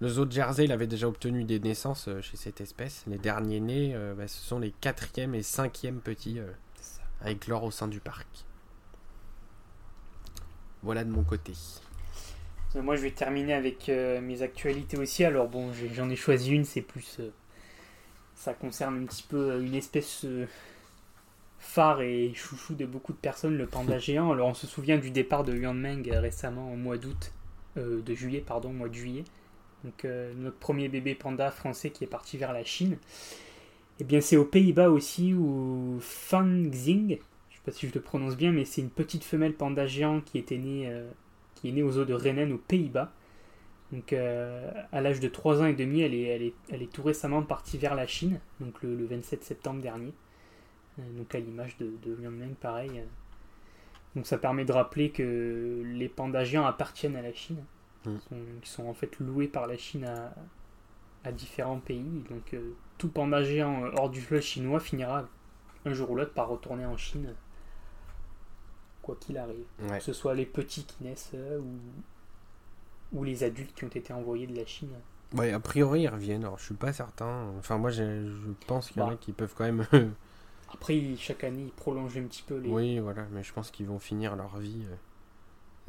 Le 0.00 0.08
zoo 0.08 0.24
de 0.24 0.32
Jersey, 0.32 0.64
il 0.64 0.72
avait 0.72 0.86
déjà 0.86 1.08
obtenu 1.08 1.44
des 1.44 1.60
naissances 1.60 2.08
chez 2.20 2.36
cette 2.36 2.60
espèce. 2.60 3.04
Les 3.06 3.18
derniers 3.18 3.60
nés, 3.60 3.96
bah, 4.16 4.26
ce 4.26 4.40
sont 4.40 4.58
les 4.58 4.72
quatrième 4.72 5.34
et 5.34 5.42
cinquième 5.42 6.00
petits 6.00 6.40
avec 7.20 7.46
l'or 7.46 7.64
au 7.64 7.70
sein 7.70 7.88
du 7.88 8.00
parc. 8.00 8.26
Voilà 10.82 11.04
de 11.04 11.10
mon 11.10 11.22
côté. 11.22 11.52
Moi, 12.74 12.96
je 12.96 13.02
vais 13.02 13.10
terminer 13.10 13.52
avec 13.52 13.88
euh, 13.88 14.20
mes 14.20 14.42
actualités 14.42 14.96
aussi. 14.96 15.24
Alors, 15.24 15.48
bon, 15.48 15.72
j'en 15.92 16.08
ai, 16.08 16.16
choisi 16.16 16.52
une, 16.52 16.64
c'est 16.64 16.80
plus. 16.80 17.20
Euh, 18.42 18.44
ça 18.44 18.54
concerne 18.54 19.02
un 19.02 19.06
petit 19.06 19.22
peu 19.22 19.52
euh, 19.52 19.62
une 19.62 19.74
espèce 19.74 20.26
phare 21.58 22.02
et 22.02 22.32
chouchou 22.34 22.74
de 22.74 22.86
beaucoup 22.86 23.12
de 23.12 23.18
personnes, 23.18 23.56
le 23.56 23.66
panda 23.66 23.98
géant. 24.00 24.32
Alors, 24.32 24.48
on 24.48 24.54
se 24.54 24.66
souvient 24.66 24.98
du 24.98 25.10
départ 25.10 25.44
de 25.44 25.54
Yuan 25.54 25.78
Meng 25.78 26.08
récemment, 26.10 26.72
au 26.72 26.76
mois 26.76 26.98
d'août, 26.98 27.32
de 27.76 28.14
juillet, 28.14 28.42
pardon, 28.46 28.72
mois 28.72 28.88
de 28.88 28.94
juillet. 28.94 29.24
Donc, 29.84 30.04
notre 30.04 30.58
premier 30.58 30.88
bébé 30.88 31.14
panda 31.14 31.50
français 31.50 31.90
qui 31.90 32.04
est 32.04 32.08
parti 32.08 32.36
vers 32.36 32.52
la 32.52 32.64
Chine. 32.64 32.92
Et 32.92 32.96
eh 34.00 34.04
bien, 34.04 34.20
c'est 34.20 34.36
aux 34.36 34.44
Pays-Bas 34.44 34.90
aussi 34.90 35.34
où 35.34 35.98
Fan 36.00 36.68
Xing, 36.70 37.18
je 37.50 37.56
sais 37.56 37.62
pas 37.64 37.72
si 37.72 37.88
je 37.88 37.94
le 37.94 38.00
prononce 38.00 38.36
bien, 38.36 38.52
mais 38.52 38.64
c'est 38.64 38.80
une 38.80 38.90
petite 38.90 39.24
femelle 39.24 39.54
panda 39.54 39.86
géant 39.86 40.20
qui 40.20 40.38
était 40.38 40.58
née 40.58 40.92
qui 41.62 41.68
est 41.68 41.72
née 41.72 41.82
aux 41.82 41.96
eaux 41.96 42.04
de 42.04 42.14
Renen 42.14 42.52
aux 42.52 42.58
Pays-Bas. 42.58 43.12
Donc 43.92 44.12
euh, 44.12 44.70
à 44.90 45.00
l'âge 45.00 45.20
de 45.20 45.28
3 45.28 45.62
ans 45.62 45.66
et 45.66 45.74
demi, 45.74 46.00
elle 46.00 46.14
est, 46.14 46.22
elle, 46.22 46.42
est, 46.42 46.54
elle 46.70 46.82
est 46.82 46.90
tout 46.90 47.02
récemment 47.02 47.42
partie 47.42 47.76
vers 47.76 47.94
la 47.94 48.06
Chine, 48.06 48.40
donc 48.60 48.82
le, 48.82 49.04
27 49.04 49.44
septembre 49.44 49.82
dernier. 49.82 50.12
Euh, 50.98 51.02
donc 51.18 51.34
à 51.34 51.38
l'image 51.38 51.76
de, 51.76 51.92
de 52.02 52.14
Meng, 52.28 52.54
pareil. 52.54 53.02
Donc 54.16 54.26
ça 54.26 54.38
permet 54.38 54.64
de 54.64 54.72
rappeler 54.72 55.10
que 55.10 55.82
les 55.84 56.08
pandas 56.08 56.44
géants 56.44 56.66
appartiennent 56.66 57.16
à 57.16 57.22
la 57.22 57.32
Chine, 57.32 57.62
mm. 58.06 58.16
qui 58.62 58.70
sont, 58.70 58.86
en 58.86 58.94
fait 58.94 59.18
loués 59.20 59.48
par 59.48 59.66
la 59.66 59.76
Chine 59.76 60.04
à, 60.04 60.34
à 61.24 61.32
différents 61.32 61.78
pays. 61.78 62.24
Donc 62.30 62.54
euh, 62.54 62.74
tout 62.98 63.08
panda 63.08 63.42
géant 63.42 63.84
hors 63.96 64.10
du 64.10 64.20
fleuve 64.20 64.42
chinois 64.42 64.80
finira 64.80 65.28
un 65.84 65.92
jour 65.92 66.10
ou 66.10 66.16
l'autre 66.16 66.32
par 66.32 66.48
retourner 66.48 66.86
en 66.86 66.96
Chine 66.96 67.34
quoi 69.02 69.16
qu'il 69.20 69.36
arrive. 69.36 69.66
Que 69.78 70.00
ce 70.00 70.12
soit 70.12 70.34
les 70.34 70.46
petits 70.46 70.84
qui 70.84 71.04
naissent 71.04 71.32
euh, 71.34 71.58
ou, 71.58 71.78
ou 73.12 73.24
les 73.24 73.44
adultes 73.44 73.74
qui 73.74 73.84
ont 73.84 73.88
été 73.88 74.12
envoyés 74.12 74.46
de 74.46 74.56
la 74.56 74.66
Chine. 74.66 74.90
Ouais, 75.34 75.52
a 75.52 75.60
priori 75.60 76.02
ils 76.02 76.08
reviennent, 76.08 76.44
alors 76.44 76.58
je 76.58 76.64
suis 76.64 76.74
pas 76.74 76.92
certain. 76.92 77.48
Enfin, 77.58 77.78
moi 77.78 77.90
je 77.90 78.28
pense 78.66 78.88
qu'il 78.88 79.00
y 79.00 79.04
en 79.04 79.08
a 79.08 79.10
bah. 79.12 79.16
qui 79.20 79.32
peuvent 79.32 79.54
quand 79.56 79.64
même. 79.64 79.86
Après, 80.72 81.00
chaque 81.18 81.44
année 81.44 81.64
ils 81.64 81.72
prolongent 81.72 82.16
un 82.16 82.24
petit 82.24 82.42
peu 82.42 82.56
les. 82.56 82.70
Oui, 82.70 82.98
voilà, 82.98 83.26
mais 83.32 83.42
je 83.42 83.52
pense 83.52 83.70
qu'ils 83.70 83.86
vont 83.86 83.98
finir 83.98 84.36
leur 84.36 84.58
vie 84.58 84.84
euh, 84.90 84.94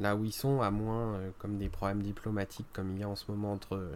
là 0.00 0.16
où 0.16 0.24
ils 0.24 0.32
sont, 0.32 0.60
à 0.60 0.70
moins 0.70 1.14
euh, 1.14 1.30
comme 1.38 1.58
des 1.58 1.68
problèmes 1.68 2.02
diplomatiques 2.02 2.66
comme 2.72 2.92
il 2.92 3.00
y 3.00 3.02
a 3.02 3.08
en 3.08 3.16
ce 3.16 3.30
moment 3.30 3.52
entre 3.52 3.90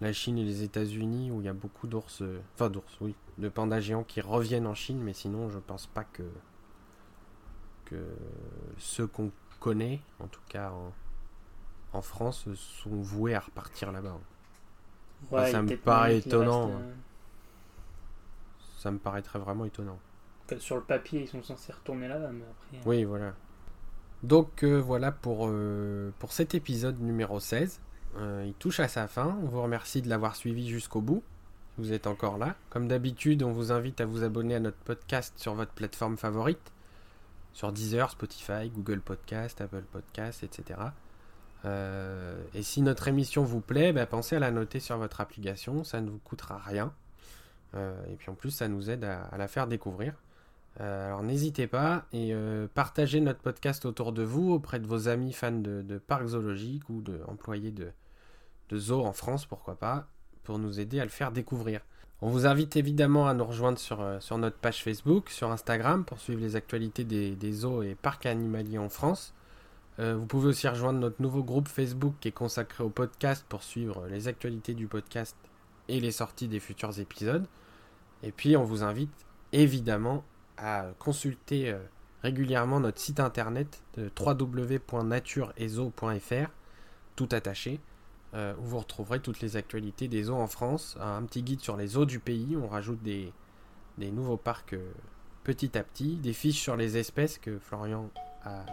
la 0.00 0.12
Chine 0.12 0.38
et 0.38 0.44
les 0.44 0.62
États-Unis 0.62 1.30
où 1.30 1.40
il 1.40 1.44
y 1.44 1.48
a 1.48 1.54
beaucoup 1.54 1.86
d'ours. 1.86 2.22
Enfin, 2.54 2.70
d'ours, 2.70 2.98
oui, 3.00 3.14
de 3.38 3.48
pandas 3.48 3.80
géants 3.80 4.04
qui 4.04 4.20
reviennent 4.20 4.66
en 4.66 4.74
Chine, 4.74 5.00
mais 5.02 5.12
sinon 5.12 5.48
je 5.50 5.58
pense 5.58 5.86
pas 5.86 6.04
que 6.04 6.24
que 7.84 8.02
ceux 8.78 9.06
qu'on 9.06 9.30
connaît, 9.60 10.00
en 10.20 10.26
tout 10.26 10.40
cas 10.48 10.70
en, 10.70 10.92
France, 12.02 12.46
sont 12.54 12.90
voués 12.90 13.34
à 13.34 13.40
repartir 13.40 13.92
là-bas. 13.92 14.18
ça 15.50 15.62
me 15.62 15.76
paraît 15.76 16.18
étonnant. 16.18 16.70
Euh, 16.70 16.92
ça 18.78 18.90
me 18.90 18.98
paraîtrait 18.98 19.38
vraiment 19.38 19.64
étonnant. 19.64 19.98
Sur 20.58 20.76
le 20.76 20.82
papier, 20.82 21.22
ils 21.22 21.28
sont 21.28 21.42
censés 21.42 21.72
retourner 21.72 22.06
là-bas, 22.08 22.30
mais 22.32 22.44
après. 22.44 22.76
Euh, 22.76 22.90
oui, 22.90 23.04
voilà. 23.04 23.32
Donc 24.22 24.62
euh, 24.62 24.80
voilà 24.80 25.12
pour, 25.12 25.50
pour 26.18 26.32
cet 26.32 26.54
épisode 26.54 27.00
numéro 27.00 27.40
16. 27.40 27.80
il 28.18 28.54
touche 28.58 28.80
à 28.80 28.88
sa 28.88 29.08
fin. 29.08 29.38
On 29.42 29.46
vous 29.46 29.62
remercie 29.62 30.02
de 30.02 30.08
l'avoir 30.08 30.36
suivi 30.36 30.68
jusqu'au 30.68 31.00
bout. 31.00 31.22
Vous 31.76 31.92
êtes 31.92 32.06
encore 32.06 32.38
là. 32.38 32.54
Comme 32.70 32.86
d'habitude, 32.86 33.42
on 33.42 33.52
vous 33.52 33.72
invite 33.72 34.00
à 34.00 34.06
vous 34.06 34.22
abonner 34.22 34.54
à 34.54 34.60
notre 34.60 34.76
podcast 34.78 35.34
sur 35.36 35.54
votre 35.54 35.72
plateforme 35.72 36.16
favorite 36.16 36.72
sur 37.54 37.72
Deezer, 37.72 38.10
Spotify, 38.10 38.68
Google 38.68 39.00
Podcast, 39.00 39.60
Apple 39.60 39.84
Podcast, 39.90 40.42
etc. 40.42 40.80
Euh, 41.64 42.42
et 42.54 42.62
si 42.62 42.82
notre 42.82 43.08
émission 43.08 43.42
vous 43.42 43.60
plaît, 43.60 43.92
bah, 43.92 44.06
pensez 44.06 44.36
à 44.36 44.38
la 44.38 44.50
noter 44.50 44.80
sur 44.80 44.98
votre 44.98 45.20
application, 45.20 45.84
ça 45.84 46.00
ne 46.00 46.10
vous 46.10 46.18
coûtera 46.18 46.58
rien. 46.58 46.92
Euh, 47.74 47.94
et 48.10 48.16
puis 48.16 48.30
en 48.30 48.34
plus, 48.34 48.50
ça 48.50 48.68
nous 48.68 48.90
aide 48.90 49.04
à, 49.04 49.36
la 49.36 49.48
faire 49.48 49.66
découvrir. 49.66 50.14
Euh, 50.80 51.06
alors 51.06 51.22
n'hésitez 51.22 51.68
pas 51.68 52.04
et 52.12 52.34
partagez 52.74 53.20
notre 53.20 53.40
podcast 53.40 53.84
autour 53.86 54.12
de 54.12 54.22
vous, 54.22 54.52
auprès 54.52 54.80
de 54.80 54.86
vos 54.86 55.08
amis 55.08 55.32
fans 55.32 55.52
de, 55.52 55.98
parcs 55.98 56.28
zoologiques 56.28 56.88
ou 56.90 57.00
de 57.00 57.20
employés 57.28 57.70
de, 57.70 57.90
de 58.70 58.78
zoos 58.78 59.02
en 59.02 59.12
France, 59.12 59.46
pourquoi 59.46 59.76
pas, 59.76 60.08
pour 60.42 60.58
nous 60.58 60.80
aider 60.80 61.00
à 61.00 61.04
le 61.04 61.10
faire 61.10 61.32
découvrir. 61.32 61.80
On 62.20 62.30
vous 62.30 62.46
invite 62.46 62.76
évidemment 62.76 63.28
à 63.28 63.34
nous 63.34 63.44
rejoindre 63.44 63.78
sur, 63.78 63.98
notre 64.38 64.56
page 64.56 64.82
Facebook, 64.82 65.30
sur 65.30 65.50
Instagram 65.50 66.04
pour 66.04 66.18
suivre 66.20 66.40
les 66.40 66.56
actualités 66.56 67.04
des 67.04 67.52
zoos 67.52 67.82
et 67.82 67.94
parcs 67.94 68.26
animaliers 68.26 68.78
en 68.78 68.88
France. 68.88 69.34
Euh, 70.00 70.16
vous 70.16 70.26
pouvez 70.26 70.48
aussi 70.48 70.66
rejoindre 70.66 70.98
notre 70.98 71.22
nouveau 71.22 71.44
groupe 71.44 71.68
Facebook 71.68 72.14
qui 72.20 72.26
est 72.28 72.32
consacré 72.32 72.82
au 72.82 72.90
podcast 72.90 73.46
pour 73.48 73.62
suivre 73.62 74.08
les 74.08 74.26
actualités 74.26 74.74
du 74.74 74.88
podcast 74.88 75.36
et 75.88 76.00
les 76.00 76.10
sorties 76.10 76.48
des 76.48 76.60
futurs 76.60 76.98
épisodes. 76.98 77.46
Et 78.22 78.32
puis 78.32 78.56
on 78.56 78.64
vous 78.64 78.82
invite 78.82 79.12
évidemment 79.52 80.24
à 80.56 80.86
consulter 80.98 81.70
euh, 81.70 81.78
régulièrement 82.22 82.80
notre 82.80 82.98
site 82.98 83.20
internet 83.20 83.84
de 83.96 84.10
www.natureezo.fr, 84.18 86.50
tout 87.14 87.28
attaché, 87.30 87.78
euh, 88.34 88.54
où 88.58 88.64
vous 88.64 88.80
retrouverez 88.80 89.20
toutes 89.20 89.40
les 89.40 89.56
actualités 89.56 90.08
des 90.08 90.28
eaux 90.28 90.36
en 90.36 90.48
France, 90.48 90.96
un 91.00 91.22
petit 91.22 91.44
guide 91.44 91.60
sur 91.60 91.76
les 91.76 91.96
eaux 91.96 92.06
du 92.06 92.18
pays, 92.18 92.56
on 92.56 92.66
rajoute 92.66 93.00
des, 93.02 93.32
nouveaux 93.98 94.36
parcs 94.36 94.74
petit 95.44 95.78
à 95.78 95.84
petit, 95.84 96.16
des 96.16 96.32
fiches 96.32 96.60
sur 96.60 96.76
les 96.76 96.96
espèces 96.96 97.38
que 97.38 97.58
Florian 97.58 98.10
a, 98.44 98.64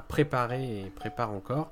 préparé 0.00 0.80
et 0.80 0.90
prépare 0.90 1.32
encore. 1.32 1.70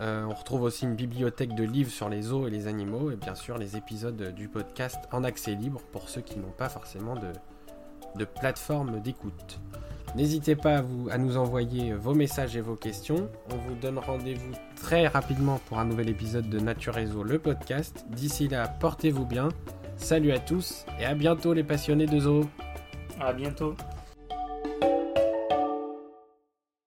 Euh, 0.00 0.24
on 0.24 0.34
retrouve 0.34 0.62
aussi 0.62 0.84
une 0.84 0.96
bibliothèque 0.96 1.54
de 1.54 1.64
livres 1.64 1.90
sur 1.90 2.08
les 2.08 2.32
eaux 2.32 2.48
et 2.48 2.50
les 2.50 2.66
animaux, 2.66 3.10
et 3.10 3.16
bien 3.16 3.34
sûr 3.34 3.58
les 3.58 3.76
épisodes 3.76 4.34
du 4.34 4.48
podcast 4.48 4.98
en 5.12 5.22
accès 5.22 5.54
libre 5.54 5.80
pour 5.92 6.08
ceux 6.08 6.20
qui 6.20 6.38
n'ont 6.38 6.50
pas 6.50 6.68
forcément 6.68 7.14
de, 7.14 8.24
plateformes 8.24 9.00
d'écoute. 9.00 9.60
N'hésitez 10.16 10.54
pas 10.56 10.78
à, 10.78 10.82
vous, 10.82 11.08
à 11.10 11.18
nous 11.18 11.36
envoyer 11.36 11.92
vos 11.92 12.14
messages 12.14 12.56
et 12.56 12.60
vos 12.60 12.76
questions. 12.76 13.28
On 13.52 13.56
vous 13.56 13.74
donne 13.74 13.98
rendez-vous 13.98 14.52
très 14.76 15.06
rapidement 15.08 15.60
pour 15.66 15.78
un 15.78 15.84
nouvel 15.84 16.08
épisode 16.08 16.48
de 16.48 16.60
Nature 16.60 16.94
Réseau, 16.94 17.24
le 17.24 17.38
podcast. 17.38 18.04
D'ici 18.10 18.48
là, 18.48 18.68
portez-vous 18.68 19.26
bien. 19.26 19.48
Salut 19.96 20.32
à 20.32 20.38
tous 20.38 20.86
et 21.00 21.04
à 21.04 21.14
bientôt 21.14 21.52
les 21.52 21.64
passionnés 21.64 22.06
de 22.06 22.18
zoo. 22.18 22.48
À 23.20 23.32
bientôt. 23.32 23.74